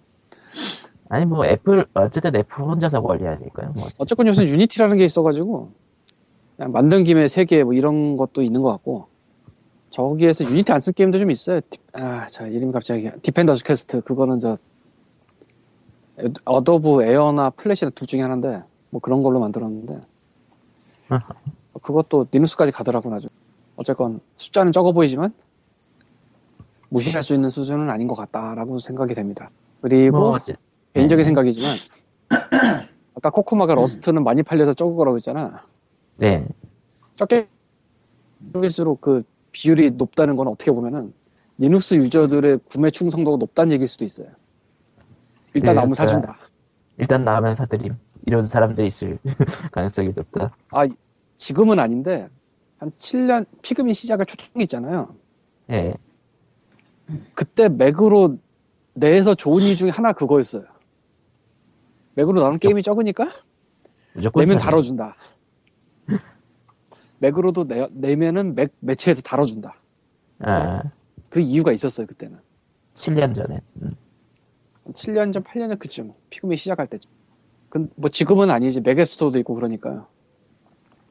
아니 1.08 1.26
뭐 1.26 1.44
애플 1.44 1.86
어쨌든 1.94 2.36
애플 2.36 2.62
혼자서 2.64 3.02
관리하니까요. 3.02 3.72
뭐. 3.72 3.84
어쨌건 3.98 4.28
요새 4.28 4.44
유니티라는 4.44 4.96
게 4.96 5.04
있어가지고 5.04 5.72
그냥 6.56 6.72
만든 6.72 7.02
김에 7.02 7.26
세개뭐 7.26 7.72
이런 7.72 8.16
것도 8.16 8.42
있는 8.42 8.62
것 8.62 8.70
같고 8.70 9.08
저기에서 9.90 10.44
유니티 10.44 10.72
안 10.72 10.78
쓴 10.80 10.92
게임도 10.94 11.18
좀 11.18 11.30
있어요. 11.30 11.60
디- 11.68 11.78
아, 11.92 12.26
자 12.28 12.46
이름이 12.46 12.72
갑자기 12.72 13.10
Defender's 13.22 13.64
Quest 13.64 14.00
그거는 14.02 14.38
저 14.40 14.52
에- 16.18 16.24
Adobe 16.44 17.02
AIR나 17.02 17.50
플래시나 17.50 17.90
둘 17.90 18.06
중에 18.06 18.22
하나인데 18.22 18.62
뭐 18.90 19.00
그런 19.00 19.22
걸로 19.22 19.40
만들었는데 19.40 20.00
아하. 21.08 21.20
그것도 21.82 22.28
리눅스까지 22.30 22.72
가더라고 22.72 23.10
나중. 23.10 23.30
어쨌건 23.76 24.20
숫자는 24.36 24.72
적어 24.72 24.92
보이지만 24.92 25.32
무시할 26.90 27.22
수 27.22 27.34
있는 27.34 27.48
수준은 27.50 27.88
아닌 27.90 28.06
것 28.08 28.14
같다라고 28.14 28.78
생각이 28.78 29.14
됩니다. 29.14 29.50
그리고 29.80 30.18
뭐 30.18 30.38
개인적인 30.94 31.22
네. 31.22 31.24
생각이지만 31.24 31.76
아까 33.16 33.30
코코마가 33.30 33.74
Rust는 33.74 34.22
많이 34.22 34.42
팔려서 34.42 34.74
적은 34.74 34.94
거라고 34.96 35.16
했잖아. 35.16 35.64
네. 36.18 36.46
적게 37.16 37.48
적일수록 38.52 39.00
그 39.00 39.22
비율이 39.52 39.92
높다는 39.92 40.36
건 40.36 40.48
어떻게 40.48 40.70
보면은 40.70 41.12
리눅스 41.58 41.94
유저들의 41.94 42.60
구매 42.66 42.90
충성도가 42.90 43.36
높다는 43.36 43.72
얘기일 43.72 43.88
수도 43.88 44.04
있어요. 44.04 44.28
일단 45.54 45.74
네, 45.74 45.80
나오면 45.80 45.94
사준다. 45.94 46.38
일단 46.98 47.24
나면 47.24 47.54
사드림. 47.54 47.94
이런 48.26 48.46
사람들이 48.46 48.86
있을 48.86 49.18
가능성이 49.72 50.12
높다. 50.14 50.54
지금은 51.36 51.78
아닌데 51.78 52.28
한 52.78 52.90
7년 52.92 53.46
피그민 53.62 53.94
시작할 53.94 54.26
초창기 54.26 54.62
있잖아요. 54.62 55.14
예. 55.70 55.94
그때 57.34 57.68
맥으로 57.68 58.38
내서 58.94 59.34
좋은 59.34 59.62
이유 59.62 59.76
중에 59.76 59.90
하나 59.90 60.12
그거였어요. 60.12 60.64
맥으로 62.14 62.40
나오는 62.40 62.58
게임이 62.58 62.82
적으니까 62.82 63.30
내면. 64.34 64.58
다뤄준다. 64.58 65.16
맥으로도 67.20 67.66
내, 67.68 67.86
내면은 67.92 68.54
맥 68.54 68.72
매체에서 68.80 69.22
다뤄준다. 69.22 69.76
아, 70.40 70.82
그 71.28 71.40
이유가 71.40 71.72
있었어요 71.72 72.06
그때는. 72.06 72.38
7년 72.94 73.34
전에. 73.34 73.60
음. 73.82 73.92
7년 74.92 75.32
전, 75.32 75.44
8년 75.44 75.68
전 75.68 75.78
그쯤 75.78 76.12
피그민 76.30 76.56
시작할 76.56 76.86
때쯤. 76.88 77.10
근뭐 77.70 78.08
지금은 78.10 78.50
아니지 78.50 78.80
맥 78.80 78.98
앱 78.98 79.08
스토어도 79.08 79.38
있고 79.40 79.54
그러니까요. 79.54 80.06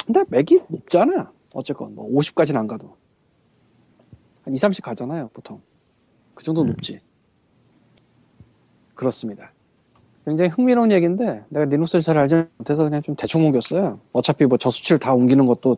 근데 0.06 0.24
맥이 0.30 0.62
높잖아. 0.68 1.32
어쨌건 1.54 1.96
뭐 1.96 2.10
50까지는 2.12 2.58
안 2.58 2.68
가도 2.68 2.96
한 4.44 4.54
2, 4.54 4.58
30 4.58 4.84
가잖아요 4.84 5.30
보통. 5.34 5.62
그 6.34 6.44
정도 6.44 6.62
음. 6.64 6.68
높지. 6.68 7.00
그렇습니다. 8.96 9.52
굉장히 10.26 10.50
흥미로운 10.52 10.92
얘기인데 10.92 11.44
내가 11.50 11.66
리눅스를 11.66 12.02
잘 12.02 12.18
알지 12.18 12.46
못해서 12.58 12.84
그냥 12.84 13.02
좀 13.02 13.16
대충 13.16 13.46
옮겼어요. 13.46 14.00
어차피 14.12 14.46
뭐 14.46 14.58
저 14.58 14.70
수치를 14.70 15.00
다 15.00 15.14
옮기는 15.14 15.46
것도 15.46 15.78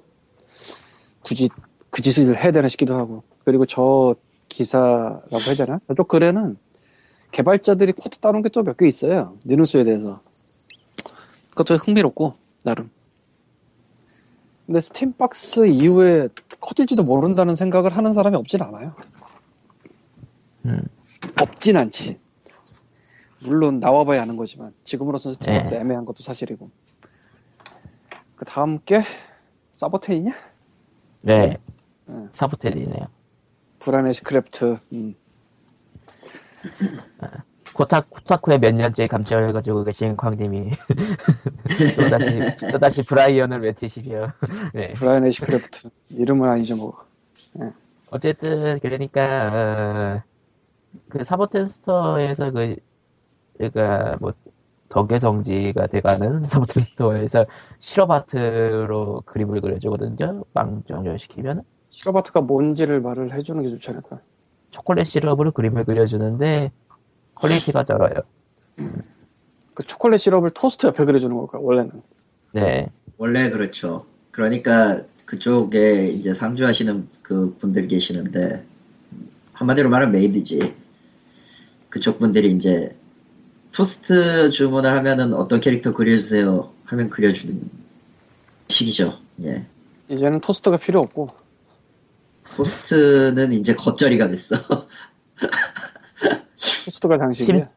굳이 1.32 1.48
그 1.90 2.02
짓을 2.02 2.36
해야 2.38 2.52
되나 2.52 2.68
싶기도 2.68 2.94
하고 2.96 3.24
그리고 3.46 3.66
저 3.66 4.16
기사라고 4.50 5.40
해야 5.48 5.56
되나? 5.56 5.80
저쪽 5.88 6.10
글에는 6.10 6.58
개발자들이 7.32 7.94
코드 7.94 8.18
따놓은 8.18 8.42
게 8.42 8.50
또 8.50 8.64
몇 8.64 8.76
개 8.76 8.86
있어요. 8.86 9.38
리눅스에 9.46 9.86
대해서. 9.86 10.20
그것도 11.52 11.76
흥미롭고 11.76 12.34
나름. 12.64 12.92
근데 14.66 14.82
Steam 14.82 15.35
Box 15.36 15.68
이후에 15.68 16.28
커질지도 16.60 17.06
모른다는 17.06 17.56
생각을 17.56 17.96
하는 17.96 18.12
사람이 18.12 18.36
없진 18.36 18.62
않아요. 18.62 18.94
음. 20.66 20.82
없진 21.40 21.78
않지. 21.78 22.20
물론 23.42 23.80
나와봐야 23.80 24.22
아는 24.22 24.36
거지만 24.36 24.74
지금으로서는 24.84 25.36
Steam 25.36 25.61
Box 25.61 25.76
네. 25.76 25.80
애매한 25.80 26.04
것도 26.04 26.24
사실이고. 26.24 26.70
그 28.36 28.44
다음 28.44 28.80
게 28.84 29.02
사버테이냐? 29.72 30.51
네. 31.24 31.58
음. 32.10 32.30
사보텔이네요. 32.34 33.08
불안의 33.80 34.14
스크래프트. 34.14 34.78
음. 34.94 35.16
코타, 37.74 38.02
코타쿠에 38.10 38.58
몇 38.58 38.74
년째 38.76 39.08
감점해가지고 39.08 39.86
계신 39.86 40.18
광님이 40.18 40.72
또다시, 41.96 42.40
또다시 42.72 43.04
브라이언을 43.04 43.62
외치시며. 43.62 44.34
네. 44.74 44.94
브라이언 44.94 45.32
스크래프트. 45.32 45.90
이름은 46.10 46.50
아니죠 46.50 46.76
뭐. 46.76 46.98
어쨌든, 48.12 48.80
그러니까, 48.82 49.54
어, 49.54 50.24
그 51.10 51.24
사보텐 51.24 51.70
스토어에서 51.70 52.52
그, 52.52 52.76
그니까, 53.58 54.18
뭐, 54.20 54.34
덕의 54.92 55.30
성지가 55.30 55.88
돼가는 55.88 56.44
사보텐 56.48 56.84
스토어에서 56.84 57.46
시럽 57.80 58.12
아트로 58.12 59.24
그림을 59.26 59.62
그려주거든요. 59.62 60.44
빵 60.54 60.84
정렬시키면. 60.88 61.64
시럽 61.90 62.16
아트가 62.16 62.42
뭔지를 62.42 63.02
말을 63.02 63.34
해주는 63.34 63.62
게 63.64 63.70
좋지 63.70 63.90
않을까. 63.90 64.20
초콜릿 64.70 65.08
시럽으로 65.08 65.52
그림을 65.52 65.84
그려주는데, 65.84 66.72
quality가 67.36 67.84
쩔어요. 67.84 68.14
그 69.74 69.84
초콜릿 69.84 70.20
시럽을 70.20 70.52
토스트 70.52 70.88
옆에 70.88 71.04
그려주는 71.04 71.36
걸까 71.36 71.60
원래는. 71.60 71.92
네. 72.54 72.88
원래 73.18 73.50
그렇죠. 73.50 74.06
그러니까 74.32 75.02
그쪽에 75.26 76.08
이제 76.08 76.34
상주하시는 76.34 77.08
그 77.22 77.56
분들 77.60 77.88
계시는데 77.88 78.66
한마디로 79.54 79.90
말하면 79.90 80.14
메이드지. 80.14 80.74
그쪽 81.90 82.20
분들이 82.20 82.52
이제 82.52 82.96
토스트 83.74 84.52
주문을 84.52 84.92
하면은 84.98 85.34
어떤 85.34 85.60
캐릭터 85.62 85.94
그려주세요 85.94 86.72
하면 86.86 87.10
그려주는 87.10 87.62
식이죠. 88.68 89.18
예. 89.46 89.66
이제는 90.10 90.42
토스트가 90.42 90.78
필요 90.78 91.00
없고 91.02 91.30
토스트는 92.56 93.54
이제 93.54 93.76
겉절이가 93.76 94.28
됐어. 94.28 94.56
토스트가 96.86 97.18
장식이야. 97.18 97.70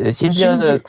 예, 0.00 0.12
심지어는, 0.12 0.66
심지- 0.66 0.82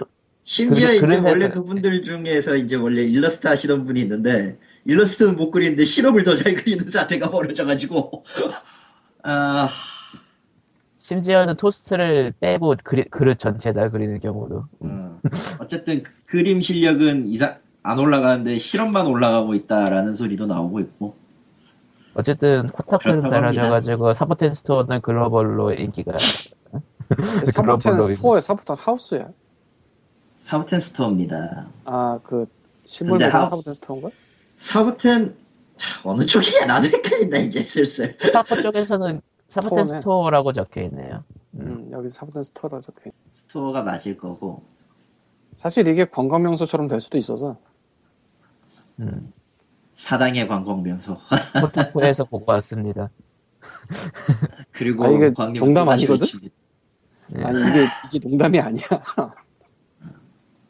심지어 0.75 0.87
그- 0.87 0.95
이제 0.95 1.29
원래 1.29 1.49
그분들 1.49 2.03
중에서 2.03 2.55
이제 2.55 2.75
원래 2.75 3.03
일러스트 3.03 3.47
하시던 3.47 3.85
분이 3.85 3.99
있는데 4.01 4.57
일러스트는 4.85 5.35
못 5.35 5.51
그리는데 5.51 5.83
시럽을 5.83 6.23
더 6.23 6.35
잘 6.35 6.55
그리는 6.55 6.89
사태가 6.89 7.29
벌어져가지고 7.31 8.23
아 9.23 9.67
심지어는 11.09 11.55
토스트를 11.57 12.33
빼고 12.39 12.75
그리, 12.83 13.03
그릇 13.05 13.37
전체 13.37 13.71
다 13.73 13.89
그리는 13.89 14.19
경우도. 14.19 14.65
음, 14.83 15.19
어쨌든 15.59 16.01
그 16.01 16.11
그림 16.25 16.61
실력은 16.61 17.27
이상 17.27 17.57
안 17.83 17.99
올라가는데 17.99 18.57
시럽만 18.57 19.05
올라가고 19.05 19.53
있다라는 19.53 20.15
소리도 20.15 20.47
나오고 20.47 20.79
있고 20.79 21.15
어쨌든 22.15 22.69
Kotaku에서. 22.69 23.29
사라져가지고 23.29 24.15
사보텐 24.15 24.55
스토어는 24.55 25.01
글로벌로 25.01 25.73
인기가 25.73 26.13
사보텐 27.53 27.53
글로벌로 27.91 28.01
스토어의 28.15 28.41
사보텐 28.41 28.75
하우스야. 28.79 29.27
사보텐 30.37 30.79
스토어입니다. 30.79 31.67
아 31.85 32.19
그 32.23 32.47
실물 32.85 33.13
모델 33.15 33.29
하우스- 33.29 33.51
사보텐 33.61 33.73
스토어인가? 33.75 34.09
사보텐 34.55 35.35
어느 36.03 36.25
쪽이냐 36.25 36.65
나도 36.65 36.87
헷갈린다 36.87 37.37
이제 37.37 37.61
슬슬. 37.61 38.17
Kotaku 38.17 38.63
쪽에서는 38.63 39.21
스토어네. 39.47 39.85
스토어라고 39.85 40.51
적혀 40.53 40.81
있네요. 40.83 41.23
음, 41.55 41.89
여기 41.91 42.09
사보텐 42.09 42.43
스토어라 42.43 42.81
적혀. 42.81 43.09
있- 43.09 43.13
스토어가 43.29 43.83
맞을 43.83 44.17
거고 44.17 44.63
사실 45.55 45.87
이게 45.87 46.05
관광 46.05 46.43
명소처럼 46.43 46.87
될 46.87 46.99
수도 46.99 47.17
있어서 47.17 47.57
음. 48.99 49.31
사당의 49.93 50.47
관광명소 50.47 51.17
Kotaku에서 51.61 52.25
보고 52.25 52.51
왔습니다. 52.53 53.09
그리고 54.71 55.05
아, 55.05 55.09
이게 55.09 55.31
농담 55.59 55.87
아니거든? 55.89 56.27
예. 57.37 57.43
아니 57.43 57.59
이게 57.59 57.87
이게 58.13 58.27
농담이 58.27 58.59
아니야. 58.59 58.83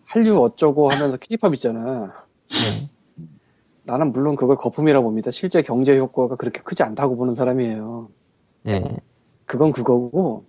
한류 0.06 0.40
어쩌고 0.42 0.90
하면서 0.92 1.18
케이팝 1.18 1.54
있잖아. 1.56 2.14
네. 2.50 2.90
나는 3.84 4.12
물론 4.12 4.36
그걸 4.36 4.56
거품이라 4.58 5.02
봅니다. 5.02 5.32
실제 5.32 5.62
경제 5.62 5.98
효과가 5.98 6.36
그렇게 6.36 6.62
크지 6.62 6.84
않다고 6.84 7.18
보는 7.18 7.34
사람이에요. 7.34 8.10
네. 8.66 8.98
그건 9.46 9.72
그거고 9.72 10.44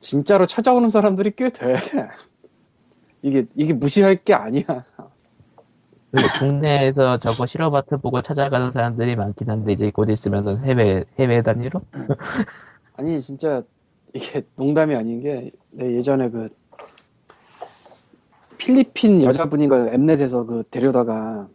진짜로 0.00 0.46
찾아오는 0.46 0.88
사람들이 0.88 1.32
꽤 1.36 1.50
돼. 1.50 1.74
이게 3.22 3.46
이게 3.54 3.72
무시할 3.72 4.16
게 4.16 4.34
아니야. 4.34 4.64
국내에서 6.40 7.18
저거 7.18 7.46
실업아트 7.46 7.98
보고 7.98 8.22
찾아가는 8.22 8.72
사람들이 8.72 9.14
많긴 9.14 9.50
한데 9.50 9.72
이제 9.72 9.90
곧 9.90 10.08
있으면 10.10 10.64
해외 10.64 11.04
해외 11.18 11.42
단위로 11.42 11.82
아니 12.96 13.20
진짜 13.20 13.62
이게 14.14 14.42
농담이 14.56 14.96
아닌 14.96 15.20
게 15.20 15.50
예전에 15.78 16.30
그 16.30 16.48
필리핀 18.56 19.22
여자분인가 19.22 19.92
Mnet에서 19.92 20.46
그 20.46 20.64
데려다가 20.70 21.46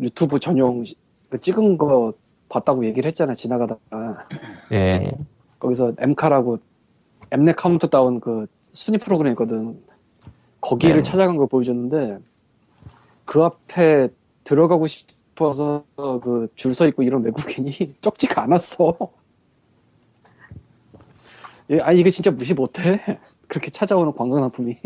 유튜브 0.00 0.40
전용 0.40 0.84
시- 0.84 0.96
그 1.30 1.38
찍은 1.38 1.76
거 1.76 2.14
봤다고 2.48 2.84
얘기를 2.86 3.08
했잖아 3.08 3.34
지나가다가 3.34 4.26
예. 4.72 5.12
거기서 5.58 5.92
엠카라고 5.98 6.58
Mnet 7.30 7.56
카운트다운 7.56 8.20
그 8.20 8.46
순위 8.72 8.98
프로그램 8.98 9.32
있거든 9.32 9.82
거기를 10.60 10.96
네. 10.96 11.02
찾아간 11.02 11.36
걸 11.36 11.46
보여줬는데 11.48 12.18
그 13.24 13.42
앞에 13.44 14.08
들어가고 14.44 14.86
싶어서 14.86 15.84
그 15.96 16.48
줄 16.56 16.72
서 16.74 16.86
있고 16.88 17.02
이런 17.02 17.22
외국인이 17.22 17.70
적지가 18.00 18.42
않았어. 18.44 18.96
예, 21.70 21.80
아니 21.80 22.00
이거 22.00 22.10
진짜 22.10 22.30
무시 22.30 22.54
못해. 22.54 23.00
그렇게 23.46 23.70
찾아오는 23.70 24.12
관광 24.14 24.40
상품이. 24.40 24.78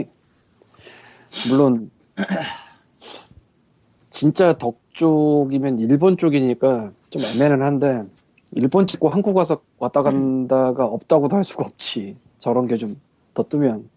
물론 1.49 1.91
진짜 4.11 4.53
덕 4.59 4.82
쪽이면 4.93 5.79
일본 5.79 6.17
쪽이니까 6.17 6.93
좀 7.11 7.23
애매는 7.23 7.63
한데 7.63 8.05
일본 8.53 8.87
찍고 8.87 9.09
한국 9.09 9.37
와서 9.37 9.61
왔다 9.79 10.03
간다가 10.03 10.85
없다고도 10.87 11.37
할 11.37 11.45
수가 11.45 11.65
없지. 11.65 12.17
저런 12.39 12.67
게 12.67 12.77
좀 12.77 12.97
더 13.35 13.43
뜨면 13.45 13.89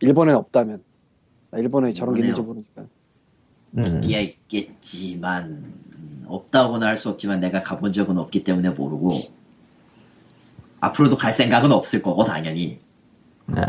일본에 0.00 0.32
없다면 0.32 0.82
나 1.52 1.58
일본에 1.58 1.92
저런 1.92 2.14
게 2.14 2.20
있는지 2.22 2.40
없- 2.40 2.46
모르니까. 2.48 2.84
음. 3.78 4.00
있기야 4.02 4.20
있겠지만 4.20 5.44
음, 5.94 6.24
없다고는 6.26 6.84
할 6.86 6.96
수 6.96 7.08
없지만 7.10 7.38
내가 7.40 7.62
가본 7.62 7.92
적은 7.92 8.18
없기 8.18 8.42
때문에 8.44 8.70
모르고 8.70 9.20
앞으로도 10.80 11.16
갈 11.16 11.32
생각은 11.32 11.70
없을 11.70 12.02
거고 12.02 12.24
당연히 12.24 12.76
네. 13.46 13.62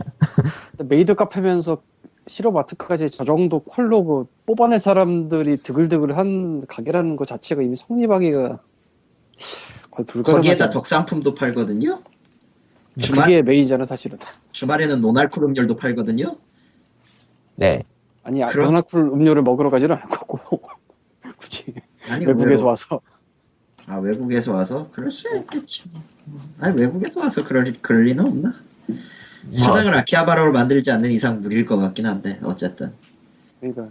메이드 0.84 1.14
카페면서 1.14 1.78
시럽 2.28 2.56
아트까지 2.58 3.10
저 3.10 3.26
정도 3.26 3.60
퀄로 3.60 4.04
그 4.06 4.26
뽑아낼 4.46 4.80
사람들이 4.80 5.58
드글드글한 5.58 6.66
가게라는 6.68 7.16
것 7.16 7.28
자체가 7.28 7.62
이미 7.62 7.76
성립하기가 7.76 8.60
거의 9.92 10.06
불가능하지 10.06 10.50
거기에다? 10.50 10.70
덕상품도 10.70 11.36
팔거든요. 11.36 12.02
네, 12.96 13.02
주말 13.02 13.26
그게 13.26 13.42
메인이잖아 13.42 13.86
사실은. 13.86 14.18
주말에는 14.52 15.02
non-alcohol 15.02 15.44
음료도 15.44 15.76
팔거든요. 15.76 16.38
네. 17.56 17.84
아니 18.24 18.42
아, 18.42 18.48
그럼- 18.48 18.68
non-alcohol 18.68 19.02
음료를 19.02 19.42
먹으러 19.42 19.70
가지는 19.70 19.96
않을 19.98 20.08
거고 20.08 20.62
굳이 21.38 21.74
아니 22.08 22.26
외국에서 22.26 22.64
의외로- 22.64 22.68
와서 22.68 23.02
아 23.86 23.98
외국에서 23.98 24.54
와서 24.56 24.90
그럴 24.94 25.12
수 25.12 25.28
있겠지. 25.36 25.84
아니 26.60 26.80
외국에서 26.80 27.20
와서 27.20 27.44
그럴 27.44 27.74
그럴 27.82 28.06
리는 28.06 28.26
없나? 28.26 28.54
사당을 29.52 29.94
아키하바라로 29.96 30.52
만들지 30.52 30.92
않는 30.92 31.12
이상 31.12 31.42
무리일 31.42 31.66
것 31.66 31.78
같긴 31.78 32.06
한데 32.06 32.40
어쨌든. 32.44 32.92
그러니까. 33.60 33.90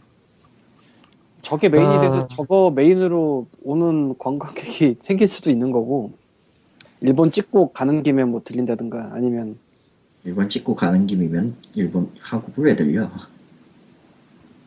저게 1.42 1.68
메인이 1.68 1.88
아. 1.88 2.00
돼서 2.00 2.26
저거 2.28 2.72
메인으로 2.74 3.46
오는 3.64 4.16
관광객이 4.18 4.96
생길 5.02 5.28
수도 5.28 5.50
있는 5.50 5.70
거고 5.70 6.12
일본 7.00 7.30
찍고 7.30 7.72
가는 7.72 8.02
김에 8.02 8.24
뭐 8.24 8.42
들린다든가 8.42 9.10
아니면. 9.12 9.58
일본 10.24 10.48
찍고 10.48 10.76
가는 10.76 11.06
김이면 11.06 11.56
일본 11.74 12.10
한국을 12.20 12.66
왜 12.66 12.76
들려? 12.76 13.10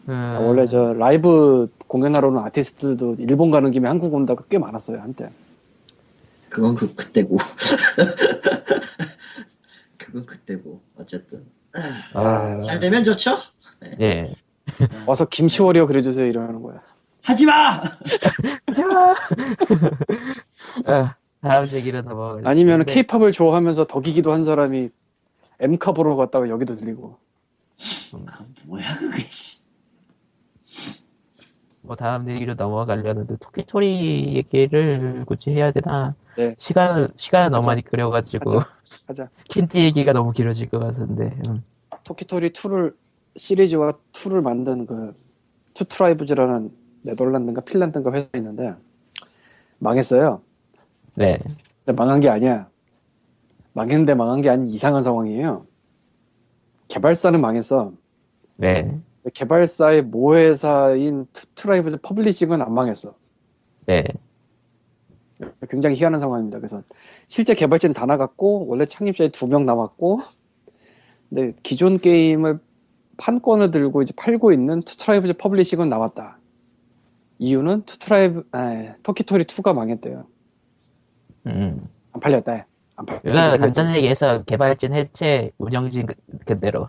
음, 0.09 0.13
아, 0.13 0.39
원래 0.39 0.65
저 0.65 0.93
라이브 0.93 1.69
공연하러 1.87 2.27
오는 2.27 2.39
아티스트들도 2.39 3.15
일본 3.19 3.51
가는 3.51 3.71
김에 3.71 3.87
한국 3.87 4.13
온다고 4.13 4.43
꽤 4.49 4.57
많았어요 4.57 4.99
한때. 4.99 5.29
그건 6.49 6.75
그 6.75 6.93
그때고 6.93 7.37
그건 10.05 10.25
그때고 10.25 10.83
어쨌든 10.95 11.45
아, 12.13 12.57
잘 12.57 12.79
되면 12.79 13.03
좋죠. 13.03 13.37
예. 13.99 14.33
와서 15.05 15.25
김치 15.25 15.61
워리어 15.61 15.87
그려주세요 15.87 16.27
이러는 16.27 16.61
거야 16.61 16.81
하지마. 17.23 17.81
하지마! 18.67 19.15
아, 20.85 21.15
다음 21.41 21.67
얘기로 21.69 22.03
넘어가. 22.03 22.47
아니면 22.47 22.83
케이팝을 22.83 23.31
좋아하면서 23.31 23.87
덕이기도 23.87 24.31
한 24.31 24.43
사람이 24.43 24.89
엠카 25.59 25.93
보러 25.93 26.15
갔다가 26.15 26.49
여기도 26.49 26.75
들리고 26.75 27.17
그건 28.11 28.53
뭐야 28.65 28.97
그게? 28.99 29.25
씨. 31.85 31.87
뭐 31.87 31.95
다음 31.95 32.27
얘기로 32.29 32.55
넘어가려는데 32.55 33.37
Toki 33.37 33.86
Tori 33.86 34.35
얘기를 34.35 35.23
굳이 35.25 35.51
해야 35.51 35.71
되나? 35.71 36.13
네. 36.35 36.55
시간 36.57 37.09
시간을 37.15 37.51
너무 37.51 37.59
하자. 37.59 37.67
많이 37.67 37.81
끌여가지고 37.83 38.57
하자. 38.57 38.69
하자 39.07 39.29
킨티 39.47 39.83
얘기가 39.83 40.11
너무 40.11 40.31
길어질 40.31 40.69
것 40.69 40.79
같은데. 40.79 41.37
음. 41.47 41.63
Toki 42.03 42.26
Tori 42.26 42.49
2를 42.51 42.95
시리즈와 43.35 43.93
2를 44.11 44.41
만든 44.41 44.85
그 44.85 45.15
Two 45.75 45.95
Tribes라는 45.95 46.71
네덜란드인가 47.03 47.61
핀란드인가 47.61 48.11
회사 48.13 48.27
있는데 48.35 48.73
망했어요. 49.79 50.41
네. 51.15 51.37
근데 51.85 51.95
망한 51.97 52.19
게 52.19 52.29
아니야. 52.29 52.67
망했는데 53.73 54.15
망한 54.15 54.41
게 54.41 54.49
아닌 54.49 54.67
이상한 54.69 55.03
상황이에요. 55.03 55.65
개발사는 56.87 57.39
망했어. 57.39 57.91
네. 58.57 58.99
개발사의 59.33 60.03
모회사인 60.03 61.27
Two 61.33 61.55
Tribes 61.55 61.97
Publishing은 62.01 62.61
안 62.61 62.73
망했어. 62.73 63.15
네. 63.87 64.03
굉장히 65.69 65.95
희한한 65.97 66.19
상황입니다. 66.21 66.59
그래서 66.59 66.81
실제 67.27 67.53
개발자는 67.53 67.93
다 67.93 68.05
나갔고 68.05 68.67
원래 68.67 68.85
창립자에 68.85 69.29
두 69.29 69.47
명 69.47 69.65
남았고 69.65 70.21
근데 71.29 71.53
기존 71.63 71.99
게임을 71.99 72.59
판권을 73.17 73.71
들고 73.71 74.01
이제 74.01 74.13
팔고 74.15 74.53
있는 74.53 74.81
Two 74.83 75.00
Tribes 75.00 75.33
Publishing은 75.37 75.89
나왔다. 75.89 76.37
이유는 77.39 77.83
Two 77.85 78.09
Tribe 78.09 78.47
아, 78.51 78.95
Toki 79.03 79.23
Tori 79.23 79.43
2가 79.45 79.73
망했대요. 79.73 80.25
음. 81.47 81.87
안 82.13 82.19
팔렸다. 82.21 82.65
안 82.95 83.05
팔렸다. 83.05 83.21
그러니까 83.29 83.57
간단하게 83.57 83.97
얘기해서 83.97 84.43
개발진 84.43 84.93
해체, 84.93 85.51
운영진 85.57 86.05
그- 86.05 86.15
그대로. 86.45 86.87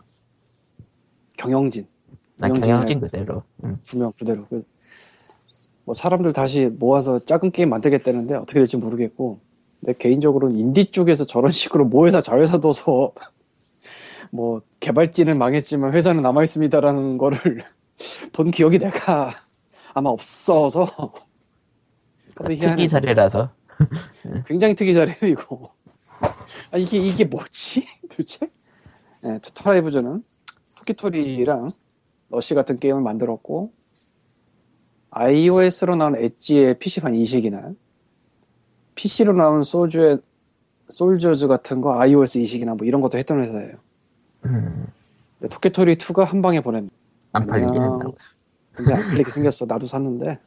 경영진 1.36 1.86
아, 2.40 2.46
운영진 2.46 2.60
경영진 2.70 3.00
그대로. 3.00 3.42
음. 3.64 3.78
두명 3.84 4.12
그대로. 4.18 4.46
그- 4.48 4.64
뭐 5.84 5.94
사람들 5.94 6.32
다시 6.32 6.66
모아서 6.66 7.20
작은 7.20 7.52
게임 7.52 7.70
만들겠다는데 7.70 8.34
어떻게 8.34 8.58
될지 8.60 8.76
모르겠고 8.76 9.38
내 9.80 9.92
개인적으로는 9.92 10.56
인디 10.58 10.86
쪽에서 10.86 11.26
저런 11.26 11.50
식으로 11.52 11.84
모회사 11.84 12.20
자회사 12.20 12.58
둬서 12.58 13.12
뭐 14.32 14.62
개발진은 14.80 15.38
망했지만 15.38 15.92
회사는 15.92 16.22
남아 16.22 16.42
있습니다라는 16.42 17.18
거를 17.18 17.38
본 18.32 18.50
기억이 18.50 18.78
내가 18.80 19.30
아마 19.94 20.10
없어서 20.10 20.86
희한해. 22.40 22.58
특기 22.58 22.88
사례라서. 22.88 23.50
굉장히 24.46 24.74
특이 24.74 24.92
사례요 24.92 25.16
이거. 25.22 25.72
아 26.72 26.76
이게 26.78 26.98
이게 26.98 27.24
뭐지 27.24 27.86
도대체? 28.10 28.50
네, 29.22 29.38
투트라이브즈는 29.40 30.22
토끼토리랑 30.78 31.68
러시 32.28 32.54
같은 32.54 32.78
게임을 32.78 33.00
만들었고 33.02 33.72
iOS로 35.10 35.96
나온 35.96 36.16
엣지의 36.16 36.78
PC판 36.78 37.14
이식이나 37.14 37.72
PC로 38.94 39.32
나온 39.32 39.62
소주의 39.62 40.18
솔저즈 40.88 41.46
같은 41.48 41.80
거 41.80 42.00
iOS 42.00 42.38
이식이나 42.38 42.74
뭐 42.74 42.86
이런 42.86 43.00
것도 43.00 43.18
했던 43.18 43.40
회사예요. 43.40 43.74
음. 44.46 44.86
근데 45.38 45.48
토끼토리 45.48 45.96
2가 45.96 46.24
한 46.24 46.42
방에 46.42 46.60
보냈. 46.60 46.84
안 47.32 47.46
팔리긴 47.46 47.74
했나. 47.74 48.04
근데 48.72 48.94
안 48.94 49.02
팔리게 49.02 49.30
생겼어. 49.30 49.66
나도 49.66 49.86
샀는데. 49.86 50.38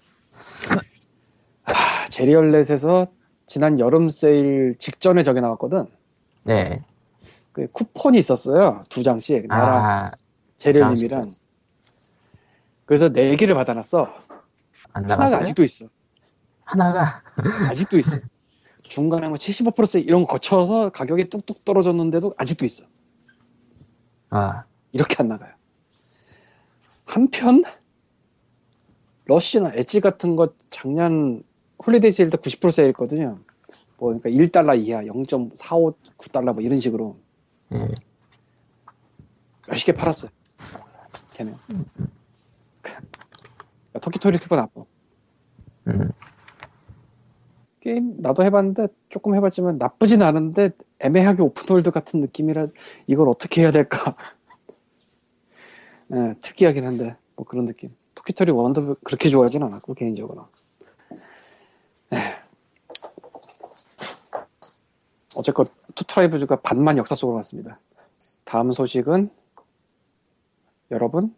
하, 1.64 2.10
제리얼렛에서 2.10 3.08
지난 3.48 3.80
여름 3.80 4.10
세일 4.10 4.76
직전에 4.80 5.24
저게 5.24 5.42
나왔거든. 5.42 5.86
네. 6.44 6.82
그 7.52 7.68
쿠폰이 7.72 8.18
있었어요. 8.18 8.84
두 8.90 9.04
장씩. 9.04 9.48
나랑 9.48 9.86
아, 9.86 10.12
제리얼님이랑. 10.58 11.30
그래서 12.90 13.08
네 13.08 13.36
개를 13.36 13.54
받아놨어. 13.54 14.12
안 14.94 15.04
하나가 15.04 15.26
나갔어요? 15.26 15.42
아직도 15.42 15.64
있어. 15.64 15.86
하나가. 16.64 17.22
아직도 17.70 18.00
있어. 18.00 18.18
중간에 18.82 19.28
뭐 19.28 19.38
75% 19.38 19.86
세일 19.86 20.08
이런 20.08 20.24
거 20.26 20.34
거쳐서 20.34 20.90
가격이 20.90 21.30
뚝뚝 21.30 21.64
떨어졌는데도 21.66 22.34
아직도 22.36 22.66
있어. 22.66 22.88
아, 24.32 24.64
이렇게 24.92 25.18
안 25.20 25.28
나가요. 25.28 25.54
한편 27.06 27.64
RUSH나 29.26 29.72
EDGE 29.76 30.00
같은 30.00 30.36
거 30.36 30.52
작년 30.72 31.44
holiday 31.86 32.12
세일 32.12 32.32
때 32.32 32.38
90% 32.40 32.72
세일했거든요. 32.72 33.38
뭐 34.00 34.18
그러니까 34.18 34.32
1달러 34.32 34.84
이하 34.84 35.04
0.459달러 35.04 36.54
뭐 36.54 36.64
이런 36.64 36.80
식으로 36.80 37.20
예. 37.72 37.88
몇십 39.68 39.86
개 39.86 39.94
팔았어요. 39.94 40.32
걔는. 41.36 41.54
그러니까 41.68 42.19
Toki 42.84 44.00
Tori 44.02 44.38
2가 44.38 44.56
나빠. 44.56 44.86
음. 45.88 46.12
게임 47.82 48.18
나도 48.18 48.44
해봤는데 48.44 48.88
조금 49.10 49.36
해봤지만 49.36 49.78
나쁘진 49.78 50.22
않은데 50.22 50.72
애매하게 51.00 51.42
open 51.42 51.64
world 51.64 51.92
같은 51.92 52.20
느낌이라 52.20 52.68
이걸 53.08 53.30
어떻게 53.30 53.62
해야 53.62 53.72
될까 53.72 54.16
예, 56.14 56.36
특이하긴 56.42 56.86
한데 56.86 57.16
뭐 57.36 57.46
그런 57.46 57.66
느낌 57.66 57.96
Toki 58.16 58.34
Tori 58.34 58.52
one도 58.52 58.98
그렇게 59.04 59.30
좋아하진 59.30 59.64
않았고 59.64 59.94
개인적으로 59.94 60.48
예. 62.14 62.18
어쨌건 65.38 65.68
Two 65.96 66.13
Tribes가 66.13 66.58
반만 66.58 66.98
역사 66.98 67.16
속으로 67.16 67.38
갔습니다 67.38 67.80
다음 68.44 68.74
소식은 68.74 69.30
여러분 70.92 71.34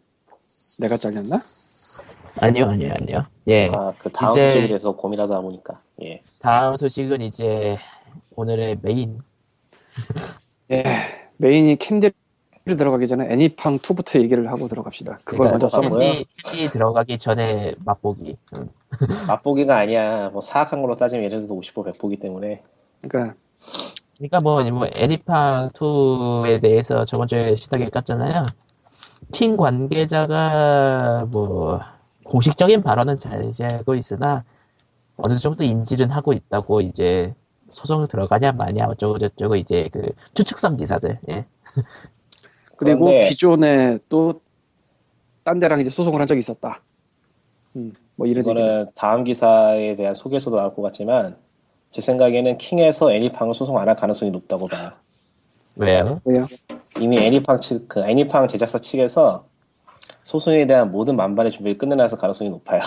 내가 0.78 0.96
잘렸나? 0.96 1.40
아니요, 2.40 2.66
아니요, 2.66 2.94
아니요. 2.98 3.26
예. 3.48 3.68
아, 3.72 3.92
그 3.98 4.10
다음 4.10 4.32
이제- 4.32 4.48
소식에 4.52 4.66
대해서 4.68 4.92
고민하다 4.92 5.40
보니까. 5.40 5.80
예. 6.02 6.22
다음 6.40 6.76
소식은 6.76 7.20
이제 7.20 7.78
오늘의 8.34 8.78
메인. 8.82 9.20
예, 10.70 10.84
메인이 11.36 11.76
캔디를 11.76 12.12
들어가기 12.64 13.06
전에 13.06 13.30
애니팡 13.30 13.78
2부터 13.78 14.20
얘기를 14.22 14.50
하고 14.50 14.68
들어갑시다. 14.68 15.18
그걸 15.24 15.50
먼저. 15.50 15.68
뭐야? 15.80 16.22
캔디, 16.44 16.70
들어가기 16.70 17.18
전에 17.18 17.74
맛보기. 17.84 18.36
음. 18.56 18.68
맛보기가 19.28 19.76
아니야. 19.76 20.30
뭐 20.30 20.40
사악한 20.40 20.80
걸로 20.80 20.94
따지면 20.94 21.24
예를 21.24 21.40
들어서 21.40 21.54
50보 21.54 21.84
100보기 21.92 22.20
때문에. 22.20 22.62
그러니까 23.02 23.34
그러니까 24.16 24.38
뭐, 24.40 24.62
뭐 24.70 24.86
애니팡 24.96 25.70
2에 25.74 26.62
대해서 26.62 27.04
저번 27.04 27.28
주에 27.28 27.54
실컷 27.56 27.90
깠잖아요. 27.90 28.46
팀 29.32 29.56
관계자가 29.56 31.26
뭐 31.30 31.80
공식적인 32.24 32.82
발언은 32.82 33.18
자제하고 33.18 33.94
있으나 33.94 34.44
어느 35.16 35.36
정도 35.38 35.64
인지는 35.64 36.10
하고 36.10 36.32
있다고 36.32 36.80
이제 36.80 37.34
소송을 37.72 38.08
들어가냐 38.08 38.52
마냐 38.52 38.86
어쩌고 38.86 39.18
저쩌고 39.18 39.56
이제 39.56 39.88
그 39.92 40.10
추측성 40.34 40.76
기사들. 40.76 41.18
예. 41.30 41.46
그리고 42.76 43.06
그런데- 43.06 43.28
기존에 43.28 43.98
또 44.08 44.40
딴 45.44 45.58
데랑 45.58 45.80
이제 45.80 45.90
소송을 45.90 46.20
한 46.20 46.28
적이 46.28 46.38
있었다. 46.38 46.82
음, 47.74 47.92
뭐 48.14 48.28
이런. 48.28 48.44
이거는 48.44 48.86
다음 48.94 49.24
기사에 49.24 49.96
대한 49.96 50.14
소개서도 50.14 50.54
나올 50.56 50.72
것 50.72 50.82
같지만 50.82 51.36
제 51.90 52.00
생각에는 52.00 52.58
킹에서 52.58 53.12
애니팡을 53.12 53.52
소송 53.52 53.76
안 53.78 53.88
할 53.88 53.96
가능성이 53.96 54.30
높다고 54.30 54.68
봐요. 54.68 54.92
왜요? 55.74 56.20
왜요? 56.24 56.46
이미 57.00 57.18
애니팡 57.18 57.60
측, 57.60 57.88
그 57.88 58.00
애니팡 58.04 58.48
제작사 58.48 58.78
측에서 58.78 59.44
소송에 60.22 60.66
대한 60.66 60.92
모든 60.92 61.16
만반의 61.16 61.52
준비를 61.52 61.78
끝내놔서 61.78 62.16
가능성이 62.16 62.50
높아요. 62.50 62.82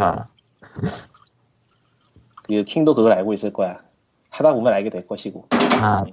아, 0.00 0.26
그 2.42 2.64
킹도 2.64 2.94
그걸 2.94 3.12
알고 3.12 3.32
있을 3.34 3.52
거야. 3.52 3.80
하다 4.30 4.54
보면 4.54 4.72
알게 4.72 4.90
될 4.90 5.06
것이고. 5.06 5.46
아, 5.82 6.04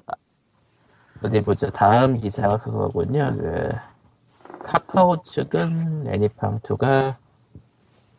어디 1.23 1.41
보자. 1.41 1.69
다음 1.69 2.17
기사가 2.17 2.57
그거군요. 2.57 3.35
그 3.37 3.69
카카오 4.63 5.21
측은 5.21 6.05
애니팡2가 6.05 7.15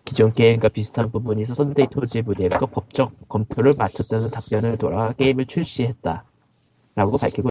기존 0.04 0.32
게임과 0.32 0.70
비슷한 0.70 1.10
부분이 1.12 1.42
있어 1.42 1.54
썬데이토즈 1.54 2.22
부대과 2.22 2.66
법적 2.66 3.28
검토를 3.28 3.74
마쳤다는 3.74 4.30
답변을 4.30 4.78
들어 4.78 5.12
게임을 5.12 5.46
출시했다. 5.46 6.24
라고 6.96 7.16
밝히고 7.16 7.50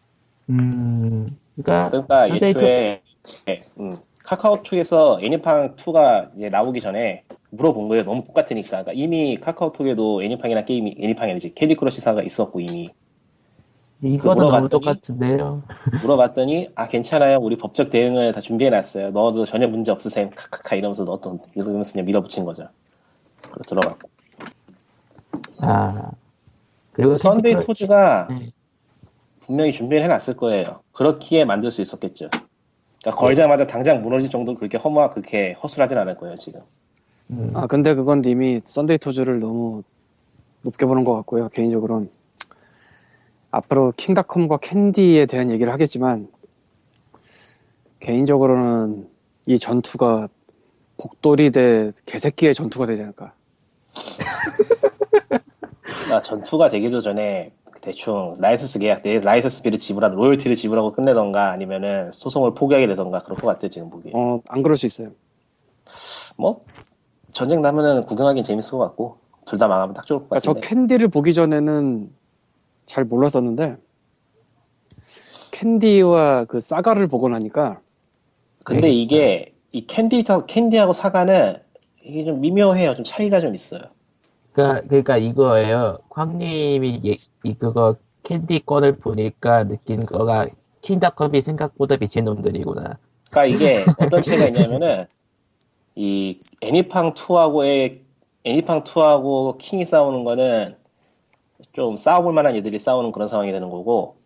음 0.50 1.38
그러니까 1.56 1.90
그러니까 1.90 2.26
썬데이토즈 2.26 2.60
애초에 2.60 3.02
음, 3.78 3.98
카카오톡에서 4.24 5.20
애니팡 5.22 5.76
2가 5.76 6.30
이제 6.36 6.48
나오기 6.48 6.80
전에 6.80 7.24
물어본 7.50 7.88
거예요. 7.88 8.04
너무 8.04 8.22
똑같으니까. 8.24 8.68
그러니까 8.84 8.92
이미 8.92 9.36
카카오톡에도 9.36 10.22
애니팡이나 10.22 10.64
게임이 10.64 10.96
애니팡이 11.00 11.32
아니지 11.32 11.54
캔디 11.54 11.74
크러시사가 11.76 12.22
있었고 12.22 12.60
이미 12.60 12.90
이거는 14.02 14.36
너무 14.36 14.46
물어봤더니 14.68 14.70
똑같은데요. 14.70 15.62
물어봤더니 16.02 16.68
아 16.74 16.88
괜찮아요. 16.88 17.38
우리 17.38 17.56
법적 17.56 17.90
대응을 17.90 18.32
다 18.32 18.40
준비해놨어요. 18.40 19.10
너도 19.10 19.44
전혀 19.44 19.66
문제 19.68 19.90
없으셈. 19.92 20.30
카카카 20.30 20.76
이러면서 20.76 21.04
너또 21.04 21.40
이러면서 21.54 21.92
그냥 21.92 22.06
밀어붙인 22.06 22.44
거죠. 22.44 22.68
들어갔고 23.66 24.08
아 25.58 26.10
그리고 26.92 27.14
크러- 27.52 27.60
토즈가 27.60 28.28
네. 28.30 28.52
분명히 29.50 29.72
준비를 29.72 30.04
해놨을 30.04 30.36
거예요. 30.36 30.80
그렇기에 30.92 31.44
만들 31.44 31.72
수 31.72 31.82
있었겠죠. 31.82 32.30
그러니까 33.00 33.20
걸자마자 33.20 33.66
당장 33.66 34.00
무너질 34.00 34.30
정도로 34.30 34.56
그렇게 34.56 34.78
허무하 34.78 35.10
그렇게 35.10 35.56
허술하진 35.60 35.98
않을 35.98 36.18
거예요 36.18 36.36
지금. 36.36 36.60
음, 37.30 37.50
아 37.54 37.66
근데 37.66 37.94
그건 37.94 38.22
이미 38.26 38.60
썬데이 38.64 38.98
토즈를 38.98 39.40
너무 39.40 39.82
높게 40.62 40.86
보는 40.86 41.04
것 41.04 41.16
같고요. 41.16 41.48
개인적으로는 41.48 42.10
앞으로 43.50 43.92
킹닷컴과 43.96 44.58
캔디에 44.58 45.26
대한 45.26 45.50
얘기를 45.50 45.72
하겠지만 45.72 46.28
개인적으로는 47.98 49.08
이 49.46 49.58
전투가 49.58 50.28
복돌이 50.96 51.50
대 51.50 51.90
개새끼의 52.06 52.54
전투가 52.54 52.86
되지 52.86 53.02
않을까. 53.02 53.32
아, 56.12 56.22
전투가 56.22 56.70
되기도 56.70 57.00
전에 57.00 57.52
대충 57.80 58.34
라이선스 58.38 58.78
계약 58.78 59.02
내 59.02 59.20
라이선스 59.20 59.62
비를 59.62 59.78
지불하고 59.78 60.14
로열티를 60.16 60.56
지불하고 60.56 60.92
끝내던가 60.92 61.50
아니면은 61.50 62.12
소송을 62.12 62.54
포기하게 62.54 62.86
되던가 62.86 63.22
그럴 63.22 63.36
것 63.36 63.46
같아요 63.46 63.70
지금 63.70 63.90
보기. 63.90 64.10
어안 64.14 64.62
그럴 64.62 64.76
수 64.76 64.86
있어요. 64.86 65.10
뭐 66.36 66.64
전쟁 67.32 67.62
나면은 67.62 68.04
구경하기는 68.06 68.44
재밌을 68.44 68.72
것 68.72 68.78
같고 68.78 69.18
둘 69.46 69.58
다 69.58 69.66
망하면 69.66 69.94
딱 69.94 70.06
좋을 70.06 70.20
것 70.20 70.28
그러니까 70.28 70.40
저. 70.44 70.54
캔디를 70.54 71.08
보기 71.08 71.34
전에는 71.34 72.10
잘 72.86 73.04
몰랐었는데 73.04 73.76
캔디와 75.50 76.44
그 76.44 76.60
사가를 76.60 77.08
보고 77.08 77.28
나니까 77.28 77.80
근데 78.64 78.82
네. 78.88 78.90
이게 78.92 79.54
이 79.72 79.86
캔디 79.86 80.24
캔디하고 80.46 80.92
사가는 80.92 81.56
이게 82.02 82.24
좀 82.24 82.40
미묘해요. 82.40 82.94
좀 82.94 83.04
차이가 83.04 83.40
좀 83.40 83.54
있어요. 83.54 83.82
그러니까, 84.52 84.86
그러니까 84.88 85.16
이거예요. 85.16 85.98
광님이 86.08 87.00
예- 87.06 87.16
이 87.44 87.54
그거 87.54 87.96
캔디 88.22 88.60
건을 88.66 88.98
보니까 88.98 89.64
느낀 89.64 90.06
거가 90.06 90.46
킹닷컴이 90.82 91.42
생각보다 91.42 91.96
미친 91.96 92.24
놈들이구나. 92.24 92.98
그러니까 93.30 93.44
이게 93.46 93.92
어떤 93.96 94.22
차이가 94.22 94.46
있냐면은 94.46 95.06
이 95.94 96.38
애니팡 96.60 97.14
2하고의 97.14 98.00
애니팡 98.44 98.84
2하고 98.84 99.58
킹이 99.58 99.84
싸우는 99.84 100.24
거는 100.24 100.76
좀 101.72 101.96
싸워볼 101.96 102.32
만한 102.32 102.56
애들이 102.56 102.78
싸우는 102.78 103.12
그런 103.12 103.28
상황이 103.28 103.52
되는 103.52 103.70
거고 103.70 104.16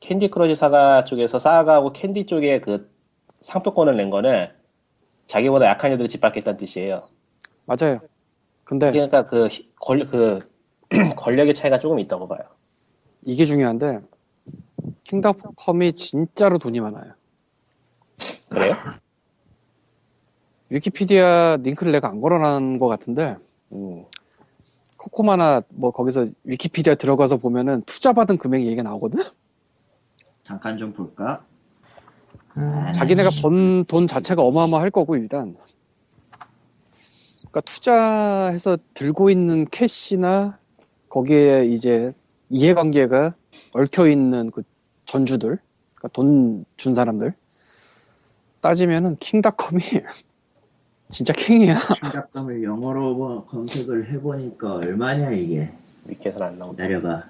캔디 0.00 0.28
크러쉬 0.28 0.54
사가 0.54 1.04
쪽에서 1.04 1.38
사가하고 1.38 1.92
캔디 1.92 2.26
쪽에 2.26 2.60
그 2.60 2.90
상표권을 3.40 3.96
낸 3.96 4.10
거는 4.10 4.48
자기보다 5.26 5.66
약한 5.66 5.92
애들을 5.92 6.08
짓밟겠다는 6.08 6.58
뜻이에요. 6.58 7.08
맞아요. 7.66 8.00
근데 8.64 8.90
그러니까 8.92 9.26
그 9.26 9.46
히- 9.48 9.70
권, 9.80 10.06
그 10.06 10.40
권력의 11.16 11.54
차이가 11.54 11.78
조금 11.78 11.98
있다고 11.98 12.28
봐요. 12.28 12.40
이게 13.22 13.44
중요한데 13.44 14.00
킹닷컴이 15.04 15.92
진짜로 15.94 16.58
돈이 16.58 16.80
많아요. 16.80 17.12
그래요? 18.48 18.76
위키피디아 20.70 21.58
링크를 21.62 21.92
내가 21.92 22.08
안 22.08 22.20
걸어놓은 22.20 22.78
것 22.78 22.88
같은데 22.88 23.36
음. 23.72 24.04
코코마나 24.96 25.62
뭐 25.68 25.90
거기서 25.90 26.28
위키피디아 26.44 26.94
들어가서 26.94 27.36
보면은 27.36 27.82
투자받은 27.82 28.38
금액 28.38 28.62
얘기가 28.64 28.82
나오거든. 28.82 29.22
잠깐 30.42 30.78
좀 30.78 30.92
볼까? 30.92 31.44
음, 32.56 32.92
자기네가 32.94 33.28
번 33.42 33.84
돈 33.84 34.06
자체가 34.06 34.42
어마어마할 34.42 34.90
거고 34.90 35.16
일단. 35.16 35.56
그러니까 37.54 37.60
투자해서 37.60 38.78
들고 38.94 39.30
있는 39.30 39.64
캐시나 39.66 40.58
거기에 41.08 41.66
이제 41.66 42.12
이해관계가 42.50 43.34
얽혀 43.72 44.08
있는 44.08 44.50
그 44.50 44.64
전주들, 45.06 45.58
그러니까 45.94 46.08
돈 46.12 46.64
준 46.76 46.94
사람들 46.94 47.32
따지면은 48.60 49.16
킹닷컴이 49.20 49.82
진짜 51.10 51.32
킹이야. 51.32 51.78
충격감을 51.94 52.64
영어로 52.64 53.14
뭐 53.14 53.44
검색을 53.46 54.10
해보니까 54.10 54.74
얼마냐 54.74 55.30
이게 55.30 55.70
위키에서는 56.06 56.46
안 56.46 56.58
나오고. 56.58 56.72
기다려봐 56.74 57.22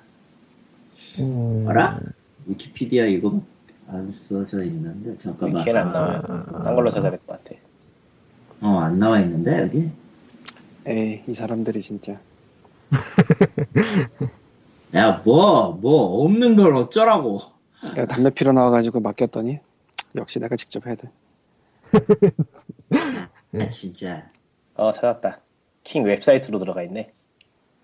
음, 1.18 1.66
알아? 1.68 2.00
위키피디아 2.46 3.04
이거 3.06 3.42
안 3.88 4.08
써져 4.10 4.62
있는데 4.64 5.18
잠깐만 5.18 5.60
위키에는 5.60 5.80
안 5.82 5.92
나와요. 5.92 6.22
딴 6.64 6.74
걸로 6.74 6.90
찾아야 6.90 7.10
될 7.10 7.20
것 7.26 7.44
같아. 7.44 7.60
어 8.62 8.78
안 8.78 8.98
나와 8.98 9.20
있는데 9.20 9.60
여기 9.60 9.90
에이 10.87 11.22
이 11.26 11.35
사람들이 11.35 11.80
진짜. 11.80 12.20
야뭐 14.95 15.78
뭐 15.80 16.24
없는 16.24 16.57
걸 16.57 16.76
어쩌라고 16.76 17.41
내가 17.95 18.05
담배 18.05 18.30
피러 18.30 18.53
나와가지고 18.53 19.01
맡겼더니 19.01 19.59
역시 20.14 20.39
내가 20.39 20.57
직접 20.57 20.87
해야 20.87 20.95
돼. 20.95 21.11
네. 23.51 23.64
아 23.64 23.68
진짜 23.68 24.28
어 24.74 24.93
찾았다. 24.93 25.41
킹 25.82 26.05
웹사이트로 26.05 26.59
들어가 26.59 26.82
있네. 26.82 27.12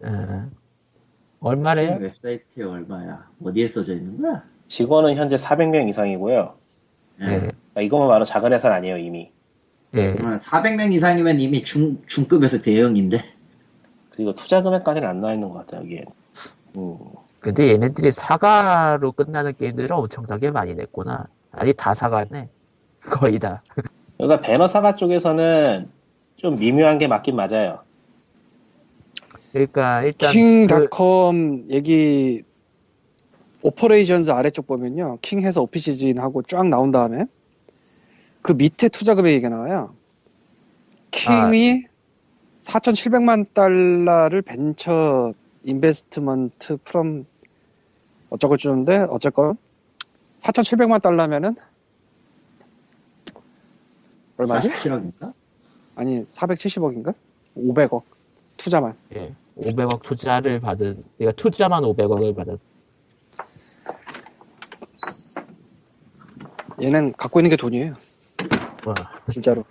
음. 0.04 0.52
얼마래요? 1.40 1.96
웹사이트에 2.00 2.64
얼마야 2.64 3.28
어디에 3.42 3.66
써져 3.66 3.94
있는 3.94 4.20
거야? 4.20 4.44
직원은 4.68 5.16
현재 5.16 5.36
400명 5.36 5.88
이상이고요. 5.88 6.54
네. 7.18 7.26
그러니까 7.26 7.80
이것만 7.80 8.08
봐도 8.08 8.24
작은 8.24 8.52
회사는 8.52 8.76
아니에요 8.76 8.98
이미. 8.98 9.32
네. 9.92 10.14
400명 10.14 10.92
이상이면 10.92 11.40
이미 11.40 11.62
중, 11.62 12.02
중급에서 12.06 12.62
대형인데 12.62 13.24
그리고 14.10 14.34
투자 14.34 14.62
금액까지는 14.62 15.08
안 15.08 15.20
나와 15.20 15.34
있는 15.34 15.48
것 15.48 15.66
같아요 15.66 15.82
여기에. 15.82 16.04
음. 16.76 16.98
근데 17.40 17.72
얘네들이 17.72 18.12
사과로 18.12 19.12
끝나는 19.12 19.54
게임들을 19.56 19.90
엄청나게 19.92 20.50
많이 20.50 20.74
냈구나. 20.74 21.26
아니 21.52 21.72
다 21.72 21.94
사과네. 21.94 22.48
거의 23.08 23.38
다. 23.38 23.62
그러니까 24.18 24.40
배너 24.40 24.68
사가 24.68 24.96
쪽에서는 24.96 25.88
좀 26.36 26.58
미묘한 26.58 26.98
게 26.98 27.08
맞긴 27.08 27.36
맞아요. 27.36 27.80
그러니까 29.52 30.02
일단 30.02 30.30
그, 30.30 30.36
킹닷컴 30.36 31.64
얘기 31.70 32.42
operations 33.62 34.30
아래쪽 34.30 34.66
보면요. 34.66 35.18
킹 35.22 35.38
해서 35.38 35.62
offices하고 35.62 36.42
쫙 36.42 36.68
나온 36.68 36.90
다음에 36.90 37.24
그 38.42 38.52
밑에 38.52 38.88
투자 38.88 39.14
금액 39.14 39.32
얘기가 39.32 39.48
나와요. 39.48 39.94
킹이 41.10 41.84
4,700만 42.62 43.52
달러를 43.52 44.42
venture 44.42 45.32
investment 45.64 46.78
from 46.84 47.26
어쩌고 48.30 48.56
저쩌는데 48.56 49.06
어쨌건 49.10 49.56
4,700만 50.40 51.02
달러면은 51.02 51.56
얼마지? 54.36 54.70
47억인가? 54.70 55.34
아니 55.96 56.24
470억인가? 56.24 57.14
500억 57.56 58.02
투자만. 58.56 58.94
예, 59.14 59.34
500억 59.58 60.02
투자를 60.02 60.60
받은, 60.60 60.98
그러니까 61.18 61.36
투자만 61.36 61.82
500억을 61.82 62.34
받은. 62.36 62.58
얘는 66.80 67.12
갖고 67.12 67.40
있는 67.40 67.50
게 67.50 67.56
돈이에요. 67.56 67.94
와. 68.90 69.10
진짜로. 69.26 69.64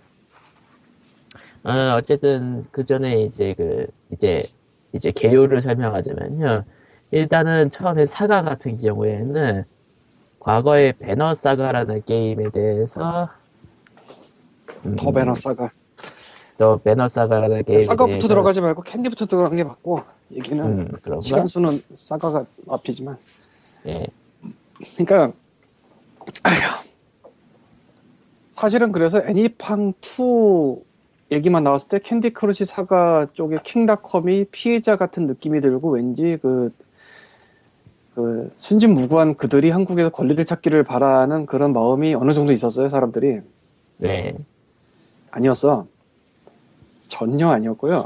어, 1.63 1.95
어쨌든 1.97 2.65
그 2.71 2.85
전에 2.85 3.21
이제 3.21 3.53
그 3.57 3.87
이제 4.11 4.43
이제 4.93 5.11
개요를 5.11 5.61
설명하자면요. 5.61 6.63
일단은 7.11 7.71
처음에 7.71 8.05
사가 8.05 8.43
같은 8.43 8.77
경우에는 8.77 9.65
과거에 10.39 10.93
배너 10.93 11.35
사가라는 11.35 12.03
게임에 12.05 12.49
대해서 12.51 13.29
음, 14.85 14.95
더 14.95 15.11
배너 15.11 15.35
싸가. 15.35 15.69
더 16.57 16.77
배너 16.77 17.07
사가라는 17.07 17.63
싸가부터 17.77 18.07
대해서- 18.19 18.27
들어가지 18.27 18.61
말고 18.61 18.81
캔디부터 18.83 19.25
들어가는 19.25 19.55
게 19.57 19.63
맞고 19.63 20.01
얘기는 20.31 20.63
음, 20.65 20.87
그런가? 21.01 21.21
시간 21.21 21.47
수는 21.47 21.81
싸가가 21.93 22.45
앞이지만 22.69 23.17
예. 23.87 24.07
그러니까 24.97 25.33
아휴. 26.43 26.88
사실은 28.59 28.91
그래서 28.91 29.21
애니팡 29.25 29.93
2 30.01 30.83
얘기만 31.31 31.63
나왔을 31.63 31.87
때 31.87 31.99
캔디 31.99 32.31
크러쉬 32.31 32.65
사가 32.65 33.27
쪽의 33.31 33.59
킹닷컴이 33.63 34.47
피해자 34.51 34.97
같은 34.97 35.27
느낌이 35.27 35.61
들고 35.61 35.91
왠지 35.91 36.37
그, 36.41 36.73
그 38.15 38.51
순진무구한 38.57 39.35
그들이 39.35 39.69
한국에서 39.69 40.09
권리를 40.09 40.43
찾기를 40.43 40.83
바라는 40.83 41.45
그런 41.45 41.71
마음이 41.71 42.13
어느 42.15 42.33
정도 42.33 42.51
있었어요 42.51 42.89
사람들이 42.89 43.39
네. 43.95 44.35
아니었어 45.31 45.87
전혀 47.07 47.47
아니었고요 47.47 48.03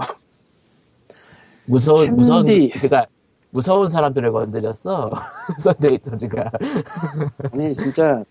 무서운, 1.66 2.16
무서운. 2.16 2.46
그니까, 2.46 3.08
무서운 3.50 3.88
사람들을 3.88 4.32
건드렸어. 4.32 5.12
썬데이토즈가. 5.60 6.52
아니 7.54 7.74
진짜 7.74 8.24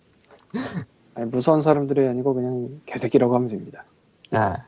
아니, 1.15 1.27
무서운 1.31 1.63
사람들이 1.63 2.07
아니고 2.09 2.35
그냥 2.35 2.81
개새끼라고 2.87 3.35
하면 3.35 3.49
됩니다 3.49 3.85
아, 4.31 4.65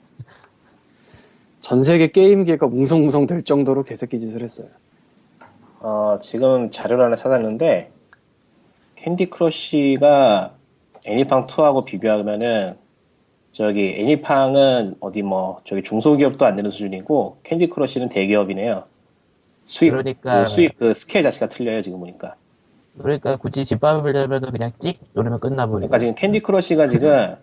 전 1.60 1.82
세계 1.82 2.10
게임계가 2.10 2.66
웅성웅성 2.66 3.26
될 3.26 3.42
정도로 3.42 3.82
개새끼 3.84 4.18
짓을 4.18 4.42
했어요 4.42 4.68
어, 5.80 6.18
지금 6.20 6.70
자료를 6.70 7.04
하나 7.04 7.16
찾았는데 7.16 7.90
캔디 8.96 9.26
크러쉬가 9.26 10.54
애니팡 11.04 11.44
2하고 11.44 11.84
비교하면은 11.84 12.76
저기 13.52 13.94
애니팡은 13.98 14.96
어디 15.00 15.22
뭐 15.22 15.60
저기 15.64 15.82
중소기업도 15.82 16.44
안 16.46 16.56
되는 16.56 16.70
수준이고 16.70 17.38
캔디 17.42 17.68
크러쉬는 17.68 18.08
대기업이네요. 18.08 18.84
수익 19.66 19.90
그러니까- 19.90 20.40
그 20.40 20.46
수익 20.46 20.74
그 20.76 20.94
스케일 20.94 21.22
자체가 21.22 21.48
틀려요 21.48 21.82
지금 21.82 22.00
보니까. 22.00 22.34
그러니까 22.98 23.36
굳이 23.36 23.64
짓밟을라면은 23.64 24.50
그냥 24.50 24.72
찍 24.78 25.00
누르면 25.14 25.40
끝나버리고. 25.40 25.88
그러니까 25.88 25.98
지금 25.98 26.14
캔디 26.14 26.40
크러쉬가 26.40 26.88
지금 26.88 27.36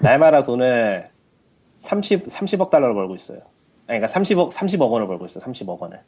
날마다 0.00 0.42
돈을 0.42 1.08
30 1.78 2.26
30억 2.26 2.70
달러를 2.70 2.94
벌고 2.94 3.14
있어요. 3.14 3.38
아니, 3.86 4.00
그러니까 4.00 4.06
30억 4.08 4.50
30억 4.50 4.90
원을 4.90 5.06
벌고 5.06 5.26
있어. 5.26 5.40
요 5.40 5.44
30억 5.44 5.78
원을. 5.80 6.00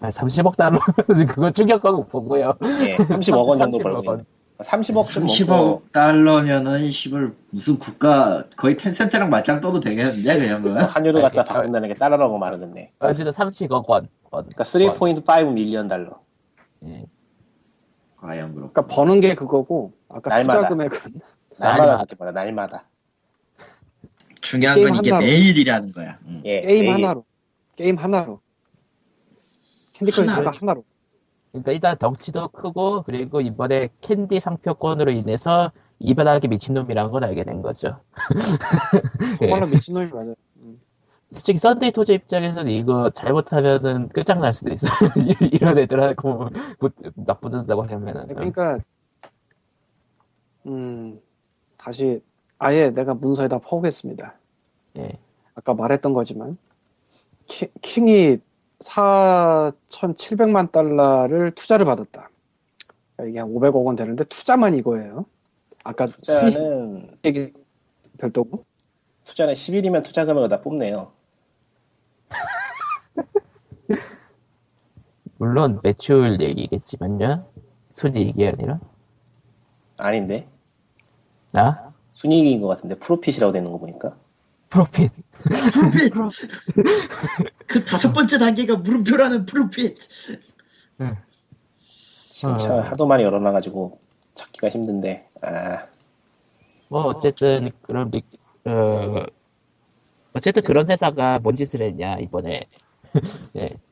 아, 0.00 0.10
30억 0.10 0.56
달러 0.56 0.78
그거 1.28 1.50
충격하고 1.50 2.06
보고요. 2.06 2.54
예, 2.82 2.96
30억 2.96 3.46
원 3.46 3.58
정도 3.58 3.78
30억 3.78 3.82
벌고 3.82 4.10
원. 4.10 4.18
있는. 4.18 4.26
30억 4.58 5.10
좀 5.10 5.26
30억 5.26 5.48
먹고 5.48 5.82
달러면은 5.92 6.90
시발 6.90 7.34
무슨 7.50 7.78
국가 7.78 8.44
거의 8.56 8.76
텐센트랑 8.76 9.28
맞짱 9.28 9.60
떠도 9.60 9.80
되겠는데 9.80 10.38
그냥 10.38 10.62
그거 10.62 10.82
환율을 10.82 11.20
갖다 11.20 11.42
아, 11.42 11.44
바꾼다는 11.44 11.88
게 11.88 11.94
달러라고 11.94 12.38
말하겠네. 12.38 12.92
어쨌든 13.00 13.32
30억 13.32 13.86
원. 13.86 14.08
원. 14.30 14.48
그러니까 14.48 14.64
3.5 14.64 15.52
million 15.52 15.88
달러. 15.88 16.20
예. 16.86 17.04
과연 18.16 18.54
그렇고 18.54 18.72
그러니까 18.72 18.86
버는 18.94 19.20
게 19.20 19.34
그거고 19.34 19.92
아까 20.08 20.30
날마다. 20.30 20.58
투자 20.58 20.68
금액은 20.68 20.98
날마다 21.58 21.76
날마다. 21.86 21.96
그렇게 21.96 22.16
벌어. 22.16 22.32
날마다. 22.32 22.84
중요한 24.40 24.82
건 24.82 24.94
이게 24.96 25.10
하나로. 25.10 25.26
매일이라는 25.26 25.92
거야 25.92 26.18
음. 26.26 26.42
예. 26.44 26.60
게임 26.60 26.82
매일. 26.84 26.94
하나로 26.94 27.24
게임 27.76 27.96
하나로 27.96 28.40
캔디 29.94 30.12
크러쉬가 30.12 30.38
하나로? 30.38 30.56
하나로 30.58 30.84
그러니까 31.52 31.72
일단 31.72 31.98
덩치도 31.98 32.48
크고 32.48 33.02
그리고 33.02 33.40
이번에 33.40 33.88
캔디 34.00 34.40
상표권으로 34.40 35.10
인해서 35.10 35.72
이별하게 35.98 36.48
미친놈이란 36.48 37.10
걸 37.10 37.24
알게 37.24 37.44
된 37.44 37.62
거죠. 37.62 38.00
예. 39.40 39.46
정말로 39.46 39.66
미친놈이 39.66 40.08
맞아요 40.08 40.30
음. 40.30 40.34
솔직히 41.32 41.58
썬데이 41.58 41.90
토즈 41.92 42.12
입장에서는 42.12 42.70
이거 42.70 43.10
잘못하면은 43.10 44.08
끝장날 44.10 44.54
수도 44.54 44.72
있어. 44.72 44.86
이런 45.52 45.76
애들하고 45.78 46.48
맞붙는다고 47.14 47.82
하면은. 47.82 48.28
그러니까 48.28 48.78
음 50.66 51.20
다시 51.76 52.20
아예 52.58 52.90
내가 52.90 53.14
문서에다 53.14 53.58
퍼오겠습니다 53.58 54.34
예. 54.98 55.10
아까 55.54 55.74
말했던 55.74 56.12
거지만 56.12 56.56
키- 57.46 57.70
킹이 57.82 58.38
4,700만 58.80 60.72
달러를 60.72 61.52
투자를 61.54 61.86
받았다 61.86 62.30
그러니까 63.16 63.30
이게 63.30 63.38
한 63.38 63.48
500억 63.48 63.84
원 63.84 63.94
되는데 63.94 64.24
투자만 64.24 64.74
이거예요 64.74 65.26
아까 65.84 66.06
투자는 66.06 67.16
얘기 67.24 67.52
별도고 68.18 68.64
투자는 69.26 69.54
10일이면 69.54 70.04
투자 70.04 70.24
금액을 70.24 70.48
다 70.48 70.60
뽑네요. 70.62 71.12
물론 75.38 75.80
매출 75.82 76.40
얘기겠지만요. 76.40 77.46
순이익이 77.94 78.46
아니라. 78.46 78.80
아닌데 79.98 80.48
아? 81.54 81.74
순이익인 82.12 82.60
것 82.60 82.68
같은데 82.68 82.98
프로핏이라고 82.98 83.52
되는 83.52 83.70
거 83.70 83.78
보니까. 83.78 84.16
프로핏. 84.68 85.10
프로핏 86.12 86.12
그 87.66 87.84
다섯 87.84 88.12
번째 88.12 88.38
단계가 88.38 88.76
물음표라는 88.76 89.46
프로핏 89.46 89.96
진짜 92.30 92.74
어. 92.74 92.80
하도 92.80 93.06
많이 93.06 93.22
열어놔가지고 93.24 93.98
찾기가 94.34 94.68
힘든데. 94.70 95.28
아 95.42 95.86
뭐 96.88 97.00
어쨌든 97.02 97.70
그런 97.82 98.10
리- 98.12 98.22
어 98.64 99.24
어쨌든 100.34 100.62
그런 100.62 100.88
회사가 100.88 101.40
뭔 101.40 101.54
짓을 101.56 101.82
했냐 101.82 102.18
이번에. 102.18 102.66
예. 103.56 103.70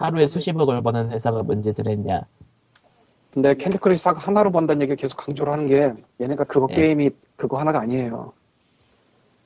하루에 0.00 0.26
수십억을 0.26 0.82
버는 0.82 1.12
회사가 1.12 1.42
뭔 1.42 1.60
짓을 1.60 1.86
했냐. 1.86 2.22
근데 3.32 3.54
캔디 3.54 3.78
크러쉬 3.78 4.02
사가 4.02 4.18
하나로 4.18 4.50
번다는 4.50 4.82
얘기를 4.82 4.96
계속 4.96 5.18
강조를 5.18 5.52
하는 5.52 5.66
게 5.66 5.92
얘네가 6.20 6.44
그거 6.44 6.66
예. 6.70 6.74
게임이 6.74 7.10
그거 7.36 7.58
하나가 7.58 7.80
아니에요. 7.80 8.32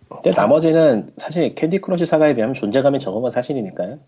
근데 0.08 0.30
나머지는 0.30 1.10
사실 1.18 1.54
캔디 1.56 1.80
크러쉬 1.80 2.06
사가에 2.06 2.34
비하면 2.34 2.54
존재감이 2.54 3.00
적은 3.00 3.20
건 3.20 3.30
사실이니까요. 3.32 3.98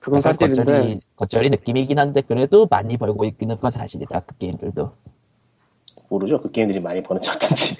그건 0.00 0.20
사실인데 0.20 0.64
겉절이, 0.64 1.00
겉절이 1.14 1.50
느낌이긴 1.50 1.98
한데 2.00 2.20
그래도 2.22 2.66
많이 2.68 2.96
벌고 2.96 3.24
있는 3.24 3.56
건 3.58 3.70
사실이다 3.70 4.20
그 4.26 4.36
게임들도. 4.38 4.92
모르죠. 6.08 6.40
그 6.42 6.50
게임들이 6.50 6.80
많이 6.80 7.02
버는지 7.02 7.30
어떤지. 7.30 7.76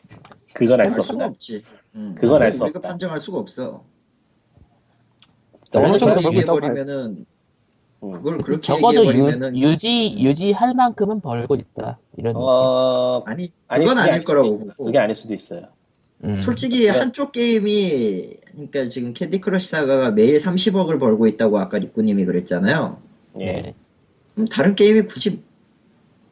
그건 0.54 0.80
알수알 0.80 1.04
수가 1.04 1.16
없다. 1.16 1.26
없지 1.26 1.62
음. 1.94 2.14
그건 2.18 2.42
알수 2.42 2.64
우리가 2.64 2.78
없다. 2.78 2.88
판정할 2.88 3.20
수가 3.20 3.38
없어 3.38 3.84
어느 5.74 5.98
정도 5.98 6.20
벌고 6.20 6.40
있다고 6.40 6.56
얘기해버리면은 6.62 7.04
음. 7.18 7.26
그걸 8.10 8.38
그렇게 8.38 8.60
적어도 8.60 9.06
얘기해버리면은 9.06 9.56
유, 9.56 9.76
지 9.76 10.16
유지할 10.18 10.74
만큼은 10.74 11.20
벌고 11.20 11.54
있다. 11.56 11.98
이런 12.16 12.34
어, 12.36 13.22
아니 13.26 13.50
아니, 13.68 13.84
그건 13.84 13.98
아닐 13.98 14.24
거라고 14.24 14.58
보고 14.58 14.84
그게 14.84 14.98
아닐 14.98 15.14
수도 15.14 15.34
있어요. 15.34 15.62
음. 16.24 16.40
솔직히 16.40 16.84
네. 16.84 16.88
한쪽 16.90 17.32
게임이 17.32 18.36
그러니까 18.52 18.88
지금 18.88 19.12
캔디 19.12 19.40
크러쉬 19.40 19.68
사가가 19.70 20.12
매일 20.12 20.38
30억을 20.38 20.98
벌고 20.98 21.26
있다고 21.26 21.58
아까 21.58 21.78
리꾸님이 21.78 22.24
그랬잖아요. 22.24 22.98
예. 23.40 23.44
네. 23.60 23.74
그럼 24.34 24.48
다른 24.48 24.74
게임이 24.74 25.02
굳이 25.02 25.42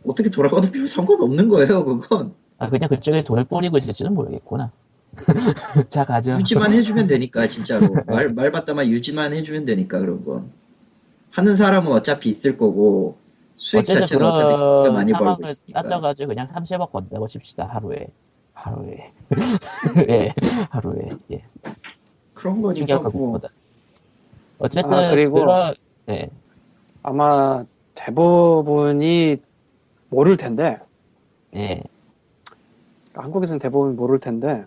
어떻게 0.06 0.30
돌아가도 0.30 0.70
별 0.70 0.88
상관없는 0.88 1.48
거예요. 1.48 1.84
그건 1.84 2.34
아 2.58 2.70
그냥 2.70 2.88
그쪽에 2.88 3.24
돈을 3.24 3.44
뿌리고 3.44 3.76
있을지는 3.78 4.14
모르겠구나. 4.14 4.72
자 5.88 6.04
가죠. 6.04 6.32
유지만 6.38 6.72
해주면 6.72 7.06
되니까 7.08 7.46
진짜로 7.46 7.88
말 8.06 8.30
말 8.34 8.50
받다만 8.50 8.88
유지만 8.88 9.32
해주면 9.32 9.64
되니까 9.64 9.98
그런 10.00 10.24
건 10.24 10.50
하는 11.34 11.56
사람은 11.56 11.90
어차피 11.92 12.28
있을 12.30 12.56
거고 12.56 13.16
수익 13.56 13.80
어쨌든 13.80 14.00
자체는 14.06 14.26
어차피 14.26 14.92
많이 14.92 15.12
벌고 15.12 15.46
있으니까. 15.48 15.82
따져가지고 15.82 16.28
그냥 16.28 16.46
30억 16.46 16.92
번다고 16.92 17.26
칩시다 17.26 17.66
하루에. 17.66 18.06
하루에. 18.52 19.12
예, 20.08 20.32
하루에. 20.70 21.10
예. 21.32 21.42
그런 22.34 22.62
거니까 22.62 22.98
뭐 23.00 23.32
보다. 23.32 23.48
어쨌든 24.58 24.92
아, 24.94 25.10
그리고- 25.10 25.40
그런 25.40 25.74
예. 26.08 26.30
아마 27.02 27.64
대부분이 27.94 29.38
모를 30.10 30.36
텐데 30.36 30.78
예. 31.56 31.82
한국에서는 33.14 33.58
대부분 33.58 33.96
모를 33.96 34.18
텐데 34.18 34.64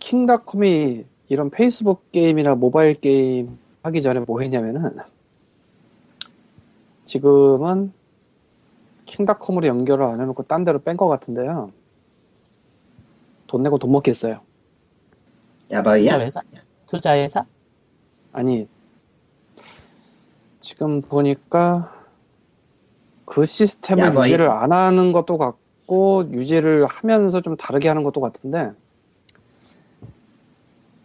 킹닷컴이 0.00 1.04
이런 1.28 1.50
페이스북 1.50 2.10
게임이나 2.12 2.54
모바일 2.54 2.94
게임 2.94 3.58
하기 3.82 4.02
전에 4.02 4.20
뭐 4.20 4.40
했냐면은 4.40 4.96
지금은 7.04 7.92
킹닷컴으로 9.06 9.66
연결을 9.66 10.04
안 10.04 10.20
해놓고 10.20 10.44
딴 10.44 10.64
데로 10.64 10.78
뺀 10.80 10.96
것 10.96 11.08
같은데요. 11.08 11.72
돈 13.46 13.62
내고 13.62 13.78
돈 13.78 13.92
먹겠어요. 13.92 14.40
야바이야? 15.70 16.12
투자회사? 16.12 16.42
투자회사? 16.86 17.44
아니 18.32 18.66
지금 20.60 21.02
보니까 21.02 21.92
그 23.26 23.44
시스템을 23.44 24.04
야, 24.04 24.10
뭐 24.10 24.24
유지를 24.24 24.48
안 24.48 24.72
하는 24.72 25.12
것도 25.12 25.36
같고 25.38 26.28
유지를 26.30 26.86
하면서 26.86 27.40
좀 27.42 27.56
다르게 27.56 27.88
하는 27.88 28.04
것도 28.04 28.20
같은데 28.20 28.72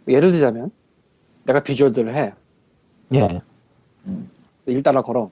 예를 0.07 0.31
들자면 0.31 0.71
내가 1.45 1.63
비주얼들을 1.63 2.13
해 2.15 2.33
예. 3.13 3.41
1달러 4.67 5.03
걸어 5.03 5.31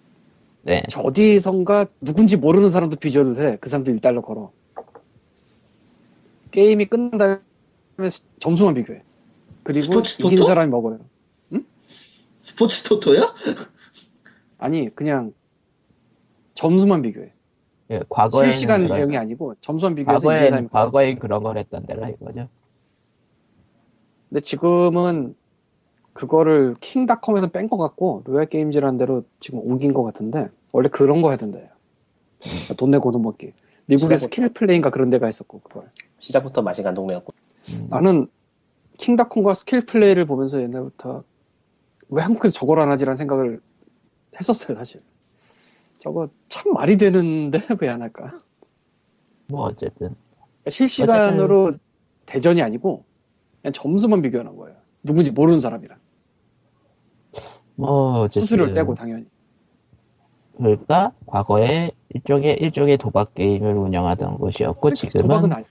네. 0.63 0.83
저 0.89 1.01
어디선가 1.01 1.87
누군지 2.01 2.37
모르는 2.37 2.69
사람도 2.69 2.95
빚어도 2.97 3.33
돼. 3.33 3.57
그 3.61 3.69
사람도 3.69 3.91
1달러 3.93 4.23
걸어. 4.23 4.51
게임이 6.51 6.85
끝난 6.87 7.11
다음에 7.17 8.09
점수만 8.39 8.73
비교해. 8.73 8.99
그리고 9.63 9.83
스포츠 9.85 10.21
이긴 10.25 10.37
토토? 10.37 10.47
사람이 10.47 10.71
먹어요. 10.71 10.99
스포츠 12.37 12.83
토토요? 12.83 13.33
아니 14.57 14.93
그냥 14.95 15.33
점수만 16.53 17.01
비교해. 17.01 17.33
예, 17.91 18.01
과거에는 18.09 18.51
실시간 18.51 18.83
그런- 18.85 18.97
대응이 18.97 19.17
아니고 19.17 19.55
점수만 19.61 19.95
비교해서 19.95 20.31
이긴 20.35 20.49
사람이 20.49 20.67
과거엔. 20.69 20.85
과거엔 20.91 21.19
그런 21.19 21.43
걸 21.43 21.57
했던 21.57 21.85
데라 21.85 22.09
이거죠. 22.09 22.47
근데 24.29 24.41
지금은 24.41 25.35
그거를 26.15 26.75
킹닷컴에서 26.79 27.47
뺀 27.47 27.67
것 27.67 27.77
같고 27.77 28.23
로얄 28.25 28.45
게임즈라는 28.47 28.97
대로 28.97 29.23
지금 29.41 29.59
옮긴 29.59 29.93
것 29.93 30.01
같은데 30.03 30.49
원래 30.71 30.87
그런 30.87 31.21
거 31.21 31.29
하던데요. 31.29 31.67
돈 32.77 32.89
내고 32.91 33.11
돈 33.11 33.21
먹기. 33.21 33.51
미국의 33.87 34.17
시작부터. 34.17 34.23
스킬 34.23 34.49
플레이인가 34.53 34.89
그런 34.91 35.09
데가 35.09 35.27
있었고 35.27 35.59
그걸. 35.59 35.91
시작부터 36.19 36.61
맛이 36.61 36.83
간 36.83 36.93
동네였고. 36.93 37.33
음. 37.73 37.87
나는 37.89 38.27
킹닷컴과 38.97 39.53
스킬 39.53 39.81
플레이를 39.81 40.25
보면서 40.25 40.61
옛날부터 40.61 41.23
왜 42.09 42.23
한국에서 42.23 42.53
저걸 42.53 42.79
안 42.79 42.89
하지라는 42.91 43.17
생각을 43.17 43.59
했었어요 44.39 44.77
사실. 44.77 45.01
저거 45.99 46.29
참 46.47 46.71
말이 46.73 46.95
되는데 46.95 47.59
왜 47.81 47.89
안 47.89 48.01
할까? 48.01 48.39
뭐 49.49 49.63
어쨌든 49.65 50.15
실시간으로 50.69 51.73
대전이 52.25 52.61
아니고 52.61 53.03
그냥 53.61 53.73
점수만 53.73 54.21
비교하는 54.21 54.55
거예요. 54.55 54.77
누군지 55.03 55.31
모르는 55.31 55.59
사람이랑 55.59 55.97
뭐 57.75 58.21
어쨌든 58.21 58.41
수수료를 58.41 58.73
떼고 58.73 58.95
당연히. 58.95 59.25
그러니까 60.57 61.11
과거에 61.25 61.91
일종의 62.09 62.57
일종의 62.61 62.97
도박 62.97 63.33
게임을 63.33 63.75
운영하던 63.75 64.37
곳이었고 64.37 64.93
지금은 64.93 65.27
도박은 65.27 65.53
아니. 65.53 65.65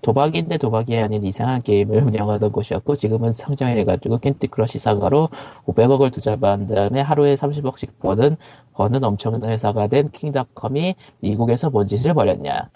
도박인데 0.00 0.58
도박이 0.58 0.96
아닌 0.96 1.24
이상한 1.24 1.62
게임을 1.62 2.02
운영하던 2.04 2.52
곳이었고 2.52 2.96
지금은 2.96 3.32
성장해가지고 3.32 4.18
캔디 4.18 4.46
크러쉬 4.46 4.78
사가로 4.78 5.28
500억을 5.66 6.12
투자받은 6.12 6.68
다음에 6.68 7.00
하루에 7.00 7.34
30억씩 7.34 7.98
버는 7.98 8.36
버는 8.74 9.04
엄청난 9.04 9.50
회사가 9.50 9.88
된 9.88 10.10
킹닷컴이 10.10 10.94
미국에서 11.20 11.70
뭔 11.70 11.86
짓을 11.86 12.14
벌였냐 12.14 12.70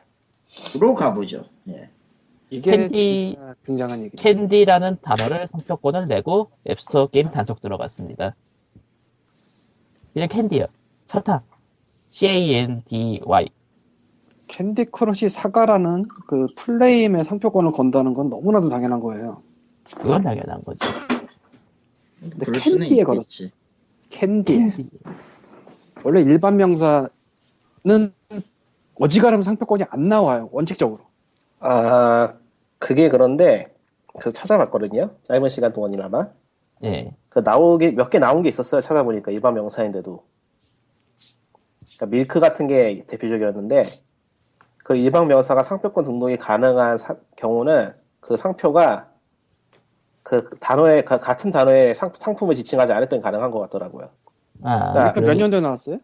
로 0.78 0.94
가보죠. 0.94 1.44
예. 1.68 1.88
이게 2.52 2.70
캔디- 2.86 3.38
굉장한 3.64 4.02
얘기. 4.02 4.16
캔디라는 4.16 4.98
단어를 5.00 5.48
상표권을 5.48 6.06
내고 6.06 6.50
앱스토어 6.68 7.06
게임 7.06 7.24
단속 7.24 7.62
들어갔습니다 7.62 8.36
그냥 10.12 10.28
캔디요 10.28 10.66
사탕 11.06 11.40
C-A-N-D-Y 12.10 13.48
캔디 14.48 14.84
크러쉬 14.86 15.30
사가라는 15.30 16.08
그 16.26 16.46
full 16.58 16.85
name의 16.85 17.24
상표권을 17.24 17.72
건다는 17.72 18.12
건 18.12 18.28
너무나도 18.28 18.68
당연한 18.68 19.00
거예요. 19.00 19.42
그건 19.96 20.22
당연한 20.22 20.62
거지 20.62 20.78
근데 22.20 22.46
캔디에 22.60 23.00
있겠지. 23.00 23.50
캔디. 24.10 24.58
캔디 24.58 24.90
원래 26.04 26.20
일반 26.20 26.58
명사는 26.58 27.08
어지간하면 28.96 29.42
상표권이 29.42 29.84
안 29.88 30.08
나와요. 30.08 30.50
원칙적으로. 30.52 31.00
아, 31.60 32.34
그게 32.82 33.08
그런데, 33.08 33.72
그 34.20 34.32
찾아봤거든요. 34.32 35.10
짧은 35.24 35.48
시간 35.50 35.72
동안이나마. 35.72 36.30
예 36.82 37.14
그 37.30 37.40
나오기, 37.40 37.92
몇 37.92 38.10
개 38.10 38.18
나온 38.18 38.42
게 38.42 38.48
있었어요. 38.50 38.80
찾아보니까. 38.82 39.30
일반 39.32 39.54
명사인데도. 39.54 40.24
그러니까 41.96 42.06
밀크 42.06 42.40
같은 42.40 42.66
게 42.66 43.04
대표적이었는데, 43.06 43.86
그 44.84 44.96
일반 44.96 45.28
명사가 45.28 45.62
상표권 45.62 46.04
등록이 46.04 46.36
가능한 46.38 46.98
사- 46.98 47.16
경우는 47.36 47.94
그 48.20 48.36
상표가 48.36 49.10
그 50.22 50.48
단어에, 50.60 51.02
그 51.02 51.18
같은 51.18 51.50
단어의 51.50 51.94
상, 51.94 52.12
상품을 52.14 52.54
지칭하지 52.54 52.92
않을 52.92 53.08
땐 53.08 53.20
가능한 53.20 53.50
것 53.50 53.60
같더라고요. 53.60 54.10
아, 54.62 54.92
그러니까 54.92 55.12
그몇 55.12 55.36
년도에 55.36 55.60
나왔어요? 55.60 55.98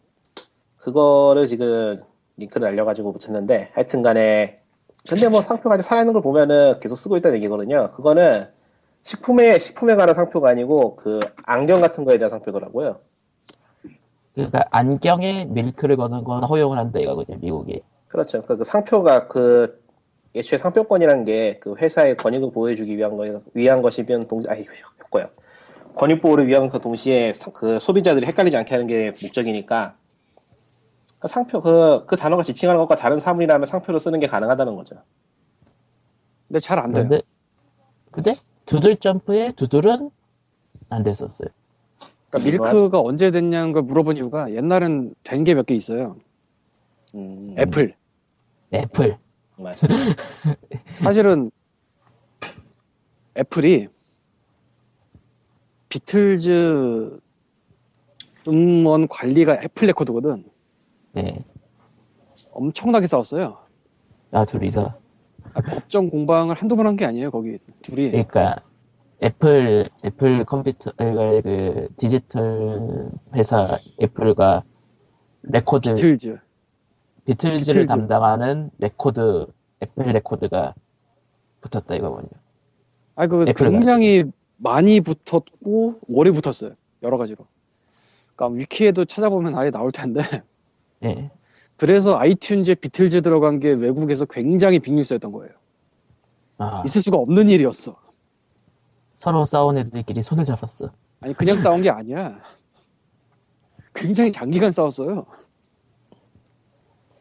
그거를 0.78 1.46
지금 1.48 2.00
링크를 2.36 2.68
알려가지고 2.68 3.12
붙였는데 3.12 3.70
하여튼 3.74 4.02
간에 4.02 4.57
근데 5.08 5.28
뭐 5.28 5.42
상표가 5.42 5.74
아직 5.76 5.84
살아있는 5.84 6.12
걸 6.12 6.22
보면은 6.22 6.80
계속 6.80 6.96
쓰고 6.96 7.16
있다는 7.16 7.36
얘기거든요. 7.38 7.90
그거는 7.92 8.48
식품에, 9.02 9.58
식품에 9.58 9.94
관한 9.96 10.14
상표가 10.14 10.50
아니고 10.50 10.96
그 10.96 11.20
안경 11.44 11.80
같은 11.80 12.04
거에 12.04 12.18
대한 12.18 12.30
상표더라고요. 12.30 13.00
그러니까 14.34 14.64
안경에 14.70 15.46
밀크를 15.46 15.96
거는 15.96 16.24
건 16.24 16.44
허용을 16.44 16.78
한다 16.78 17.00
이거거든요 17.00 17.38
미국이 17.40 17.82
그렇죠. 18.08 18.42
그러니까 18.42 18.56
그 18.56 18.64
상표가 18.64 19.28
그 19.28 19.82
애초에 20.36 20.58
상표권이란 20.58 21.24
게 21.24 21.58
그 21.60 21.74
회사의 21.78 22.16
권익을 22.16 22.52
보호해주기 22.52 22.96
위한 22.96 23.16
거 23.16 23.42
위한 23.54 23.82
것이면 23.82 24.28
동 24.28 24.42
아이 24.48 24.64
였고요. 25.02 25.30
권익 25.96 26.22
보호를 26.22 26.46
위한 26.46 26.70
그 26.70 26.80
동시에 26.80 27.32
상- 27.34 27.52
그 27.54 27.80
소비자들이 27.80 28.26
헷갈리지 28.26 28.56
않게 28.56 28.74
하는 28.74 28.86
게 28.86 29.12
목적이니까 29.22 29.96
그 31.18 31.28
상표 31.28 31.60
그 31.62 32.06
그 32.06 32.16
단어가 32.16 32.42
지칭하는 32.42 32.78
것과 32.80 32.96
다른 32.96 33.18
사물이라면 33.18 33.66
상표로 33.66 33.98
쓰는 33.98 34.20
게 34.20 34.26
가능하다는 34.26 34.76
거죠. 34.76 34.96
근데 36.46 36.58
잘 36.60 36.78
안 36.78 36.92
돼요. 36.92 37.06
근데 37.08 37.22
근데 38.10 38.36
두들 38.66 38.96
점프에 38.96 39.52
두들은 39.52 40.10
안 40.90 41.02
됐었어요. 41.02 41.48
그러니까 42.30 42.50
밀크가 42.50 43.00
언제 43.00 43.30
됐냐는 43.30 43.72
걸 43.72 43.82
물어본 43.82 44.16
이유가 44.16 44.52
옛날엔 44.52 45.14
된 45.24 45.44
게 45.44 45.54
몇 45.54 45.66
개 45.66 45.74
있어요. 45.74 46.16
음, 47.14 47.54
애플. 47.58 47.94
애플 48.72 49.16
맞아. 49.56 49.86
사실은 51.02 51.50
애플이 53.36 53.88
비틀즈 55.88 57.18
음원 58.46 59.08
관리가 59.08 59.54
애플 59.62 59.86
레코드거든. 59.88 60.44
네. 61.22 61.44
엄청나게 62.52 63.06
싸웠어요. 63.06 63.58
아 64.30 64.44
둘이서 64.44 64.94
아, 65.54 65.60
법정 65.62 66.10
공방을 66.10 66.54
한두 66.54 66.76
번 66.76 66.86
한 66.86 66.96
게 66.96 67.04
아니에요, 67.06 67.30
거기 67.30 67.58
둘이. 67.82 68.10
그러니까 68.10 68.56
애플 69.22 69.88
애플 70.04 70.44
컴퓨터 70.44 70.92
그, 70.96 71.40
그 71.42 71.88
디지털 71.96 73.10
회사 73.34 73.66
애플과 74.00 74.62
레코드 75.42 75.88
비틀즈. 75.94 76.38
비틀즈를 77.24 77.82
비틀즈. 77.82 77.86
담당하는 77.86 78.70
레코드 78.78 79.46
애플 79.82 80.04
레코드가 80.12 80.74
붙었다 81.60 81.94
이거군요. 81.96 82.28
아, 83.16 83.26
그 83.26 83.44
애플 83.48 83.70
굉장히 83.70 84.24
많이 84.56 85.00
붙었고 85.00 86.00
오래 86.08 86.30
붙었어요. 86.30 86.74
여러 87.02 87.16
가지로. 87.18 87.46
그러니까 88.36 88.58
위키에도 88.60 89.04
찾아보면 89.04 89.56
아예 89.56 89.70
나올 89.70 89.90
텐데. 89.90 90.20
예. 91.04 91.30
그래서 91.76 92.18
아이튠즈에 92.18 92.80
비틀즈 92.80 93.22
들어간 93.22 93.60
게 93.60 93.70
외국에서 93.70 94.24
굉장히 94.24 94.80
빅뉴스였던 94.80 95.30
거예요. 95.32 95.52
아, 96.58 96.82
있을 96.84 97.02
수가 97.02 97.18
없는 97.18 97.48
일이었어. 97.50 97.96
서로 99.14 99.44
싸운 99.44 99.78
애들끼리 99.78 100.22
손을 100.22 100.44
잡았어. 100.44 100.92
아니 101.20 101.34
그냥 101.34 101.58
싸운 101.58 101.82
게 101.82 101.90
아니야. 101.90 102.40
굉장히 103.94 104.32
장기간 104.32 104.72
싸웠어요. 104.72 105.26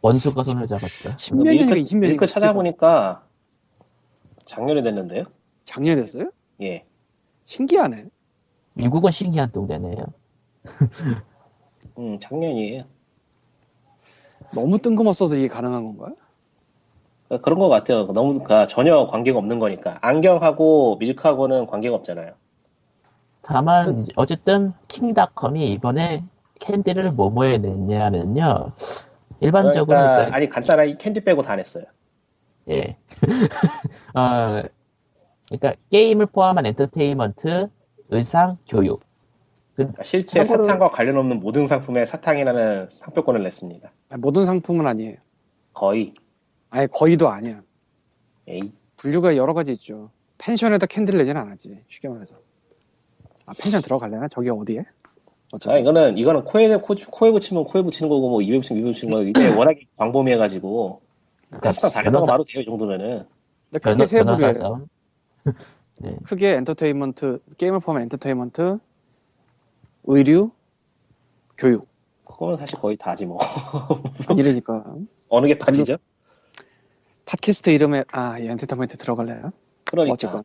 원수가 0.01 0.43
손을 0.43 0.67
잡았다. 0.67 1.17
밀크, 1.33 1.95
밀크 1.95 2.25
찾아보니까 2.25 3.27
작년에 4.45 4.81
됐는데요. 4.83 5.25
작년에 5.65 6.01
됐어요? 6.01 6.31
예. 6.61 6.85
신기하네. 7.45 8.05
미국은 8.73 9.11
신기한 9.11 9.51
동네네요. 9.51 9.97
음, 11.97 12.19
작년이에요. 12.19 12.83
너무 14.53 14.79
뜬금없어서 14.79 15.35
이게 15.35 15.47
가능한 15.47 15.83
건가? 15.83 16.13
그런 17.41 17.59
것 17.59 17.67
같아요. 17.67 18.07
너무 18.07 18.39
그 18.39 18.67
전혀 18.67 19.05
관계가 19.05 19.37
없는 19.37 19.59
거니까. 19.59 19.97
안경하고 20.01 20.97
밀크하고는 20.97 21.67
관계가 21.67 21.95
없잖아요. 21.95 22.33
다만 23.41 23.99
이제 23.99 24.11
어쨌든 24.15 24.73
킹닷컴이 24.87 25.71
이번에 25.73 26.23
캔디를 26.59 27.11
뭐뭐에 27.11 27.57
냈냐면요. 27.57 28.71
일반적으로 29.39 29.85
그러니까 29.85 30.19
일단 30.19 30.33
아니 30.33 30.49
간단하게 30.49 30.97
캔디 30.97 31.23
빼고 31.23 31.43
다 31.43 31.55
냈어요. 31.55 31.85
예. 32.69 32.97
어, 34.15 34.63
그러니까 35.47 35.73
게임을 35.91 36.27
포함한 36.27 36.65
엔터테인먼트, 36.65 37.69
의상, 38.09 38.57
교육. 38.67 39.06
그러니까 39.77 40.03
실제 40.03 40.41
참고로- 40.41 40.65
사탕과 40.65 40.89
관련 40.89 41.17
없는 41.17 41.39
모든 41.39 41.67
상품에 41.67 42.03
사탕이라는 42.05 42.89
상표권을 42.89 43.43
냈습니다. 43.43 43.91
아니, 44.09 44.19
모든 44.21 44.45
상품은 44.45 44.87
아니에요. 44.87 45.17
거의. 45.73 46.13
아예 46.71 46.87
거의도 46.87 47.29
아니야. 47.29 47.61
에이. 48.47 48.71
분류가 48.97 49.37
여러 49.37 49.53
가지 49.53 49.71
있죠. 49.73 50.09
펜션에다 50.39 50.87
캔디를 50.87 51.19
내지는 51.19 51.39
않았지. 51.41 51.83
쉽게 51.89 52.09
말해서. 52.09 52.35
아 53.45 53.53
펜션 53.59 53.83
들어갈래나? 53.83 54.27
저기 54.29 54.49
어디에? 54.49 54.79
아, 54.79 54.83
어차피 55.53 55.79
이거는, 55.79 56.17
이거는 56.17 56.43
코에, 56.43 56.75
코, 56.77 56.95
코에 57.09 57.31
붙이면 57.31 57.65
코에 57.65 57.81
붙이는 57.83 58.09
거고, 58.09 58.29
뭐, 58.29 58.41
입에 58.41 58.57
붙이면 58.57 58.81
입에 58.81 58.91
붙이는 58.91 59.13
거고, 59.13 59.23
이게 59.29 59.31
워낙에 59.55 59.81
광범위해가지고, 59.95 61.01
사실상 61.63 61.91
다 61.91 61.99
했다고 61.99 62.11
변호사, 62.15 62.31
봐도 62.33 62.43
돼요, 62.43 62.61
이 62.63 62.65
정도면은. 62.65 63.23
근데 63.71 63.79
크게 63.79 64.05
세 64.07 64.23
부류예요. 64.23 64.53
싸움. 64.53 64.87
크게 66.25 66.55
엔터테인먼트 66.55 67.39
게임을 67.57 67.79
포함한 67.79 68.03
엔터테인먼트, 68.03 68.79
의류, 70.07 70.51
교육 71.57 71.88
그거는 72.25 72.57
사실 72.57 72.79
거의 72.79 72.97
다지, 72.97 73.25
뭐. 73.25 73.39
이러니까 74.38 74.84
어느 75.29 75.47
게 75.47 75.57
빠지죠? 75.57 75.97
팟캐스트 77.25 77.69
이름에 77.69 78.03
아이 78.11 78.47
엔터테인먼트 78.47 78.97
들어갈래요? 78.97 79.51
그러니까. 79.85 80.13
어쨌건 80.13 80.43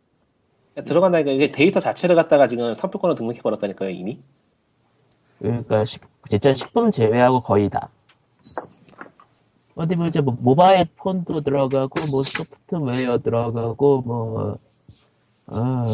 들어간다니까, 0.85 1.31
이게 1.33 1.53
데이터 1.53 1.81
자체를 1.81 2.17
갖다가 2.17 2.49
지금 2.49 2.75
상표권을 2.75 3.15
등록해 3.17 3.41
버렸다니까요, 3.41 3.91
이미. 3.91 4.21
그러니까 5.39 5.85
식- 5.85 6.03
진짜 6.27 6.55
식품 6.55 6.91
제외하고 6.91 7.41
거의 7.41 7.69
다. 7.69 7.89
어디 9.75 9.97
보자 9.97 10.23
뭐 10.23 10.37
모바일 10.39 10.87
폰도 10.97 11.41
들어가고 11.41 12.07
뭐 12.11 12.23
소프트웨어 12.23 13.19
들어가고 13.19 14.03
뭐 14.03 14.59
어, 15.47 15.87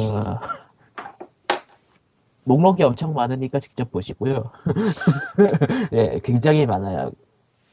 목록이 2.48 2.82
엄청 2.82 3.12
많으니까 3.12 3.60
직접 3.60 3.90
보시고요. 3.92 4.50
예, 5.92 6.18
굉장히 6.24 6.64
많아요. 6.66 7.12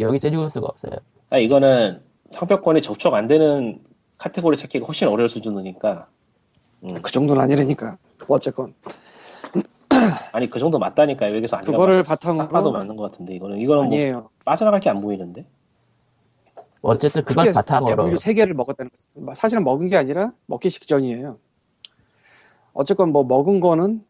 여기서 0.02 0.28
읽을 0.28 0.50
수가 0.52 0.68
없어요. 0.68 0.94
아, 1.30 1.38
이거는 1.38 2.02
상표권이 2.30 2.82
접촉 2.82 3.14
안 3.14 3.28
되는 3.28 3.82
카테고리 4.18 4.58
찾기가 4.58 4.86
훨씬 4.86 5.08
어려울 5.08 5.30
수준이니까. 5.30 6.08
음. 6.84 7.02
그 7.02 7.12
정도는 7.12 7.42
아니라니까 7.42 7.98
어쨌건 8.28 8.74
아니, 10.34 10.50
그 10.50 10.60
정도 10.60 10.78
맞다니까요. 10.78 11.36
여기서 11.38 11.58
안 11.58 11.64
그거를 11.64 12.04
딱 12.04 12.20
봐도 12.20 12.36
바탕으로 12.44 12.72
맞는 12.74 12.96
것 12.98 13.12
같은데, 13.12 13.34
이거는. 13.36 13.58
이거는 13.60 13.86
뭐 13.86 13.94
아니에요 13.94 14.30
빠져나갈 14.44 14.82
게 14.82 14.90
안 14.90 15.02
보이는데. 15.02 15.46
어쨌든 16.82 17.24
그걸 17.24 17.52
바탕으로 17.52 18.16
세 18.18 18.34
개를 18.36 18.54
먹었다는 18.54 18.92
거죠 18.92 19.34
사실은 19.34 19.64
먹은 19.64 19.90
게 19.90 19.98
아니라 19.98 20.34
먹기 20.46 20.70
직전이에요 20.70 21.40
어쨌건 22.74 23.12
뭐 23.12 23.24
먹은 23.24 23.60
거는 23.60 24.06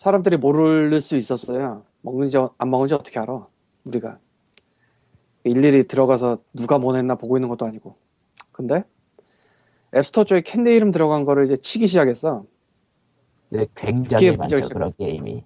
사람들이 0.00 0.38
모를 0.38 0.98
수 0.98 1.18
있었어요. 1.18 1.84
먹는지 2.00 2.38
안 2.56 2.70
먹은지 2.70 2.94
어떻게 2.94 3.20
알아 3.20 3.46
우리가. 3.84 4.18
일일이 5.44 5.86
들어가서 5.86 6.38
누가 6.54 6.78
뭐 6.78 6.94
냈나 6.94 7.16
보고 7.16 7.36
있는 7.36 7.50
것도 7.50 7.66
아니고. 7.66 7.96
근데 8.50 8.82
앱스토어 9.94 10.24
쪽에 10.24 10.40
캔디 10.40 10.70
이름 10.70 10.90
들어간 10.90 11.26
거를 11.26 11.44
이제 11.44 11.58
치기 11.58 11.86
시작했어. 11.86 12.46
네, 13.50 13.66
굉장히 13.74 14.34
많죠 14.38 14.56
문제가 14.56 14.68
그런 14.72 14.92
게임이. 14.98 15.44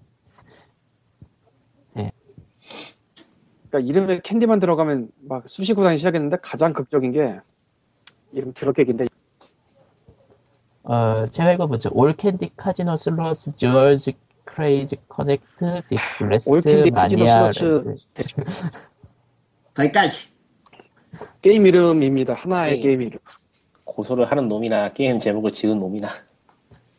그러니까 3.69 3.79
이름에 3.91 4.21
캔디만 4.21 4.59
들어가면 4.59 5.11
막 5.23 5.49
쑤시고 5.49 5.83
다니기 5.83 5.97
시작했는데 5.97 6.37
가장 6.41 6.71
극적인 6.71 7.11
게 7.11 7.41
이름 8.31 8.53
드럽게 8.53 8.85
긴데. 8.85 9.07
어, 10.83 11.27
제가 11.29 11.51
읽어보죠. 11.51 11.89
All 11.91 12.13
Candy 12.13 12.51
Casino 12.55 12.95
Slots 12.95 13.57
Jewels 13.57 14.13
Crazy 14.55 14.95
Connect 15.09 15.81
Big 15.89 15.99
Blast 16.17 16.49
All 16.49 16.61
Candy 16.61 16.91
Casino 16.91 17.25
Mania 17.25 17.49
거기까지. 19.73 20.29
게임 21.41 21.65
이름입니다 21.65 22.33
하나의 22.33 22.75
네. 22.77 22.81
게임 22.81 23.01
이름 23.01 23.19
고소를 23.83 24.31
하는 24.31 24.47
놈이나 24.47 24.93
게임 24.93 25.19
제목을 25.19 25.51
지은 25.51 25.77
놈이나. 25.77 26.09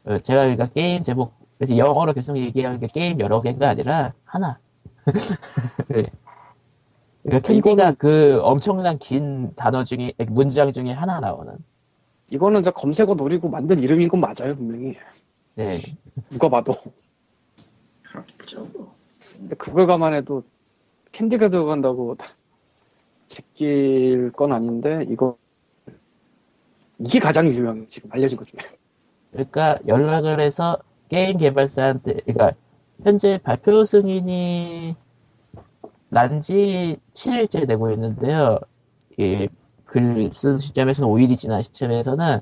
어, 0.05 0.19
제가 0.19 0.43
그러니까 0.43 0.67
게임 0.67 1.03
제목 1.03 1.35
그래서 1.59 1.77
영어로 1.79 2.13
계속 2.13 2.37
얘기하는 2.37 2.79
게 2.79 2.87
게임 2.89 3.19
여러 3.21 3.41
개가 3.41 3.71
아니라 3.71 4.13
하나. 4.25 4.59
네. 5.89 6.05
그러니까 7.23 7.49
캔디가 7.49 7.93
그 7.93 8.39
엄청난 8.43 8.99
긴 8.99 9.55
단어 9.57 9.83
중에 9.83 10.13
문장 10.29 10.73
중에 10.73 10.93
하나 10.93 11.21
나오는. 11.21 11.57
이거는 12.31 12.63
저 12.63 12.71
검색어 12.71 13.15
노리고 13.15 13.49
만든 13.49 13.79
이름인 13.79 14.09
건 14.09 14.21
맞아요 14.21 14.55
분명히 14.55 14.97
네. 15.55 15.81
누가 16.29 16.51
봐도. 16.51 16.75
근데 19.39 19.57
그걸 19.57 19.87
감안해도 19.87 20.45
캔디가 21.13 21.49
들어간다고 21.49 22.17
제낄 23.29 24.31
건 24.31 24.53
아닌데 24.53 25.05
이거 25.09 25.37
이게 26.99 27.19
가장 27.21 27.49
유명해 27.49 27.87
지금 27.89 28.11
알려진 28.13 28.39
것 28.39 28.47
중에 28.49 28.61
그러니까 29.33 29.79
연락을 29.87 30.41
해서 30.41 30.79
게임 31.09 31.39
개발사한테 31.39 32.15
그러니까 32.25 32.53
현재 33.03 33.39
발표 33.43 33.85
승인이 33.85 34.97
난 36.09 36.41
지 36.41 36.99
7일째 37.13 37.67
되고 37.69 37.91
있는데요. 37.93 38.59
글쓴 39.85 40.59
시점에서는 40.59 41.09
5일이 41.09 41.37
지난 41.37 41.63
시점에서는 41.63 42.41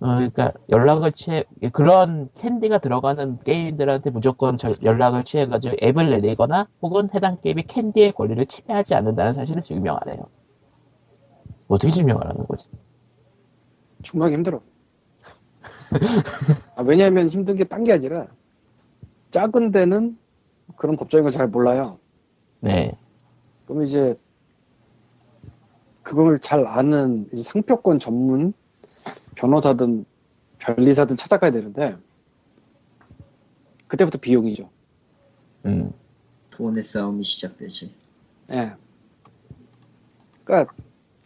어, 0.00 0.06
그러니까 0.16 0.52
연락을 0.70 1.12
취해 1.12 1.44
그런 1.72 2.28
캔디가 2.36 2.78
들어가는 2.78 3.38
게임들한테 3.40 4.10
무조건 4.10 4.56
절- 4.58 4.76
연락을 4.82 5.24
취해가지고 5.24 5.76
앱을 5.82 6.10
내리거나 6.10 6.68
혹은 6.82 7.08
해당 7.14 7.40
게임이 7.40 7.62
캔디의 7.64 8.12
권리를 8.12 8.44
침해하지 8.46 8.94
않는다는 8.94 9.32
사실을 9.32 9.62
증명하래요. 9.62 10.26
어떻게 11.68 11.90
증명하라는 11.92 12.46
거지? 12.46 12.68
중요하기 14.02 14.34
힘들어 14.34 14.60
아, 16.76 16.82
왜냐하면 16.82 17.28
힘든 17.28 17.56
게 17.56 17.64
딴 17.64 17.84
게 17.84 17.92
아니라 17.92 18.26
작은 19.30 19.70
데는 19.72 20.18
그런 20.76 20.96
법적인 20.96 21.24
걸 21.24 21.32
잘 21.32 21.48
몰라요 21.48 21.98
네. 22.60 22.92
그럼 23.66 23.84
이제 23.84 24.16
그걸 26.02 26.38
잘 26.38 26.66
아는 26.66 27.28
상표권 27.34 27.98
전문 27.98 28.52
변호사든 29.34 30.04
변리사든 30.58 31.16
찾아가야 31.16 31.50
되는데 31.50 31.96
그때부터 33.86 34.18
비용이죠. 34.18 34.70
음. 35.66 35.92
돈의 36.50 36.82
싸움이 36.84 37.24
시작되지. 37.24 37.92
예. 38.52 38.72
그러니까 40.44 40.72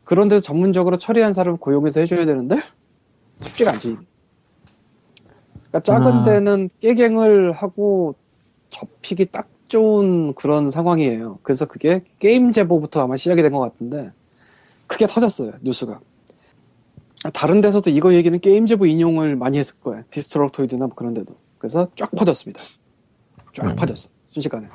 그런 0.04 0.28
데서 0.28 0.42
전문적으로 0.42 0.98
처리한 0.98 1.32
사람 1.32 1.56
고용해서 1.58 2.00
해줘야 2.00 2.24
되는데 2.24 2.56
쉽지가 3.42 3.72
않지. 3.72 3.96
그러니까 5.70 5.80
작은 5.84 6.12
아. 6.12 6.24
데는 6.24 6.70
깨갱을 6.80 7.52
하고 7.52 8.14
접히기 8.70 9.26
딱 9.26 9.48
좋은 9.68 10.32
그런 10.34 10.70
상황이에요. 10.70 11.40
그래서 11.42 11.66
그게 11.66 12.02
Gamezebo부터 12.18 13.02
아마 13.02 13.16
시작이 13.16 13.42
된 13.42 13.52
것 13.52 13.60
같은데 13.60 14.10
크게 14.86 15.06
터졌어요 15.06 15.52
뉴스가. 15.60 16.00
다른 17.32 17.60
데서도 17.60 17.90
이거 17.90 18.14
얘기는 18.14 18.38
Gamezebo 18.40 18.86
인용을 18.86 19.36
많이 19.36 19.58
했을 19.58 19.74
거예요. 19.80 20.04
Destructoid나 20.10 20.86
뭐 20.86 20.94
그런 20.94 21.14
데도. 21.14 21.34
그래서 21.58 21.88
쫙 21.96 22.10
퍼졌습니다. 22.12 22.62
쫙 23.52 23.66
음. 23.66 23.76
퍼졌어. 23.76 24.08
순식간에. 24.28 24.68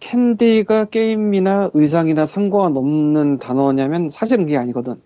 캔디가 0.00 0.86
게임이나 0.86 1.70
의상이나 1.72 2.26
상관없는 2.26 3.38
단어냐면 3.38 4.08
사실은 4.08 4.44
그게 4.44 4.56
아니거든. 4.56 5.00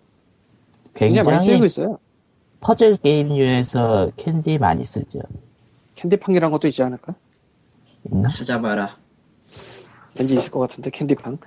굉장히 0.95 1.29
많이 1.29 1.43
쓰이고 1.43 1.65
있어요. 1.65 1.99
퍼즐 2.59 2.95
게임류에서 2.97 4.11
캔디 4.17 4.57
많이 4.57 4.83
쓰죠. 4.83 5.19
캔디팡이란 5.95 6.51
것도 6.51 6.67
있지 6.67 6.81
않을까? 6.81 7.13
있나? 8.11 8.27
찾아봐라. 8.27 8.97
왠지 10.17 10.35
있을 10.35 10.51
것 10.51 10.59
같은데 10.59 10.89
캔디팡. 10.89 11.37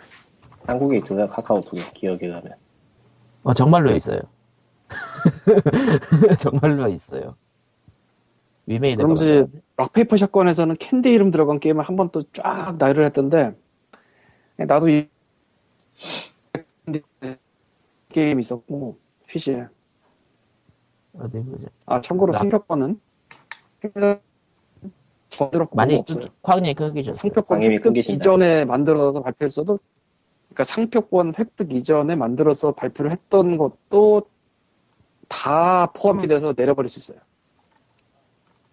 한국에 0.67 0.99
있어요, 0.99 1.27
카카오톡에. 1.27 1.83
기억에 1.95 2.29
가면. 2.29 2.55
어, 3.43 3.55
정말로 3.55 3.91
있어요. 3.95 4.21
정말로 6.39 6.89
있어요. 6.89 7.37
위메이드 8.67 8.97
그러면서 8.99 9.25
이제 9.25 9.47
Rock 9.77 9.95
Paper 9.95 10.17
Shotgun에서는 10.17 10.75
캔디 10.77 11.11
이름 11.13 11.31
들어간 11.31 11.59
게임을 11.59 11.83
한 11.85 11.97
번 11.97 12.11
또 12.11 12.23
쫙 12.33 12.77
나열을 12.79 13.05
했던데 13.07 13.57
나도 14.57 14.89
이 14.89 15.09
게임 18.09 18.41
있었고 18.41 18.99
PC에 19.29 19.67
어디 21.19 21.41
보자. 21.43 21.67
아 21.87 22.01
참고로 22.01 22.33
락- 22.33 22.41
상표권은 22.41 23.01
많이 25.73 25.95
없어요. 25.97 26.25
광님 26.43 26.75
끊기셨어요. 26.75 27.19
상표권 27.21 27.63
획득 27.63 27.83
끊기신다. 27.85 28.17
이전에 28.17 28.65
만들어서 28.65 29.23
발표했어도 29.23 29.79
그러니까 30.51 30.65
상표권 30.65 31.35
획득 31.39 31.73
이전에 31.73 32.17
만들어서 32.17 32.73
발표를 32.73 33.13
했던 33.13 33.57
것도 33.57 34.23
다 35.29 35.87
포함이 35.95 36.27
돼서 36.27 36.55
내려버릴 36.57 36.89
수 36.89 36.99
있어요. 36.99 37.19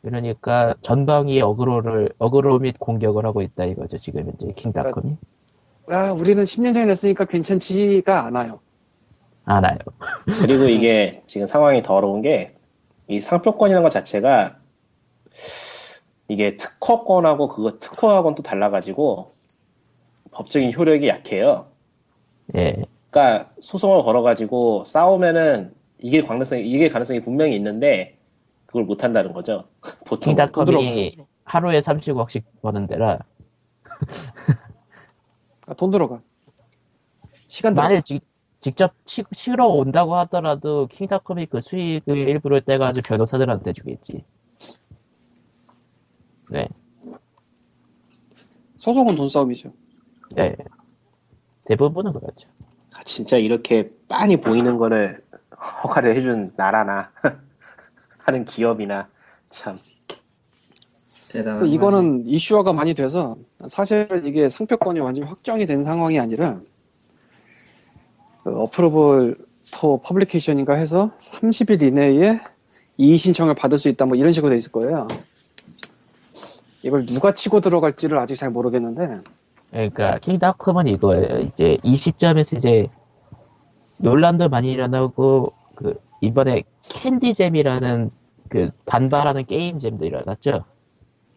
그러니까 0.02 0.74
전방위 0.82 1.42
어그로를 1.42 2.10
어그로 2.18 2.60
및 2.60 2.80
공격을 2.80 3.26
하고 3.26 3.42
있다 3.42 3.66
이거죠 3.66 3.98
지금 3.98 4.28
현재 4.28 4.48
킹닷컴이 4.56 5.18
아, 5.90 6.12
우리는 6.12 6.44
10년 6.44 6.74
전에 6.74 6.86
냈으니까 6.86 7.26
괜찮지가 7.26 8.26
않아요. 8.26 8.60
아나요. 9.46 9.78
그리고 10.42 10.66
이게 10.66 11.24
지금 11.28 11.48
상황이 11.48 11.82
더러운 11.82 12.22
게, 12.22 12.58
이 13.08 13.22
상표권이라는 13.22 13.84
것 13.84 13.90
자체가, 13.90 14.58
이게 16.28 16.58
특허권하고 16.58 17.48
그거 17.48 17.80
특허하고는 17.80 18.36
또 18.36 18.44
달라가지고 18.44 19.37
법적인 20.38 20.72
효력이 20.72 21.08
약해요. 21.08 21.72
예. 22.56 22.84
그러니까 23.10 23.52
소송을 23.60 24.04
걸어가지고 24.04 24.86
싸우면은 24.86 25.74
이길 25.98 26.24
가능성이 26.26 26.70
이길 26.70 26.90
가능성이 26.90 27.22
분명히 27.22 27.56
있는데 27.56 28.20
그걸 28.68 28.84
못 28.84 29.04
한다는 29.04 29.34
거죠. 29.34 29.64
보통 30.06 30.36
킹닷컴이 30.36 31.18
하루에 31.44 31.80
30억씩 31.80 32.44
버는 32.62 32.86
데라 32.86 33.18
아, 35.66 35.74
돈 35.74 35.90
들어가. 35.90 36.22
시간 37.48 37.74
들어가. 37.74 37.90
만일 37.90 38.04
직, 38.04 38.24
직접 38.60 38.94
치, 39.06 39.24
치러 39.32 39.66
온다고 39.66 40.16
하더라도 40.18 40.86
킹닷컴이 40.86 41.48
그 41.48 41.62
수익의 41.62 42.16
일부를 42.16 42.62
떼가지고 42.62 43.08
변호사들한테 43.08 43.74
주겠지. 43.74 44.24
네. 46.52 46.68
소송은 48.76 49.16
돈 49.16 49.28
싸움이죠. 49.28 49.74
네. 50.36 50.56
대부분은 51.66 52.14
그렇죠. 52.14 52.50
아, 52.94 53.04
진짜 53.04 53.38
이렇게 53.38 53.92
빤히 54.08 54.38
보이는 54.38 54.78
거를 54.78 55.22
허가를 55.84 56.16
해준 56.16 56.54
나라나 56.56 57.12
하는 58.20 58.46
기업이나 58.46 59.10
참 59.50 59.80
대단한 61.30 61.56
그래서 61.56 61.74
이거는 61.74 62.26
이슈화가 62.26 62.74
많이 62.74 62.94
돼서 62.94 63.38
사실 63.68 64.08
이게 64.24 64.50
상표권이 64.50 65.00
완전히 65.00 65.28
확정이 65.28 65.66
된 65.66 65.84
상황이 65.84 66.20
아니라 66.20 66.60
그 68.44 68.58
approval 68.62 69.38
for 69.74 70.02
publication인가 70.02 70.74
해서 70.74 71.12
30일 71.20 71.84
이내에 71.84 72.40
이의 72.98 73.18
신청을 73.18 73.56
받을 73.56 73.78
수 73.78 73.90
있다 73.90 74.06
뭐 74.06 74.16
이런 74.16 74.32
식으로 74.32 74.52
돼 74.52 74.58
있을 74.58 74.72
거예요. 74.72 75.08
이걸 76.84 77.06
누가 77.06 77.34
치고 77.34 77.60
들어갈지를 77.60 78.18
아직 78.18 78.36
잘 78.36 78.50
모르겠는데 78.50 79.22
그러니까 79.72 80.18
King.com은 80.20 80.88
이거예요. 80.88 81.40
이제 81.40 81.78
이 81.84 81.96
시점에서 81.96 82.56
이제 82.56 82.88
논란도 83.98 84.50
많이 84.50 84.72
일어나고 84.72 85.54
그 85.76 86.00
이번에 86.22 86.64
Candy 86.84 87.26
Jam이라는 87.26 88.12
그 88.50 88.70
반발하는 88.86 89.46
game 89.46 89.72
jam도 89.72 90.06
일어났죠. 90.06 90.64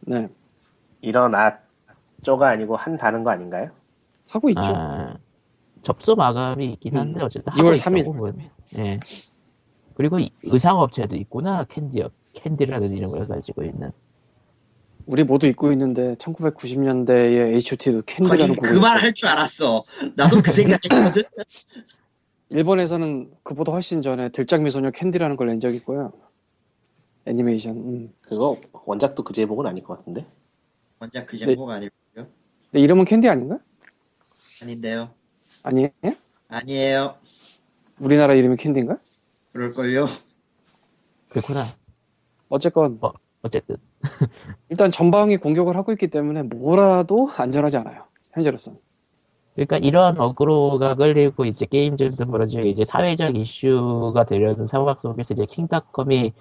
네 0.02 0.28
일어났죠가 1.00 2.48
아니고 2.50 2.76
한다는 2.76 3.24
거 3.24 3.30
아닌가요? 3.30 3.70
하고 4.28 4.48
있죠. 4.50 4.60
아, 4.64 5.16
접수 5.82 6.14
마감이 6.14 6.66
있긴 6.74 6.96
한데 6.96 7.20
음, 7.20 7.24
어쨌든 7.24 7.52
2월 7.54 7.70
하고 7.70 7.72
3일. 7.74 7.98
있다고 8.00 8.12
보면. 8.14 8.50
예. 8.78 9.00
그리고 9.94 10.18
이- 10.20 10.30
의상 10.44 10.78
업체도 10.78 11.16
있구나 11.16 11.64
캔디 11.64 12.02
업 12.02 12.12
캔디라는 12.34 12.92
이름을 12.92 13.26
가지고 13.26 13.64
있는. 13.64 13.90
우리 15.06 15.24
모두 15.24 15.46
잊고 15.46 15.72
있는데 15.72 16.14
1990년대에 16.14 17.54
H.O.T도 17.54 18.02
캔디라는 18.06 18.54
곡을 18.56 18.70
그말 18.72 19.00
할 19.02 19.12
줄 19.14 19.28
알았어. 19.28 19.84
나도 20.14 20.40
그 20.42 20.50
생각했거든. 20.52 21.22
일본에서는 22.50 23.32
그보다 23.42 23.72
훨씬 23.72 24.02
전에 24.02 24.28
들장미 24.30 24.68
소녀 24.68 24.90
캔디라는 24.92 25.36
걸 25.36 25.46
낸 25.48 25.60
적이 25.60 25.78
있고요. 25.78 26.12
애니메이션. 27.26 27.76
음. 27.76 28.12
그거 28.22 28.60
원작도 28.72 29.22
그 29.24 29.32
제목은 29.32 29.66
아닐 29.66 29.84
것 29.84 29.98
같은데 29.98 30.26
원작 30.98 31.26
그 31.26 31.36
제목 31.38 31.70
아니고요. 31.70 31.90
근데 32.14 32.80
이름은 32.84 33.04
캔디 33.04 33.28
아닌가? 33.28 33.58
아닌데요. 34.62 35.10
아니에요? 35.62 35.90
아니에요. 36.48 37.16
우리나라 37.98 38.34
이름이 38.34 38.56
캔디인가? 38.56 38.98
그럴걸요. 39.52 40.06
그렇구나. 41.28 41.64
어쨌건 42.48 42.98
어쨌든 43.42 43.76
일단 44.68 44.90
전방위 44.90 45.36
공격을 45.36 45.76
하고 45.76 45.92
있기 45.92 46.08
때문에 46.08 46.42
뭐라도 46.44 47.28
안전하지 47.36 47.76
않아요. 47.78 48.04
현재로서는. 48.32 48.78
그러니까 49.54 49.78
이런 49.78 50.18
어그로가 50.18 50.94
끌리고 50.94 51.44
이제 51.44 51.66
게임들도 51.66 52.24
벌어지고 52.26 52.62
이제 52.64 52.84
사회적 52.84 53.36
이슈가 53.36 54.24
되려는 54.24 54.66
상황 54.66 54.94
속에서 54.94 55.34
이제 55.34 55.44
킹닷컴이 55.44 56.32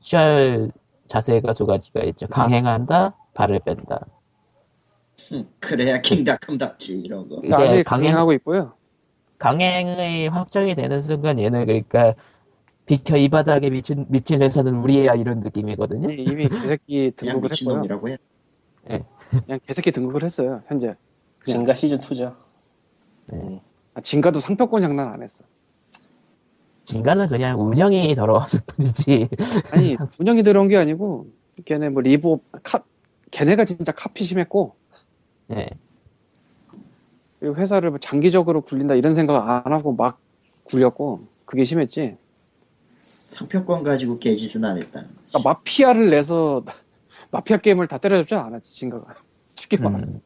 취할 0.00 0.72
자세가 1.06 1.52
두 1.52 1.66
가지가 1.66 2.02
있죠. 2.04 2.26
강행한다, 2.26 3.14
발을 3.34 3.60
뺀다. 3.60 4.00
흠, 5.28 5.48
그래야 5.60 5.98
킹닷컴답지 6.00 6.98
이런 7.00 7.28
거. 7.28 7.36
그러니까 7.36 7.64
이제 7.64 7.74
아직 7.74 7.84
강행- 7.84 8.06
강행하고 8.06 8.32
있고요. 8.34 8.72
강행의 9.38 10.28
확정이 10.28 10.74
되는 10.74 11.00
순간 11.00 11.38
얘는 11.38 11.66
그러니까 11.66 12.14
비켜 12.88 13.18
이 13.18 13.28
바닥에 13.28 13.68
미친 13.68 14.06
미친 14.08 14.40
회사는 14.40 14.76
우리야 14.76 15.14
이런 15.14 15.40
느낌이거든요. 15.40 16.10
이미 16.10 16.48
개새끼 16.48 17.12
등극을 17.14 17.50
했고요. 17.52 18.16
해. 18.90 19.04
그냥 19.28 19.60
개새끼 19.66 19.92
등극을 19.92 20.24
했어요. 20.24 20.62
현재. 20.66 20.94
그냥. 21.38 21.58
진가 21.58 21.74
시즌 21.74 21.98
2죠. 21.98 22.34
아, 23.92 24.00
진가도 24.00 24.40
상표권 24.40 24.80
장난 24.80 25.08
안 25.08 25.22
했어. 25.22 25.44
진가는 26.86 27.28
그냥 27.28 27.60
운영이 27.60 28.14
더러웠을 28.14 28.60
뿐이지. 28.66 29.28
아니 29.72 29.94
운영이 30.18 30.42
들어온 30.42 30.68
게 30.68 30.78
아니고 30.78 31.26
걔네 31.66 31.90
뭐 31.90 32.00
리보 32.00 32.40
카 32.62 32.82
걔네가 33.30 33.66
진짜 33.66 33.92
카피 33.92 34.24
심했고 34.24 34.74
예. 35.50 35.68
그리고 37.38 37.56
회사를 37.56 37.90
뭐 37.90 37.98
장기적으로 37.98 38.62
굴린다 38.62 38.94
이런 38.94 39.14
생각 39.14 39.66
안 39.66 39.72
하고 39.74 39.92
막 39.92 40.18
굴렸고 40.64 41.26
그게 41.44 41.64
심했지. 41.64 42.16
상표권 43.28 43.82
가지고 43.82 44.18
개짓은 44.18 44.64
안 44.64 44.78
했다는 44.78 45.08
거지. 45.08 45.18
그러니까 45.28 45.50
마피아를 45.50 46.10
내서 46.10 46.64
마피아 47.30 47.58
게임을 47.58 47.86
다 47.86 47.98
때려잡지 47.98 48.34
않았지 48.34 48.74
Zynga가. 48.74 49.14
쉽게 49.54 49.76
말하면 49.76 50.08
음, 50.08 50.20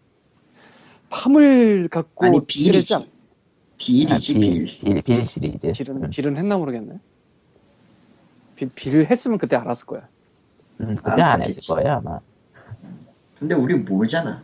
Farm을 1.11 1.89
갖고 1.89 2.27
아니 2.27 2.39
Ville이지. 2.47 2.95
않- 2.95 3.05
Ville이지 3.79 4.33
아, 4.35 4.39
Ville. 4.41 4.65
Ville, 4.67 5.03
Ville 5.03 5.25
시리즈. 5.25 5.73
Ville은 5.73 6.05
음, 6.05 6.11
Ville은 6.11 6.37
했나 6.37 6.57
모르겠네. 6.57 6.99
Ville, 8.55 8.71
Ville을 8.75 9.11
했으면 9.11 9.39
그때 9.39 9.57
알았을 9.57 9.87
거야. 9.87 10.07
음, 10.81 10.95
그때 10.95 11.23
아, 11.23 11.33
안 11.33 11.43
했을. 11.43 11.61
거예요 11.75 11.93
아마. 11.95 12.21
근데 13.39 13.55
우리 13.57 13.75
모르잖아. 13.75 14.43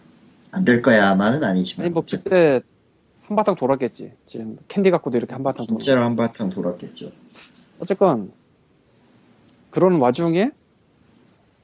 안 0.50 0.64
될 0.64 0.82
거야만은 0.82 1.44
아니지만. 1.44 1.84
아니 1.84 1.92
뭐 1.92 2.02
그때 2.10 2.60
한바탕 3.26 3.54
돌았겠지. 3.54 4.12
지금 4.26 4.58
캔디 4.66 4.90
갖고도 4.90 5.16
이렇게 5.18 5.34
한바탕 5.34 5.66
돌. 5.66 5.78
진짜로 5.78 6.04
한바탕 6.06 6.50
돌았겠죠. 6.50 7.12
어쨌건 7.78 8.32
그런 9.70 10.00
와중에 10.00 10.50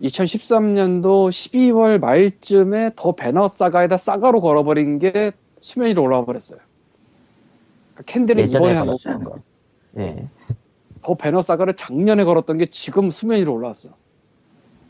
2013년도 0.03 1.31
12월 1.31 1.99
말쯤에 1.99 2.91
더 2.97 3.13
배너 3.13 3.49
사가에다 3.49 3.97
싸가로 3.97 4.41
걸어버린 4.41 4.99
게 4.99 5.33
수면 5.61 5.89
위로 5.89 6.03
올라와 6.03 6.25
버렸어요. 6.25 6.59
그러니까 7.95 8.13
캔디는 8.13 8.49
이번에 8.49 8.75
한 8.75 9.25
거. 9.25 9.37
예. 9.99 10.29
더 11.03 11.15
배너 11.15 11.41
사가를 11.41 11.75
작년에 11.77 12.25
걸었던 12.25 12.59
게 12.59 12.67
지금 12.67 13.11
수면 13.11 13.39
위로 13.39 13.55
올라왔어. 13.55 13.91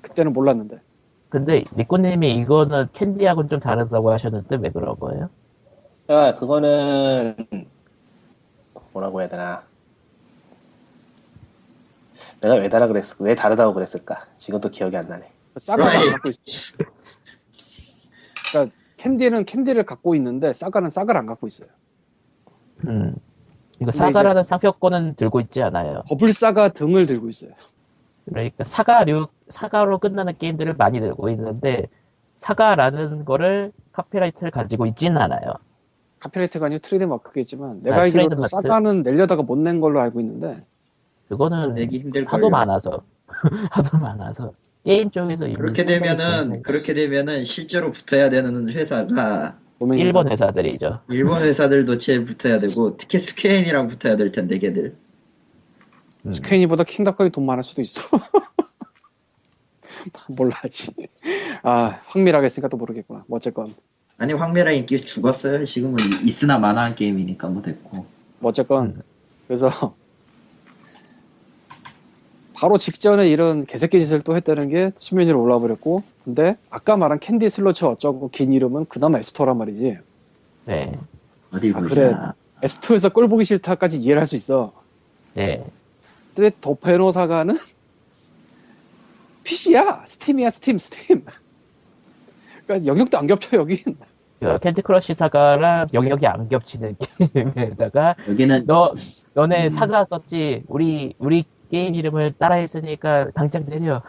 그때는 0.00 0.32
몰랐는데. 0.32 0.80
근데 1.28 1.64
니꼬님이 1.76 2.34
이거는 2.36 2.88
캔디하고는 2.92 3.50
좀 3.50 3.60
다르다고 3.60 4.12
하셨는데 4.12 4.56
왜 4.56 4.70
그런 4.70 4.98
거예요? 4.98 5.28
야, 6.10 6.34
그거는 6.34 7.34
뭐라고 8.92 9.20
해야 9.20 9.28
되나? 9.28 9.64
내가 12.42 12.54
왜 12.56 12.68
다르 12.68 12.86
그랬을 12.88 13.16
왜 13.20 13.34
다르다고 13.34 13.74
그랬을까? 13.74 14.26
지금 14.36 14.60
또 14.60 14.68
기억이 14.70 14.96
안 14.96 15.06
나네. 15.08 15.30
Right. 15.68 16.10
갖고 16.12 16.28
있어. 16.28 16.42
그러니까 18.50 18.74
캔디는 18.96 19.44
캔디를 19.44 19.84
갖고 19.84 20.14
있는데 20.16 20.52
싸가는 20.52 20.90
싸가를 20.90 21.18
안 21.18 21.26
갖고 21.26 21.46
있어요. 21.46 21.68
음. 22.86 23.14
이거 23.76 23.86
근데 23.86 23.92
사과라는 23.92 24.42
상표권은 24.44 25.14
들고 25.16 25.40
있지 25.40 25.62
않아요. 25.62 26.02
버블 26.08 26.32
싸가 26.32 26.70
등을 26.70 27.06
들고 27.06 27.28
있어요. 27.28 27.50
그러니까 28.26 28.64
사과류 28.64 29.26
사과로 29.48 29.98
끝나는 29.98 30.34
게임들을 30.38 30.74
많이 30.74 31.00
들고 31.00 31.28
있는데 31.30 31.88
사과라는 32.36 33.24
거를 33.24 33.72
카피라이트를 33.92 34.50
가지고 34.50 34.86
있지는 34.86 35.18
않아요. 35.18 35.52
copyright가 36.20 36.66
아니고 36.66 36.80
트레이드 36.80 37.04
마크겠지만 37.04 37.80
내가 37.80 37.96
아, 37.96 38.00
알기로. 38.02 38.28
Saga는 38.48 39.02
내려다가 39.02 39.42
못 39.42 39.58
낸 39.58 39.80
걸로 39.80 40.00
알고 40.00 40.20
있는데 40.20 40.64
그거는 41.28 41.74
내기 41.74 41.98
힘들 41.98 42.26
하도. 42.26 42.50
많아서 42.50 43.02
하도 43.70 43.98
많아서 43.98 44.52
게임 44.84 45.10
쪽에서 45.10 45.46
그렇게 45.54 45.84
되면은 45.84 46.62
그렇게 46.62 46.94
되면은 46.94 47.44
실제로 47.44 47.90
붙어야 47.90 48.30
되는 48.30 48.70
회사가 48.70 49.58
일본 49.80 50.26
회사. 50.26 50.46
회사들이죠. 50.46 51.00
일본 51.10 51.42
회사들도 51.42 51.96
제 51.98 52.22
붙어야 52.24 52.60
되고 52.60 52.96
특히 52.96 53.18
스퀘니랑 53.18 53.88
붙어야 53.88 54.16
될 54.16 54.32
텐데 54.32 54.58
걔들. 54.58 54.96
음. 56.26 56.32
스퀘니보다 56.32 56.84
킹닷컴이 56.84 57.30
돈 57.30 57.44
많을 57.46 57.62
수도 57.62 57.82
있어. 57.82 58.08
몰라, 60.28 60.54
씨. 60.70 60.90
아, 61.62 61.98
확밀아 62.06 62.44
했으니까 62.44 62.68
또 62.68 62.76
모르겠구나. 62.76 63.24
뭐 63.26 63.36
어쨌건. 63.36 63.74
아니 64.16 64.32
확밀아 64.32 64.70
인기 64.72 65.00
죽었어요. 65.00 65.64
지금은 65.64 65.96
있으나 66.22 66.58
마나한 66.58 66.94
게임이니까 66.94 67.48
뭐 67.48 67.62
됐고. 67.62 68.06
뭐 68.38 68.50
어쨌건. 68.50 68.86
음. 68.86 69.02
그래서 69.46 69.68
바로 72.54 72.78
직전에 72.78 73.28
이런 73.28 73.66
개새끼 73.66 73.98
짓을 74.00 74.22
또 74.22 74.36
했다는 74.36 74.68
게 74.68 74.92
수면 74.96 75.26
위로 75.26 75.42
올라와 75.42 75.60
버렸고 75.60 76.02
근데 76.24 76.56
아까 76.70 76.96
말한 76.96 77.18
Candy 77.18 77.50
Slots 77.50 77.84
어쩌고 77.84 78.30
긴 78.30 78.52
이름은 78.52 78.86
그나마 78.86 79.18
앱스토어란 79.18 79.58
말이지 79.58 79.98
네. 80.66 80.92
어디 81.52 81.72
아, 81.74 81.80
보자. 81.80 81.94
그래. 81.94 82.14
앱스토어에서 82.64 83.08
꼴 83.10 83.28
보기 83.28 83.44
싫다까지 83.44 83.98
이해를 83.98 84.20
할 84.20 84.26
수 84.26 84.36
있어 84.36 84.72
네. 85.34 85.64
근데 86.34 86.50
The 86.60 86.77
Banner 86.77 87.10
Saga는 87.12 87.56
PC야 89.44 90.04
Steam이야 90.06 90.50
Steam 90.50 90.78
Steam 90.78 91.24
그러니까 92.66 92.86
영역도 92.86 93.18
안 93.18 93.26
겹쳐 93.26 93.56
여긴 93.56 93.78
그 94.40 94.58
Candy 94.58 94.82
Crush 94.82 95.14
Saga랑 95.14 95.88
영역이 95.92 96.26
안 96.26 96.48
겹치는 96.48 96.96
게임에다가 97.34 98.14
여기는 98.28 98.66
너 98.66 98.94
너네 99.34 99.64
음. 99.66 99.70
Saga 99.70 100.04
썼지 100.04 100.62
우리 100.68 101.12
우리 101.18 101.44
게임 101.74 101.96
이름을 101.96 102.34
따라했으니까 102.38 103.32
당장 103.34 103.66
내려. 103.66 104.00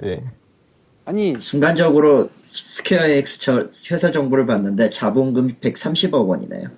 네. 0.00 0.22
아니 1.04 1.38
순간적으로 1.40 2.30
Square 2.44 3.08
Enix 3.08 3.40
저 3.40 3.68
회사 3.90 4.12
정보를 4.12 4.46
봤는데 4.46 4.90
자본금 4.90 5.56
130억 5.60 6.28
원이네요. 6.28 6.68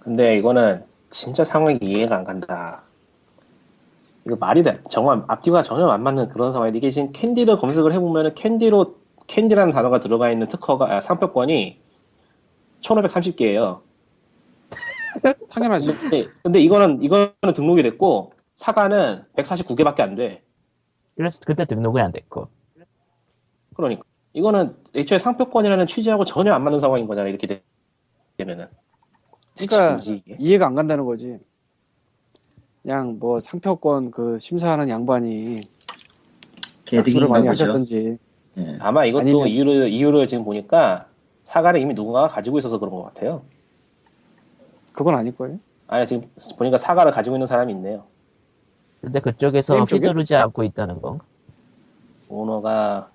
근데 0.00 0.34
이거는 0.34 0.84
진짜 1.08 1.42
상황이 1.42 1.78
이해가 1.80 2.18
안 2.18 2.24
간다. 2.24 2.82
이거 4.26 4.36
말이 4.36 4.62
돼. 4.62 4.78
정말 4.90 5.22
앞뒤가 5.26 5.62
전혀 5.62 5.86
안 5.88 6.02
맞는 6.02 6.28
그런 6.28 6.52
상황인데 6.52 6.76
이게 6.76 6.90
지금 6.90 7.12
캔디를 7.12 7.56
검색을 7.56 7.94
해보면은 7.94 8.34
캔디로 8.34 8.96
캔디라는 9.26 9.72
단어가 9.72 10.00
들어가 10.00 10.30
있는 10.30 10.48
특허가 10.48 10.94
아, 10.94 11.00
상표권이 11.00 11.80
1,530개예요. 12.82 13.80
당연하지 15.48 15.92
근데, 15.92 16.28
근데 16.42 16.60
이거는 16.60 17.02
이거는 17.02 17.32
등록이 17.54 17.82
됐고 17.82 18.35
사과는 18.56 19.24
149개밖에 19.36 20.00
안 20.00 20.14
돼. 20.16 20.42
그래서 21.14 21.40
그때 21.46 21.64
등록이 21.66 22.00
안 22.00 22.10
됐고. 22.10 22.48
그러니까 23.74 24.02
이거는 24.32 24.76
애초에 24.94 25.18
상표권이라는 25.18 25.86
취지하고 25.86 26.24
전혀 26.24 26.52
안 26.52 26.64
맞는 26.64 26.80
상황인 26.80 27.06
거잖아. 27.06 27.28
이렇게 27.28 27.46
되- 27.46 27.62
되면은. 28.38 28.66
그러니까 29.58 29.92
뭐지? 29.92 30.22
이해가 30.38 30.66
안 30.66 30.74
간다는 30.74 31.06
거지 31.06 31.38
그냥 32.82 33.16
뭐 33.18 33.40
상표권 33.40 34.10
그 34.10 34.38
심사하는 34.38 34.90
양반이 34.90 35.62
개득인가 36.84 37.28
많이 37.28 37.46
보죠. 37.48 37.64
하셨던지 37.64 38.18
예. 38.58 38.76
아마 38.80 39.06
이것도 39.06 39.22
아니면- 39.22 39.48
이유를 39.48 39.88
이유를 39.90 40.28
지금 40.28 40.44
보니까 40.44 41.08
사과를 41.44 41.80
이미 41.80 41.94
누군가가 41.94 42.28
가지고 42.28 42.58
있어서 42.58 42.78
그런 42.78 42.94
것 42.94 43.02
같아요. 43.04 43.44
그건 44.92 45.14
아닐 45.14 45.34
거예요 45.34 45.58
아니 45.86 46.06
지금 46.06 46.30
보니까 46.58 46.76
사과를 46.76 47.12
가지고 47.12 47.36
있는 47.36 47.46
사람이 47.46 47.72
있네요. 47.72 48.04
근데 49.00 49.20
그쪽에서? 49.20 49.82
휘두르지 49.84 50.34
않고 50.34 50.64
있다는 50.64 51.00
건. 51.00 51.20
오너가 52.28 53.10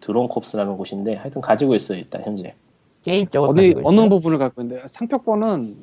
드론콥스라는 0.00 0.76
곳인데 0.76 1.14
하여튼 1.14 1.40
가지고 1.40 1.74
있어요 1.74 1.98
일단 1.98 2.22
현재. 2.24 2.54
게임 3.02 3.26
쪽을 3.28 3.48
어디 3.50 3.74
어느. 3.82 4.08
부분을 4.08 4.38
갖고 4.38 4.62
있는데 4.62 4.86
상표권은 4.88 5.76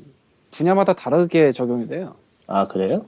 분야마다 0.52 0.94
다르게 0.94 1.52
적용이 1.52 1.88
돼요 1.88 2.15
아 2.48 2.68
그래요? 2.68 3.06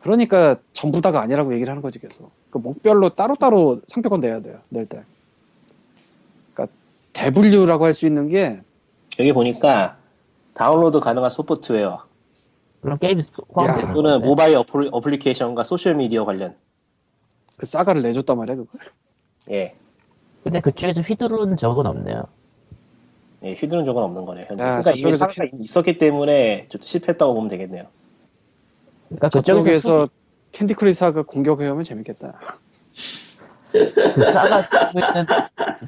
그러니까 0.00 0.56
전부 0.72 1.00
다가 1.00 1.22
아니라고 1.22 1.54
얘기를 1.54 1.70
하는 1.70 1.80
거지 1.80 1.98
계속. 1.98 2.30
그 2.50 2.58
목별로 2.58 3.10
따로따로 3.10 3.80
상표권 3.86 4.20
내야 4.20 4.40
돼요. 4.40 4.58
낼 4.68 4.86
때. 4.86 5.02
그러니까 6.52 6.76
대분류라고 7.14 7.84
할 7.84 7.92
수 7.94 8.06
있는 8.06 8.28
게 8.28 8.60
여기 9.18 9.32
보니까 9.32 9.96
다운로드 10.54 11.00
가능한 11.00 11.30
소프트웨어 11.30 12.04
그럼 12.84 12.98
게임 12.98 13.22
포함되는 13.54 13.94
건데. 13.94 14.26
모바일 14.26 14.56
어플, 14.56 14.90
어플리케이션과 14.92 15.64
소셜 15.64 15.94
미디어 15.94 16.26
관련. 16.26 16.54
그 17.56 17.64
Saga를 17.64 18.02
내줬단 18.02 18.36
말이야, 18.36 18.56
그걸. 18.56 18.80
예. 19.50 19.74
근데 20.42 20.60
그쪽에서 20.60 21.00
휘두르는 21.00 21.56
적은 21.56 21.86
없네요. 21.86 22.24
예, 23.44 23.54
휘두른 23.54 23.86
적은 23.86 24.02
없는 24.02 24.26
거네요. 24.26 24.44
현재. 24.48 24.62
야, 24.62 24.82
그러니까 24.82 24.90
이미 24.90 25.16
저쪽에서 25.16 25.46
있었기 25.60 25.96
때문에 25.96 26.68
좀 26.68 26.82
실패했다고 26.82 27.32
보면 27.32 27.48
되겠네요. 27.48 27.84
그러니까 29.08 29.28
그쪽에서 29.30 29.62
저쪽에서 29.62 30.08
캔디 30.52 30.74
크리사가 30.74 31.22
공격해오면 31.22 31.84
재밌겠다. 31.84 32.38
수- 33.74 33.92
그 33.94 34.22
싸가 34.22 34.62
쓰고 34.62 34.98
있는 34.98 35.26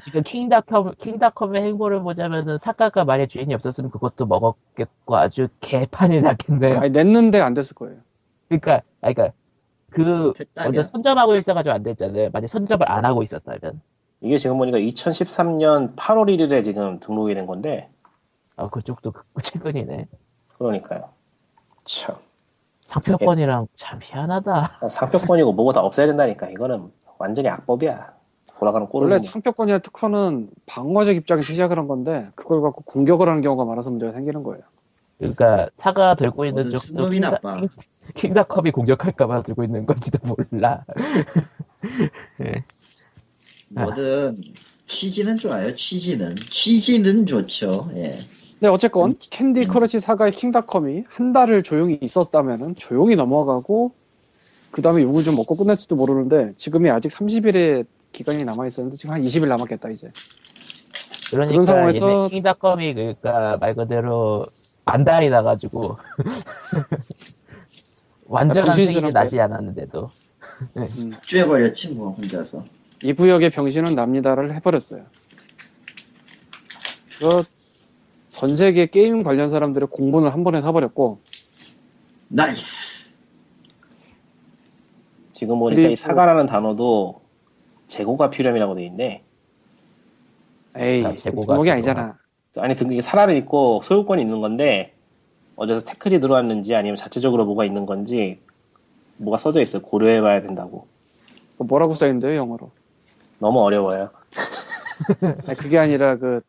지금 0.01 0.23
킹닷컴 0.23 0.93
킹닷컴의 0.99 1.61
행보를 1.63 2.01
보자면은 2.01 2.57
사과가 2.57 3.05
만약 3.05 3.27
주인이 3.27 3.53
없었으면 3.53 3.89
그것도 3.91 4.25
먹었겠고 4.25 5.15
아주 5.15 5.47
개판이 5.61 6.21
났겠네요. 6.21 6.79
아니, 6.79 6.89
냈는데 6.89 7.39
안 7.39 7.53
됐을 7.53 7.75
거예요. 7.75 7.95
그러니까 8.49 8.81
아니, 9.01 9.13
그러니까 9.13 9.33
그 9.89 10.33
됐다면. 10.35 10.67
먼저 10.73 10.83
선점하고 10.83 11.35
있어가지고 11.35 11.73
안 11.73 11.83
됐잖아요. 11.83 12.29
만약 12.33 12.47
선점을 12.47 12.89
안 12.91 13.05
하고 13.05 13.23
있었다면 13.23 13.81
이게 14.21 14.37
지금 14.37 14.57
보니까 14.57 14.79
2013년 14.79 15.95
8월 15.95 16.25
1일에 16.35 16.63
지금 16.63 16.99
등록이 16.99 17.33
된 17.35 17.45
건데, 17.45 17.89
아 18.57 18.67
그쪽도 18.69 19.11
그- 19.11 19.23
최근이네. 19.41 20.07
그러니까요. 20.57 21.09
참. 21.85 22.15
상표권이랑 22.81 23.67
참 23.75 23.99
희한하다. 24.01 24.79
상표권이고 24.89 25.53
뭐고 25.53 25.73
다 25.73 25.81
없애야 25.81 26.07
된다니까. 26.07 26.49
이거는 26.49 26.91
완전히 27.19 27.49
악법이야. 27.49 28.13
돌아가는 28.57 28.87
꼴을. 28.87 29.09
원래. 29.09 29.19
상표권이나 29.19 29.79
특허는 29.79 30.49
방어적 30.65 31.15
입장에서 31.15 31.45
시작을 31.53 31.77
한 31.77 31.87
건데, 31.87 32.27
그걸 32.35 32.61
갖고 32.61 32.81
공격을 32.83 33.27
하는 33.29 33.41
경우가 33.41 33.65
많아서 33.65 33.91
문제가 33.91 34.11
생기는 34.13 34.43
거예요. 34.43 34.63
그러니까 35.19 35.69
Saga 35.73 36.15
들고 36.15 36.45
있는 36.45 36.63
쪽도 36.65 36.79
순놈이 36.79 37.19
킹다- 37.19 37.31
나빠. 37.31 37.55
킹- 37.57 37.69
King.com이 38.15 38.71
공격할까봐 38.71 39.43
들고 39.43 39.63
있는 39.63 39.85
건지도 39.85 40.19
몰라. 40.51 40.85
뭐든 43.69 44.41
취지는 44.87 45.37
좋아요. 45.37 45.75
취지는 45.75 46.35
취지는 46.35 47.25
좋죠. 47.25 47.89
예. 47.95 48.13
근데 48.53 48.67
어쨌건 48.69 49.15
Candy 49.19 49.67
Crush 49.67 49.99
Saga의 49.99 50.31
King.com이 50.31 51.03
한 51.09 51.33
달을 51.33 51.61
조용히 51.63 51.97
있었다면은 52.01 52.75
조용히 52.75 53.15
넘어가고 53.15 53.91
그 54.77 54.81
다음에 54.83 55.01
욕을 55.01 55.23
좀 55.23 55.35
먹고 55.35 55.55
끝냈을지도 55.57 55.95
모르는데 55.95 56.53
지금이 56.55 56.91
아직 56.91 57.07
30일의 57.09 57.87
기간이 58.11 58.45
남아 58.45 58.67
있었는데 58.67 58.95
지금 58.95 59.15
한 59.15 59.23
20일 59.23 59.47
남았겠다 59.47 59.89
이제. 59.89 60.07
그러니까 61.31 61.63
상황에서- 61.63 62.07
얘네 62.07 62.29
킹닷컴이 62.29 62.93
그러니까 62.93 63.57
말 63.59 63.73
그대로 63.73 64.45
안달이 64.85 65.31
나가지고 65.31 65.97
완전 68.27 68.65
병신스럽게. 68.67 68.93
승인이 68.99 69.13
나지 69.13 69.39
않았는데도 69.41 70.11
음. 70.77 71.11
쬐버렸지 71.27 71.95
뭐 71.95 72.11
혼자서. 72.11 72.63
이 73.01 73.13
구역의 73.13 73.49
병신은 73.49 73.95
납니다를 73.95 74.53
해버렸어요. 74.57 75.05
그전 77.17 78.55
세계 78.55 78.85
게임 78.85 79.23
관련 79.23 79.49
사람들의 79.49 79.87
공분을 79.89 80.31
한 80.31 80.43
번에 80.43 80.61
사버렸고 80.61 81.19
나이스. 82.27 82.86
지금 85.37 85.59
보니까 85.59 85.75
그리고- 85.75 85.91
이 85.91 85.95
사과라는 85.95 86.47
단어도 86.47 87.21
재고가 87.87 88.31
필요함이라고 88.31 88.73
돼 88.73 88.85
있네. 88.85 89.23
에이 90.75 91.03
다 91.03 91.13
재고가 91.13 91.57
필요하- 91.59 91.73
아니잖아. 91.73 92.17
아니 92.57 92.75
등 92.75 92.91
이게 92.91 93.03
사라를 93.03 93.35
있고 93.37 93.81
소유권이 93.83 94.19
있는 94.19 94.41
건데 94.41 94.95
어디서 95.55 95.81
태클이 95.81 96.19
들어왔는지 96.21 96.73
아니면 96.73 96.95
자체적으로 96.95 97.45
뭐가 97.45 97.65
있는 97.65 97.85
건지 97.85 98.39
뭐가 99.17 99.37
써져 99.37 99.61
있어요. 99.61 99.83
고려해봐야 99.83 100.41
된다고. 100.41 100.87
그 101.59 101.63
뭐라고 101.63 101.93
써 101.93 102.07
있는데요 102.07 102.35
영어로? 102.37 102.71
너무 103.37 103.59
어려워요. 103.59 104.09
아니, 105.45 105.55
그게 105.55 105.77
아니라 105.77 106.17
그, 106.17 106.41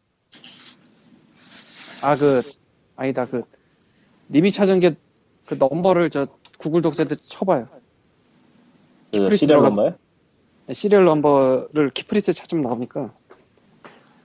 아, 2.01 2.16
그, 2.16 2.40
아니다, 2.97 3.27
그, 3.27 3.43
님이 4.31 4.51
찾은 4.51 4.81
게, 4.81 4.94
그 5.44 5.56
넘버를 5.59 6.09
저 6.09 6.27
구글 6.56 6.81
독서에 6.81 7.05
쳐봐요. 7.27 7.69
그 9.12 9.36
serial. 9.36 9.62
number요? 9.62 9.94
serial 10.73 11.05
number를 11.05 11.90
키프리스 11.90 12.32
찾으면 12.32 12.62
나오니까, 12.62 13.12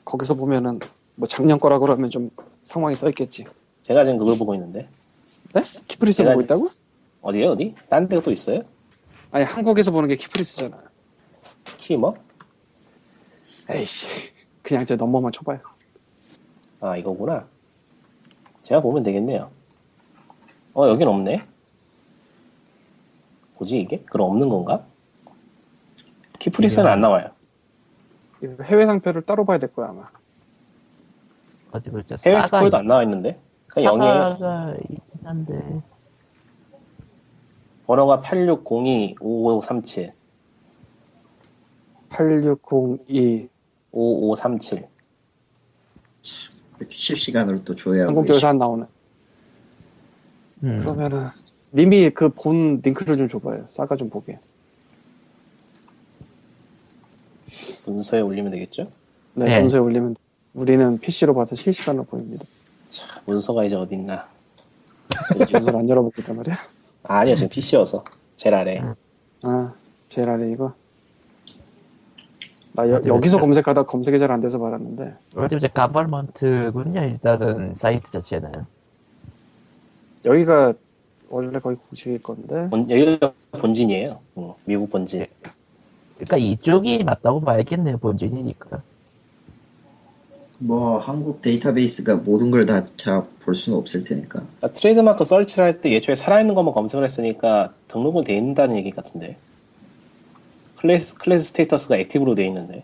거기서 0.05 0.33
보면은, 0.33 0.79
뭐 1.15 1.27
작년 1.27 1.59
거라 1.59 1.79
그러면 1.79 2.09
좀 2.09 2.29
상황이 2.63 2.95
써 2.95 3.07
있겠지. 3.09 3.45
제가 3.83 4.03
지금 4.05 4.17
그걸 4.17 4.37
보고 4.37 4.53
있는데 4.55 4.87
네? 5.53 5.61
키프리스 5.87 6.23
보고 6.23 6.41
있다고? 6.41 6.69
어디에요 7.21 7.51
어디? 7.51 7.75
딴 7.89 8.07
데가 8.07 8.21
또 8.21 8.31
있어요? 8.31 8.61
아니, 9.31 9.45
한국에서 9.45 9.91
보는 9.91 10.07
게 10.09 10.15
키프리스잖아. 10.15 10.81
키 11.77 11.95
뭐? 11.97 12.15
에이씨. 13.69 14.07
그냥 14.61 14.85
저 14.85 14.95
넘버만 14.95 15.31
쳐봐요. 15.31 15.59
아 16.79 16.97
이거구나. 16.97 17.39
제가 18.61 18.81
보면 18.81 19.03
되겠네요. 19.03 19.51
어 20.73 20.87
여긴 20.87 21.07
없네. 21.07 21.45
뭐지 23.63 23.77
이게? 23.77 24.03
그럼 24.09 24.31
없는 24.31 24.49
건가? 24.49 24.85
키프리스는 26.39 26.87
안 26.87 27.01
나와요. 27.01 27.29
이거 28.41 28.63
해외 28.63 28.85
상표를 28.85 29.21
따로 29.23 29.45
봐야 29.45 29.57
될 29.57 29.69
거야, 29.69 29.89
아마. 29.89 30.03
어디 31.71 31.89
보자 31.89 32.15
해외 32.25 32.43
투표도 32.43 32.77
안 32.77 32.87
나와 32.87 33.03
있는데. 33.03 33.39
그냥 33.67 33.95
영예요. 33.95 34.13
사과가 34.13 34.75
있긴 34.89 35.19
한데 35.23 35.81
번호가 37.87 38.21
8602-5537. 38.21 40.11
8602 42.09 43.49
5537. 43.91 44.87
이렇게 46.79 46.95
실시간으로 46.95 47.63
또 47.63 47.75
조회하고 47.75 48.23
안 48.43 48.57
나오네. 48.57 48.85
음. 50.63 50.79
그러면은 50.79 51.29
님이 51.73 52.09
그 52.11 52.29
본 52.29 52.81
링크를 52.83 53.17
좀 53.17 53.27
줘봐요. 53.29 53.65
싸가 53.69 53.95
좀 53.95 54.09
보게. 54.09 54.39
문서에 57.87 58.21
올리면 58.21 58.51
되겠죠? 58.51 58.83
네, 59.33 59.45
네. 59.45 59.59
문서에 59.61 59.79
올리면 59.79 60.15
우리는 60.53 60.99
PC로 60.99 61.33
봐서 61.33 61.55
실시간으로 61.55 62.05
보입니다. 62.05 62.45
자, 62.89 63.21
문서가 63.25 63.63
이제 63.65 63.75
어딨나. 63.75 64.27
문서를 65.51 65.79
안 65.79 65.89
열어보고 65.89 66.13
있단 66.19 66.35
말이야. 66.37 66.57
아, 67.03 67.17
아니요, 67.19 67.35
지금 67.35 67.49
PC여서. 67.49 68.03
제일 68.35 68.55
아래. 68.55 68.81
아, 69.41 69.73
제일 70.09 70.29
아래 70.29 70.49
이거. 70.51 70.73
나 72.73 72.89
여, 72.89 72.99
여기서? 73.05 73.39
검색하다 73.39 73.83
검색이 73.83 74.17
잘 74.19 74.31
안 74.31 74.41
돼서 74.41 74.57
말았는데. 74.57 75.15
어차피 75.35 75.57
이제 75.57 75.67
가벌먼트군요. 75.67 77.01
일단은 77.03 77.73
사이트 77.75 78.09
자체는. 78.09 78.51
여기가 80.25 80.73
원래 81.29 81.59
거의 81.59 81.77
공식일 81.77 82.21
건데. 82.21 82.69
본- 82.69 82.89
여기가 82.89 83.33
본진이에요. 83.51 84.19
응, 84.37 84.53
미국 84.65 84.89
본진. 84.89 85.25
그러니까 86.15 86.37
이쪽이 86.37 87.03
맞다고 87.03 87.41
봐야겠네요. 87.41 87.97
본진이니까. 87.97 88.81
뭐 90.59 90.97
한국 90.97 91.41
데이터베이스가 91.41 92.15
모든 92.17 92.49
걸다볼 92.51 93.55
수는 93.55 93.77
없을 93.77 94.03
테니까. 94.03 94.39
그러니까 94.39 94.73
trademark 94.73 95.25
search를 95.25 95.63
할 95.65 95.81
때 95.81 95.91
애초에 95.91 96.15
살아있는 96.15 96.55
것만 96.55 96.73
검색을 96.73 97.03
했으니까 97.03 97.73
등록은 97.89 98.23
돼 98.23 98.37
있다는 98.37 98.75
얘기 98.77 98.91
같은데. 98.91 99.37
class, 100.77 101.15
class 101.15 101.47
status가 101.47 101.97
active로 101.97 102.35
돼 102.35 102.45
있는데. 102.47 102.83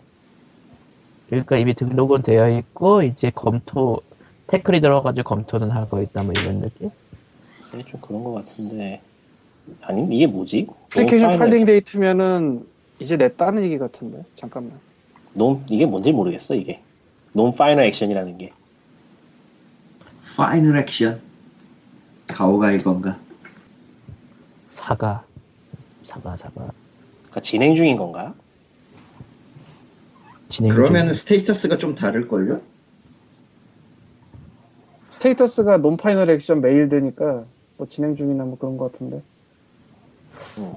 그러니까 1.28 1.56
이미 1.56 1.74
등록은 1.74 2.22
되어 2.22 2.50
있고 2.58 3.02
이제 3.02 3.30
검토 3.30 4.00
태클이 4.48 4.80
들어가지고 4.80 5.28
검토는 5.28 5.70
하고 5.70 6.02
있다 6.02 6.22
뭐 6.24 6.32
이런 6.34 6.60
느낌. 6.60 6.90
이게 7.74 7.84
좀 7.84 8.00
그런 8.00 8.24
것 8.24 8.32
같은데. 8.32 9.00
아니, 9.82 10.14
이게 10.14 10.26
뭐지? 10.26 10.66
애플리케이션 10.92 11.30
놈 11.30 11.38
filing 11.38 11.64
date면은 11.64 12.66
이제 12.98 13.16
냈다는 13.16 13.62
얘기 13.62 13.78
같은데. 13.78 14.24
잠깐만. 14.34 14.78
놈, 15.34 15.64
이게 15.70 15.86
뭔지 15.86 16.12
모르겠어, 16.12 16.54
이게. 16.54 16.82
non-final 17.32 17.84
action이라는 17.84 18.38
게. 18.38 18.52
final 20.36 20.78
action. 20.78 21.20
가오가 22.26 22.72
이건가? 22.72 23.18
사과. 24.68 25.24
사과 26.02 26.36
사과. 26.36 26.72
그러니까 27.22 27.40
진행 27.40 27.74
중인 27.74 27.96
건가? 27.96 28.34
진행 30.48 30.72
그러면 30.72 31.08
은 31.08 31.12
status가 31.12 31.78
좀 31.78 31.94
다를걸요? 31.94 32.60
status가 35.10 35.76
non-final 35.76 36.30
action 36.30 36.60
mailed니까 36.60 37.42
뭐 37.80 37.86
진행 37.88 38.14
중이나 38.14 38.44
뭐 38.44 38.58
그런 38.58 38.76
것 38.76 38.92
같은데. 38.92 39.22
음. 40.58 40.74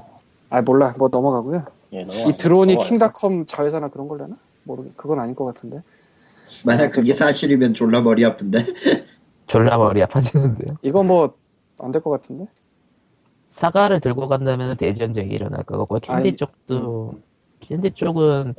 아 0.49 0.61
몰라. 0.61 0.93
뭐 0.97 1.09
넘어가고요. 1.11 1.65
예, 1.91 2.03
넘어가- 2.05 2.29
이 2.29 2.37
드론이. 2.37 2.77
킹닷컴 2.77 3.45
자회사나 3.45 3.89
그런 3.89 4.07
걸려나? 4.07 4.37
모르겠. 4.63 4.95
그건 4.95 5.19
아닐 5.19 5.35
것 5.35 5.43
같은데. 5.43 5.81
만약 6.65 6.91
그게 6.91 7.13
사실이면 7.13 7.73
졸라 7.73 7.99
머리 8.01 8.23
아픈데. 8.23 8.59
졸라 9.47 9.77
머리 9.77 10.01
아파지는데요. 10.01 10.77
이거 10.81 11.03
뭐안 11.03 11.91
될 11.91 12.01
것 12.01 12.09
같은데. 12.11 12.47
사과를 13.49 13.99
들고 13.99 14.29
간다면 14.29 14.77
대전쟁이 14.77 15.31
일어날 15.35 15.63
거고 15.63 15.99
캔디 15.99 16.11
아니, 16.29 16.35
쪽도 16.37 17.15
캔디 17.59 17.91
쪽은 17.91 18.55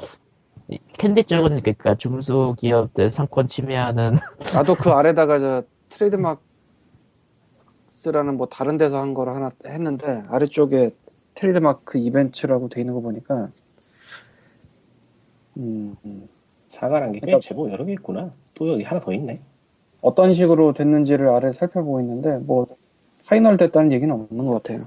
이- 0.69 0.79
캔디 0.99 1.25
쪽은 1.25 1.63
그러니까 1.63 1.95
중소기업들 1.95 3.09
상권 3.09 3.47
침해하는 3.47 4.15
나도 4.53 4.75
그 4.75 4.91
아래다가 4.91 5.39
저 5.39 5.63
trademarks라는 5.89 8.37
뭐 8.37 8.47
다른 8.47 8.77
데서 8.77 9.01
한 9.01 9.15
거를 9.15 9.35
하나 9.35 9.51
했는데 9.65 10.25
아래쪽에 10.29 10.91
trademark 11.35 11.97
event라고 11.97 12.69
돼 12.69 12.83
있는 12.83 12.93
거 12.93 13.01
보니까 13.01 13.49
음, 15.57 15.97
음. 16.05 16.29
사과란 16.69 17.13
게꽤 17.13 17.21
그러니까- 17.27 17.41
제법 17.41 17.73
여러 17.73 17.85
개 17.87 17.93
있구나. 17.93 18.31
또 18.55 18.71
여기 18.71 18.83
하나 18.85 19.01
더 19.01 19.11
있네. 19.15 19.41
어떤 20.03 20.35
식으로 20.35 20.75
됐는지를 20.75 21.29
아래 21.29 21.51
살펴보고 21.51 22.01
있는데 22.03 22.37
뭐 22.39 22.67
final 23.27 23.57
됐다는 23.57 23.91
얘기는 23.93 24.13
없는 24.15 24.47
것 24.49 24.63
같아요. 24.63 24.81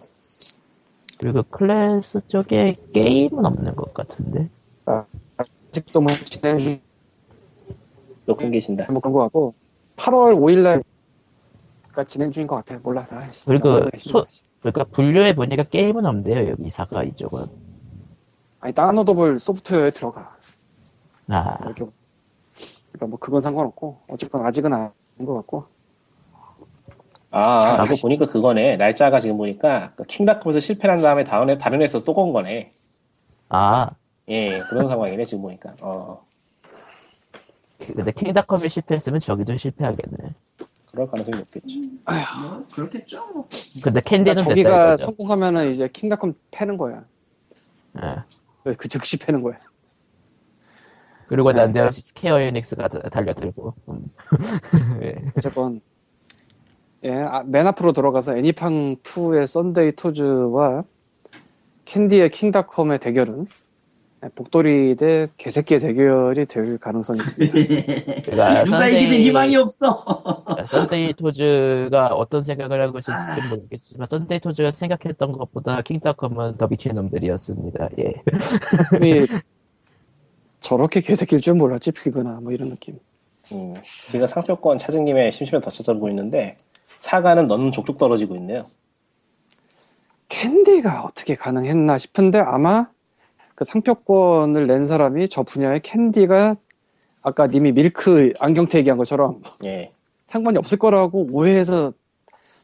그리고 1.19 1.41
클래스 1.49 2.27
쪽에 2.27 2.75
게임은 2.93 3.43
없는 3.47 3.75
것 3.75 3.95
같은데 3.95 4.47
아직도 5.37 6.01
뭐 6.01 6.11
진행 6.23 6.59
중또 6.59 8.35
끊기신다. 8.37 8.91
뭐 8.91 9.01
그런 9.01 9.13
거 9.13 9.19
같고 9.21 9.55
8월 9.95 10.35
5일날 10.35 10.83
가 11.97 12.03
진행 12.03 12.31
중인 12.31 12.45
것 12.47 12.57
같아요. 12.57 12.77
몰라. 12.83 13.07
나, 13.09 13.21
그리고 13.45 13.69
나 13.69 13.75
모르겠어. 13.79 14.09
소- 14.19 14.25
그러니까 14.61 14.83
분류해 14.83 15.33
보니까 15.33 15.63
게임은 15.63 16.05
없네요 16.05 16.47
여기 16.49 16.69
사과 16.69 17.03
이쪽은 17.03 17.47
아니 18.59 18.73
다운로더블 18.73 19.39
소프트웨어에 19.39 19.89
들어가. 19.91 20.37
아 21.29 21.57
이렇게 21.65 21.85
그러니까 22.91 23.07
뭐 23.07 23.17
그건 23.17 23.41
상관없고 23.41 24.01
어쨌건 24.09 24.45
아직은 24.45 24.71
아닌 24.73 24.91
것 25.25 25.33
같고 25.37 25.65
아, 27.31 27.77
자, 27.77 27.83
이거 27.85 27.95
보니까 28.01 28.27
그거네. 28.27 28.77
날짜가 28.77 29.19
지금 29.19 29.37
보니까 29.37 29.93
그 29.95 30.03
킹닷컴에서 30.03 30.59
실패한 30.59 31.01
다음에 31.01 31.23
애- 31.23 31.57
다른 31.57 31.81
회사에서 31.81 32.03
또 32.03 32.13
건 32.13 32.31
거네. 32.31 32.73
아, 33.49 33.89
예, 34.29 34.59
그런 34.69 34.87
상황이네, 34.87 35.25
지금 35.25 35.41
보니까. 35.41 35.75
어, 35.81 36.21
근데 37.79 38.11
킹닷컴이 38.11 38.69
실패했으면 38.69 39.19
저기도 39.19 39.55
실패하겠네. 39.57 40.33
그럴 40.91 41.07
가능성이 41.07 41.37
높겠지. 41.37 41.99
뭐 42.41 42.67
그렇겠죠. 42.73 43.47
근데 43.83 44.01
캔디는 44.01 44.23
그러니까 44.23 44.33
됐다 44.33 44.49
저기가 44.49 44.85
이거죠. 44.93 45.05
성공하면은 45.05 45.69
이제 45.69 45.87
킹닷컴 45.91 46.33
패는 46.51 46.77
거야. 46.77 47.03
예. 48.01 48.73
그 48.75 48.87
즉시 48.87 49.17
패는 49.17 49.41
거야. 49.43 49.57
그리고 51.27 51.51
네. 51.51 51.61
난데없이 51.61 52.01
스퀘어 52.01 52.41
에닉스가 52.41 52.87
다- 52.87 53.09
달려들고. 53.09 53.73
음. 53.89 54.05
예. 55.03 55.15
어쨌건 55.37 55.81
예, 57.03 57.11
아, 57.13 57.43
맨 57.43 57.67
앞으로 57.67 57.91
돌아가서 57.93 58.37
애니팡 58.37 58.97
2의 59.03 59.45
썬데이 59.45 59.95
토즈와 59.95 60.83
캔디의 61.85 62.31
킹닷컴의 62.31 62.99
대결은 62.99 63.41
예, 63.41 63.47
복돌이 64.33 64.95
대 64.95 65.27
개새끼의 65.37 65.79
대결이 65.79 66.45
될 66.47 66.77
가능성이 66.79 67.19
있습니다. 67.19 67.53
그러니까 68.25 68.63
누가 68.63 68.87
이기든 68.87 69.19
희망이 69.19 69.55
없어. 69.57 70.03
썬데이 70.65 71.13
토즈가 71.13 72.07
어떤 72.07 72.41
생각을 72.41 72.81
하고 72.81 72.97
있을지 72.97 73.47
모르겠지만 73.49 74.07
썬데이 74.07 74.39
토즈가 74.39 74.71
생각했던 74.71 75.33
것보다 75.33 75.81
킹닷컴은 75.81 76.57
더 76.57 76.67
미친 76.67 76.95
놈들이었습니다. 76.95 77.89
예. 77.99 78.13
이 79.05 79.25
저렇게 80.59 81.01
개새끼일 81.01 81.41
줄 81.41 81.53
몰랐지 81.53 81.91
필거나 81.91 82.39
뭐 82.41 82.51
이런 82.51 82.69
느낌. 82.69 82.99
음, 83.51 83.75
제가 84.11 84.27
상표권 84.27 84.79
찾은 84.79 85.05
김에 85.05 85.31
심심해 85.31 85.61
더 85.61 85.69
찾아보고 85.69 86.09
있는데, 86.09 86.57
사과는 86.97 87.47
넣는 87.47 87.71
족족 87.71 87.97
떨어지고 87.97 88.35
있네요. 88.37 88.65
캔디가 90.27 91.03
어떻게 91.03 91.35
가능했나 91.35 91.97
싶은데 91.97 92.39
아마 92.39 92.85
그 93.57 93.63
상표권을 93.63 94.67
낸 94.67 94.85
사람이 94.85 95.29
저 95.29 95.41
분야의 95.41 95.79
캔디가 95.81 96.57
아까 97.23 97.47
님이 97.47 97.71
밀크 97.71 98.31
안경테 98.39 98.77
얘기한 98.77 98.99
것처럼 98.99 99.41
예. 99.65 99.91
상관이 100.27 100.59
없을 100.59 100.77
거라고 100.77 101.27
오해해서 101.31 101.91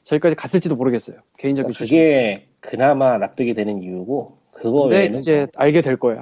저기까지 0.03 0.35
갔을지도 0.35 0.75
모르겠어요. 0.75 1.17
개인적인 1.39 1.73
그러니까 1.73 1.77
주식. 1.79 1.95
그게 1.95 2.47
그나마 2.61 3.17
납득이 3.17 3.55
되는 3.55 3.81
이유고, 3.81 4.37
그거 4.51 4.83
근데 4.83 4.97
외에는 4.99 5.17
이제 5.19 5.37
뭐- 5.39 5.47
알게 5.55 5.81
될 5.81 5.97
거야. 5.97 6.21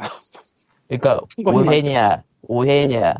그러니까 0.87 1.19
오해냐, 1.45 2.23
오해냐, 2.43 3.15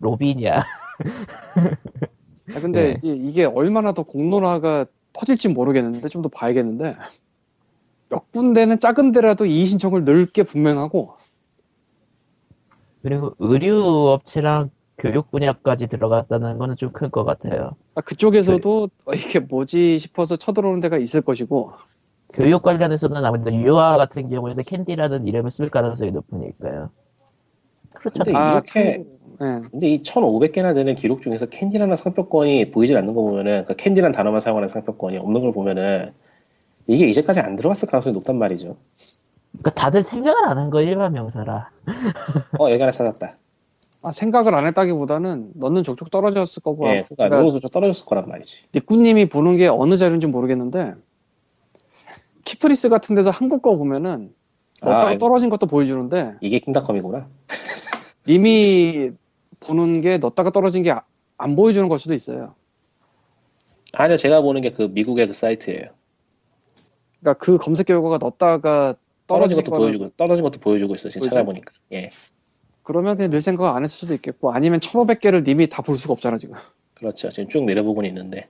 로비냐. 0.00 0.56
아, 0.56 2.60
근데 2.60 2.82
네. 2.82 2.98
이게, 3.02 3.12
이게 3.14 3.44
얼마나 3.44 3.92
더 3.92 4.02
공론화가 4.02 4.86
퍼질지 5.12 5.48
모르겠는데 5.50 6.08
좀 6.08 6.22
더 6.22 6.28
봐야겠는데 6.28 6.96
몇 8.10 8.30
군데는 8.32 8.80
작은 8.80 9.12
데라도 9.12 9.46
이의 9.46 9.66
신청을 9.66 10.04
넣을 10.04 10.26
게 10.26 10.42
분명하고 10.42 11.14
그리고 13.02 13.34
의류 13.38 14.08
업체랑 14.10 14.70
교육 14.98 15.30
분야까지 15.30 15.86
들어갔다는 15.86 16.58
거는 16.58 16.76
좀 16.76 16.92
큰 16.92 17.10
것 17.10 17.24
같아요. 17.24 17.70
아, 17.94 18.02
그쪽에서도 18.02 18.88
어, 19.06 19.12
이게 19.14 19.38
뭐지 19.38 19.98
싶어서 19.98 20.36
쳐들어오는 20.36 20.80
데가 20.80 20.98
있을 20.98 21.22
것이고 21.22 21.72
교육 22.34 22.62
관련해서는 22.62 23.24
아무래도 23.24 23.52
유아 23.54 23.96
같은 23.96 24.28
경우에는 24.28 24.62
캔디라는 24.64 25.26
이름을 25.26 25.50
쓸 25.50 25.68
가능성이 25.70 26.10
높으니까요. 26.12 26.90
그렇죠. 27.94 28.24
근데 28.24 28.36
아, 28.38 28.52
이렇게- 28.52 28.94
참, 28.94 29.04
예. 29.42 29.68
근데 29.70 29.88
이 29.88 30.02
1500개나 30.02 30.74
되는 30.74 30.94
기록 30.94 31.22
중에서 31.22 31.46
캔디라는 31.46 31.96
상표권이 31.96 32.70
보이질 32.70 32.96
않는 32.98 33.14
거 33.14 33.22
보면은, 33.22 33.64
그 33.64 33.74
캔디라는 33.74 34.12
단어만 34.12 34.40
사용하는 34.42 34.68
상표권이 34.68 35.16
없는 35.16 35.40
걸 35.40 35.52
보면은, 35.52 36.12
이게 36.86 37.06
이제까지 37.08 37.40
안 37.40 37.56
들어왔을 37.56 37.88
가능성이 37.88 38.14
높단 38.14 38.38
말이죠. 38.38 38.76
그러니까 39.52 39.70
다들 39.72 40.02
생각을 40.02 40.44
안 40.46 40.58
한 40.58 40.70
거 40.70 40.80
일반 40.82 41.12
명사라. 41.12 41.70
어 42.58 42.70
여기 42.70 42.80
하나 42.80 42.92
찾았다. 42.92 43.36
아, 44.02 44.12
생각을 44.12 44.54
안 44.54 44.66
했다기보다는 44.66 45.52
너는 45.56 45.84
족족 45.84 46.10
떨어졌을 46.10 46.62
거고. 46.62 46.86
예, 46.86 46.90
그러니까 47.02 47.14
그러니까 47.16 47.36
노동수 47.36 47.60
좀 47.60 47.68
떨어졌을 47.70 48.06
거란 48.06 48.28
말이지. 48.28 48.64
니꾸님이 48.74 49.28
보는 49.28 49.56
게 49.58 49.68
어느 49.68 49.96
자료인지 49.96 50.26
모르겠는데 50.26 50.94
키프리스 52.44 52.88
같은 52.88 53.14
데서 53.14 53.30
한국 53.30 53.60
거 53.62 53.76
보면은 53.76 54.32
넣다가 54.82 55.08
아이고. 55.08 55.18
떨어진 55.18 55.50
것도 55.50 55.66
보여주는데 55.66 56.36
이게 56.40 56.58
킹닷컴이구나. 56.60 57.28
님이 58.26 59.10
보는 59.60 60.00
게 60.00 60.18
넣다가 60.18 60.50
떨어진 60.50 60.82
게 60.82 60.94
안 61.42 61.56
보여주는 61.56 61.88
걸 61.88 61.98
수도 61.98 62.12
있어요. 62.14 62.54
아니요, 63.94 64.18
제가 64.18 64.40
보는 64.42 64.60
게 64.60 64.70
그 64.70 64.82
미국의 64.92 65.26
그 65.26 65.32
사이트예요. 65.32 65.86
그러니까 67.20 67.44
그 67.44 67.58
검색 67.58 67.86
결과가 67.86 68.18
넣다가 68.18 68.94
떨어진 69.26 69.56
떨어진 69.56 69.56
것도 69.56 69.70
거는 69.70 69.86
보여주고 69.86 70.10
떨어진 70.16 70.42
것도 70.42 70.60
보여주고 70.60 70.94
있어 70.94 71.08
지금 71.08 71.20
보여줘? 71.20 71.34
찾아보니까. 71.36 71.72
예, 71.92 72.10
그러면 72.82 73.16
그냥 73.16 73.30
늘 73.30 73.40
생각 73.40 73.74
안 73.76 73.84
했을 73.84 73.96
수도 73.98 74.14
있겠고 74.14 74.52
아니면 74.52 74.80
1500개를 74.80 75.44
님이 75.46 75.68
다 75.68 75.82
볼 75.82 75.96
수가 75.96 76.12
없잖아 76.14 76.36
지금. 76.38 76.56
그렇죠. 76.94 77.30
지금 77.30 77.48
쭉 77.48 77.64
내려보고는 77.64 78.08
있는데 78.10 78.48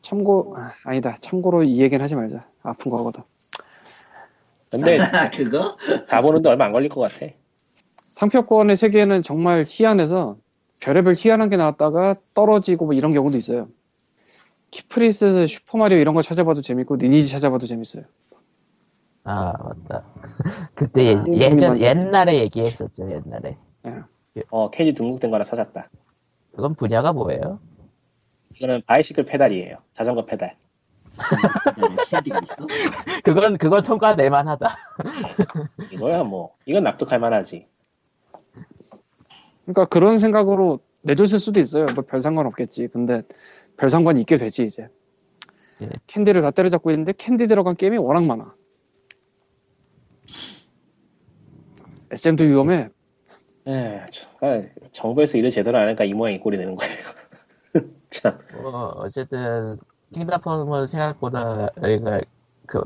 참고 0.00 0.54
아, 0.58 0.72
아니다. 0.84 1.16
참고로 1.20 1.64
이 1.64 1.80
얘기는 1.80 2.02
하지 2.02 2.14
말자. 2.14 2.46
아픈 2.62 2.90
거 2.90 2.98
하거든. 2.98 3.22
근데 4.70 4.98
그거? 5.36 5.76
다 6.08 6.20
보는데 6.22 6.48
얼마 6.48 6.66
안 6.66 6.72
걸릴 6.72 6.88
것 6.88 7.00
같아. 7.00 7.26
상표권의 8.12 8.76
세계는 8.76 9.22
정말 9.22 9.64
희한해서 9.66 10.36
별의별 10.80 11.14
희한한 11.16 11.48
게 11.50 11.56
나왔다가 11.56 12.16
떨어지고 12.34 12.86
뭐 12.86 12.94
이런 12.94 13.12
경우도 13.12 13.36
있어요. 13.36 13.68
키프리스에서 14.76 15.46
슈퍼마리오 15.46 15.98
이런 15.98 16.14
거 16.14 16.20
찾아봐도 16.20 16.60
재밌고 16.60 16.96
리니지 16.96 17.30
찾아봐도 17.30 17.66
재밌어요. 17.66 18.04
아 19.24 19.52
맞다. 19.58 20.04
그때 20.74 21.14
아, 21.16 21.24
예, 21.32 21.48
맞았어. 21.48 21.78
옛날에 21.80 22.38
얘기했었죠 22.40 23.10
옛날에. 23.10 23.56
어, 24.50 24.70
캔디 24.70 24.92
등록된 24.92 25.30
거 25.30 25.36
하나 25.36 25.44
찾았다. 25.46 25.88
그건 26.54 26.74
분야가 26.74 27.12
뭐예요? 27.14 27.58
이거는 28.54 28.82
bicycle 28.86 29.24
pedal이에요. 29.24 29.76
자전거 29.92 30.26
페달. 30.26 30.56
캔디가 32.10 32.40
있어? 32.44 32.66
그건 33.24 33.56
그건 33.56 33.82
통과될 33.82 34.28
만하다. 34.28 34.68
이거야 35.90 36.22
뭐 36.22 36.54
이건 36.66 36.84
납득할 36.84 37.18
만하지. 37.18 37.66
그러니까 39.64 39.86
그런 39.86 40.18
생각으로 40.18 40.80
내줬을 41.00 41.38
수도 41.38 41.60
있어요. 41.60 41.86
뭐 41.94 42.04
별 42.04 42.20
상관 42.20 42.44
없겠지. 42.46 42.88
근데 42.88 43.22
별 43.76 43.90
상관이 43.90 44.20
있게 44.20 44.36
되지 44.36 44.64
이제. 44.64 44.88
예. 45.82 45.88
캔디를 46.06 46.40
다 46.42 46.50
때려잡고 46.50 46.90
있는데 46.90 47.12
캔디 47.12 47.46
들어간 47.46 47.74
게임이 47.76 47.98
워낙 47.98 48.24
많아. 48.24 48.54
SM도 52.10 52.44
위험해. 52.44 52.88
에, 53.66 54.00
저- 54.10 54.28
아, 54.46 54.62
정부에서 54.92 55.38
일을 55.38 55.50
제대로 55.50 55.76
안 55.78 55.86
하니까 55.88 56.04
이 56.04 56.14
모양 56.14 56.34
이 56.34 56.40
꼴이 56.40 56.56
되는 56.56 56.74
거예요. 56.76 56.94
참. 58.10 58.38
어, 58.54 58.92
어쨌든 58.96 59.76
킹닷컴은 60.14 60.86
생각보다 60.86 61.68
그러니까 61.74 62.20
그 62.66 62.80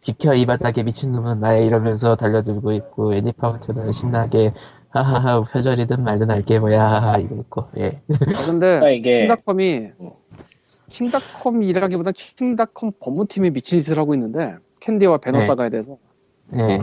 비켜 0.00 0.34
이 0.34 0.46
바닥에 0.46 0.84
미친놈은 0.84 1.40
나야 1.40 1.66
이러면서 1.66 2.16
달려들고 2.16 2.72
있고 2.72 3.14
애니팡 3.14 3.62
2는 3.62 3.92
신나게 3.92 4.52
하하하 4.90 5.42
표절이든 5.42 6.02
말든 6.04 6.30
알게 6.30 6.60
뭐야 6.60 6.82
하하 6.84 7.18
이거 7.18 7.34
있고 7.36 7.68
예. 7.78 8.00
아, 8.10 8.46
근데 8.46 8.66
그러니까 8.66 8.90
이게 8.90 9.20
킹닷컴이 9.22 9.76
음. 10.00 10.10
킹닷컴이라기보다 10.92 12.12
킹닷컴 12.14 12.92
법무팀이 13.00 13.50
미친 13.50 13.78
짓을 13.80 13.98
하고 13.98 14.14
있는데 14.14 14.56
캔디와 14.80 15.18
배너 15.18 15.38
네. 15.40 15.46
사가에 15.46 15.70
대해서 15.70 15.96
예. 16.54 16.78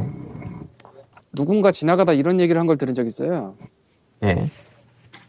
누군가 1.34 1.72
지나가다 1.72 2.14
이런 2.14 2.40
얘기를 2.40 2.60
한 2.60 2.66
걸 2.68 2.78
들은 2.78 2.96
적 2.96 3.06
있어요. 3.06 3.56
예. 4.24 4.50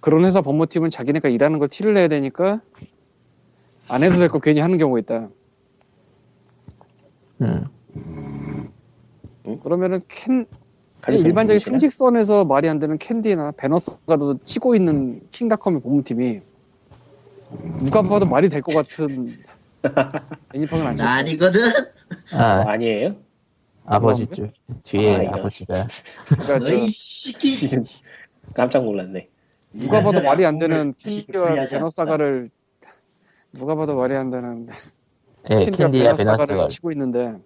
그런 0.00 0.24
회사 0.24 0.40
법무팀은 0.40 0.88
자기네가 0.90 1.28
일하는 1.28 1.58
걸 1.58 1.68
티를 1.68 1.92
내야 1.94 2.08
되니까 2.08 2.62
안 3.88 4.02
해도 4.02 4.16
될 4.16 4.28
거 4.30 4.38
괜히 4.38 4.60
하는 4.60 4.78
경우가 4.78 4.98
있다. 5.00 5.28
음. 7.42 7.64
그러면은 9.62 9.98
캔 10.08 10.46
일반적인? 11.08 11.58
상식선에서 11.58 12.44
말이 12.44 12.68
안 12.68 12.78
되는 12.78 12.96
캔디나 12.98 13.52
배너스가도 13.52 14.38
치고 14.44 14.74
있는 14.74 15.20
킹닷컴의 15.32 15.80
법무팀이 15.82 16.40
누가 17.78 18.02
봐도 18.02 18.26
말이 18.26 18.48
될 18.48 18.62
것 18.62 18.74
같은 18.74 19.32
애니팡은 20.54 20.96
쳤어. 20.96 21.08
아니거든? 21.08 21.60
어, 22.32 22.36
아 22.36 22.64
아니에요? 22.70 23.16
아버지 23.84 24.26
쪽 24.26 24.52
뒤에 24.82 25.16
아, 25.16 25.22
이런. 25.22 25.34
아버지가 25.40 25.86
그러니까 26.28 26.64
저 26.66 27.82
깜짝 28.54 28.84
놀랐네. 28.84 29.28
누가 29.72 30.02
봐도 30.02 30.22
말이 30.22 30.44
안 30.44 30.58
되는 30.58 30.94
캔디와 30.98 31.46
풀리하지 31.46 31.74
배너사가를 31.74 32.50
누가 33.52 33.74
봐도 33.74 33.96
말이 33.96 34.14
안 34.14 34.30
되는 34.30 34.66
예 35.50 35.64
캔디와 35.70 36.14
베너스가 36.14 36.68
치고 36.68 36.92
있는데 36.92 37.38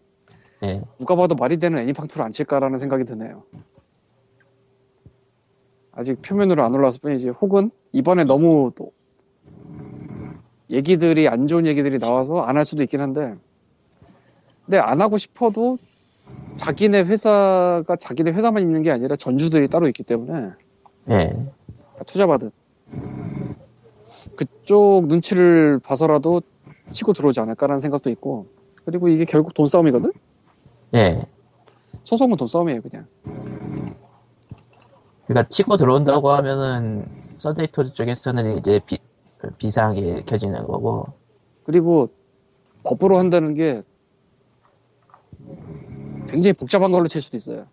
예. 0.64 0.82
누가 0.98 1.14
봐도 1.16 1.34
말이 1.34 1.58
되는 1.58 1.78
애니팡 1.78 2.08
2를 2.08 2.22
안 2.22 2.32
칠까라는 2.32 2.78
생각이 2.78 3.04
드네요. 3.04 3.44
아직 5.92 6.20
표면으로 6.22 6.64
안 6.64 6.74
올라왔을 6.74 7.00
뿐이지. 7.00 7.28
혹은 7.28 7.70
이번에 7.92 8.24
너무 8.24 8.72
또 8.74 8.90
얘기들이 10.72 11.28
안 11.28 11.46
좋은 11.46 11.66
얘기들이 11.66 11.98
나와서 11.98 12.40
안 12.42 12.56
할 12.56 12.64
수도 12.64 12.82
있긴 12.82 13.00
한데 13.00 13.34
근데 14.64 14.78
안 14.78 15.00
하고 15.00 15.18
싶어도 15.18 15.78
자기네 16.56 17.02
회사가 17.02 17.96
자기네 18.00 18.32
회사만 18.32 18.62
있는 18.62 18.82
게 18.82 18.90
아니라 18.90 19.16
전주들이 19.16 19.68
따로 19.68 19.86
있기 19.88 20.02
때문에 20.04 20.50
예. 21.10 21.36
투자받은 22.06 22.50
그쪽 24.36 25.06
눈치를 25.06 25.80
봐서라도 25.80 26.40
치고 26.92 27.12
들어오지 27.12 27.40
않을까라는 27.40 27.80
생각도 27.80 28.08
있고 28.10 28.46
그리고 28.84 29.08
이게 29.08 29.24
결국 29.24 29.54
돈 29.54 29.66
싸움이거든? 29.66 30.12
예. 30.94 31.22
소송은 32.04 32.36
돈 32.36 32.48
싸움이에요 32.48 32.80
그냥 32.82 33.06
그러니까 35.26 35.48
치고 35.48 35.76
들어온다고 35.76 36.30
하면은 36.32 37.06
썬데이토즈 37.38 37.94
쪽에서는 37.94 38.58
이제 38.58 38.80
비, 38.86 38.98
비상이 39.58 40.22
켜지는 40.26 40.66
거고 40.66 41.06
그리고 41.64 42.10
법으로 42.84 43.18
한다는 43.18 43.54
게 43.54 43.82
굉장히 46.28 46.52
복잡한 46.54 46.90
걸로 46.92 47.06
칠 47.08 47.20
수도 47.22 47.36
있어요 47.36 47.66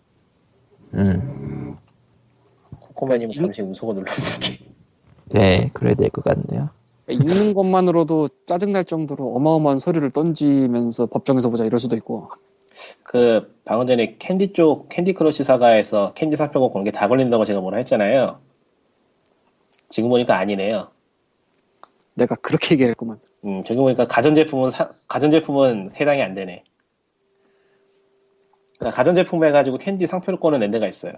음. 0.93 1.75
코코마님 2.79 3.31
잠시 3.33 3.61
웃어고 3.61 3.93
눌렀는데. 3.93 4.59
네, 5.29 5.69
그래야 5.73 5.95
될 5.95 6.09
것 6.09 6.23
같네요. 6.23 6.69
그러니까 7.05 7.33
읽는 7.33 7.53
것만으로도 7.53 8.29
짜증날 8.45 8.83
정도로 8.83 9.33
어마어마한 9.35 9.79
서류를 9.79 10.11
던지면서 10.11 11.05
법정에서 11.07 11.49
보자 11.49 11.65
이럴 11.65 11.79
수도 11.79 11.95
있고 11.95 12.29
그 13.03 13.55
방금 13.65 13.87
전에 13.87 14.17
캔디 14.19 14.53
쪽 14.53 14.89
캔디 14.89 15.13
크러쉬 15.13 15.43
사가에서 15.43 16.13
캔디 16.13 16.35
사표고 16.37 16.71
건게다 16.71 17.07
걸린다고 17.07 17.45
제가 17.45 17.61
뭐라 17.61 17.77
했잖아요. 17.79 18.39
지금 19.89 20.09
보니까 20.09 20.37
아니네요. 20.37 20.89
내가 22.15 22.35
그렇게 22.35 22.73
얘기했구만 22.75 23.19
음, 23.45 23.63
저기 23.63 23.79
보니까 23.79 24.05
가전제품은 24.07 24.69
사- 24.69 24.91
가전제품은 25.07 25.91
해당이 25.99 26.21
안 26.21 26.33
되네. 26.35 26.63
그러니까 28.77 28.95
가전제품 28.95 29.43
해가지고 29.45 29.77
캔디 29.77 30.07
상표권을 30.07 30.59
낸 30.59 30.71
데가 30.71 30.87
있어요. 30.87 31.13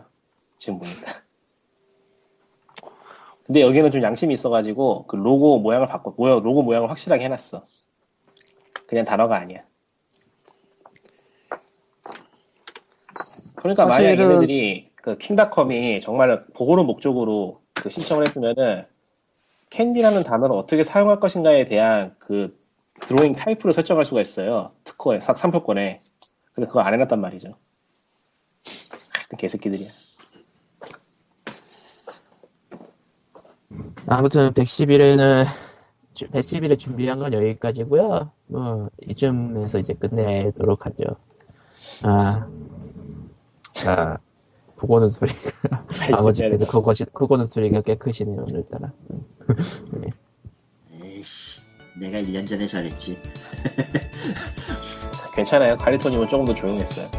지금 0.57 0.80
보니까. 0.80 1.22
근데 3.45 3.61
여기는 3.61 3.91
좀 3.91 4.02
양심이 4.02 4.34
있어가지고 4.34 5.06
그 5.07 5.15
로고 5.18 5.60
모양을 5.60 5.88
바꿔 5.88 6.14
모양 6.15 6.41
로고 6.41 6.64
모양을 6.64 6.90
확실하게 6.90 7.26
해놨어. 7.26 7.65
그냥 8.88 9.03
단어가 9.06 9.38
아니야. 9.38 9.64
그러니까 13.56 13.86
만약 13.86 14.03
사실은- 14.07 14.20
얘네들이 14.32 14.90
그 14.95 15.18
킹닷컴이 15.18 16.02
정말 16.02 16.45
보호를 16.53 16.84
목적으로 16.86 17.61
그 17.74 17.90
신청을 17.90 18.28
했으면은 18.28 18.86
캔디라는 19.74 20.24
단어를 20.24 20.56
어떻게 20.56 20.84
사용할 20.84 21.20
것인가에 21.20 21.68
대한 21.68 22.16
그 22.20 22.56
드로잉 23.08 23.34
타입으로 23.34 23.74
설정할 23.74 24.06
수가 24.06 24.22
있어요. 24.22 24.72
특허에, 24.84 25.20
사- 25.20 25.34
상표권에. 25.34 26.00
근데 26.54 26.68
그걸 26.68 26.84
안 26.86 26.94
해놨단 26.94 27.20
말이죠. 27.20 27.56
하여튼 29.10 29.38
개새끼들이야. 29.40 29.90
아무튼 34.06 34.52
111회는 34.54 35.45
111회 36.14 36.78
준비한 36.78 37.18
건 37.18 37.34
여기까지고요. 37.34 38.30
뭐 38.45 38.86
이쯤에서 39.08 39.80
이제 39.80 39.94
끝내도록 39.95 40.86
하죠. 40.86 41.04
아, 42.04 42.48
아, 43.88 44.18
그거는 44.84 45.10
소리가 45.10 45.39
아버지께서 46.11 46.68
그것이 46.68 47.05
그거는 47.05 47.45
소리가 47.45 47.81
꽤 47.81 47.95
크시네요 47.95 48.43
오늘따라. 48.45 48.91
음. 49.11 49.23
에이씨 51.01 51.61
내가 51.97 52.18
1년 52.19 52.45
전에 52.45 52.68
잘했지 52.68 53.18
괜찮아요. 55.35 55.77
칼리토님은 55.77 56.27
조금 56.27 56.45
더 56.45 56.53
조용했어요. 56.53 57.10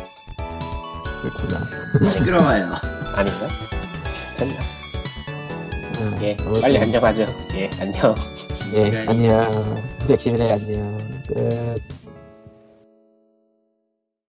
그렇구나. 1.22 2.10
시끄러워요. 2.10 2.74
아닌가? 3.16 3.48
비슷했나? 4.04 4.54
음, 6.00 6.18
예, 6.22 6.36
아무튼, 6.40 6.60
빨리 6.60 6.78
안녕하죠. 6.78 7.26
예, 7.54 7.70
안녕. 7.80 8.14
예, 8.74 8.90
네. 8.90 9.06
안녕. 9.08 9.50
백시민의 10.06 10.52
안녕. 10.52 10.98
끝. 11.28 12.03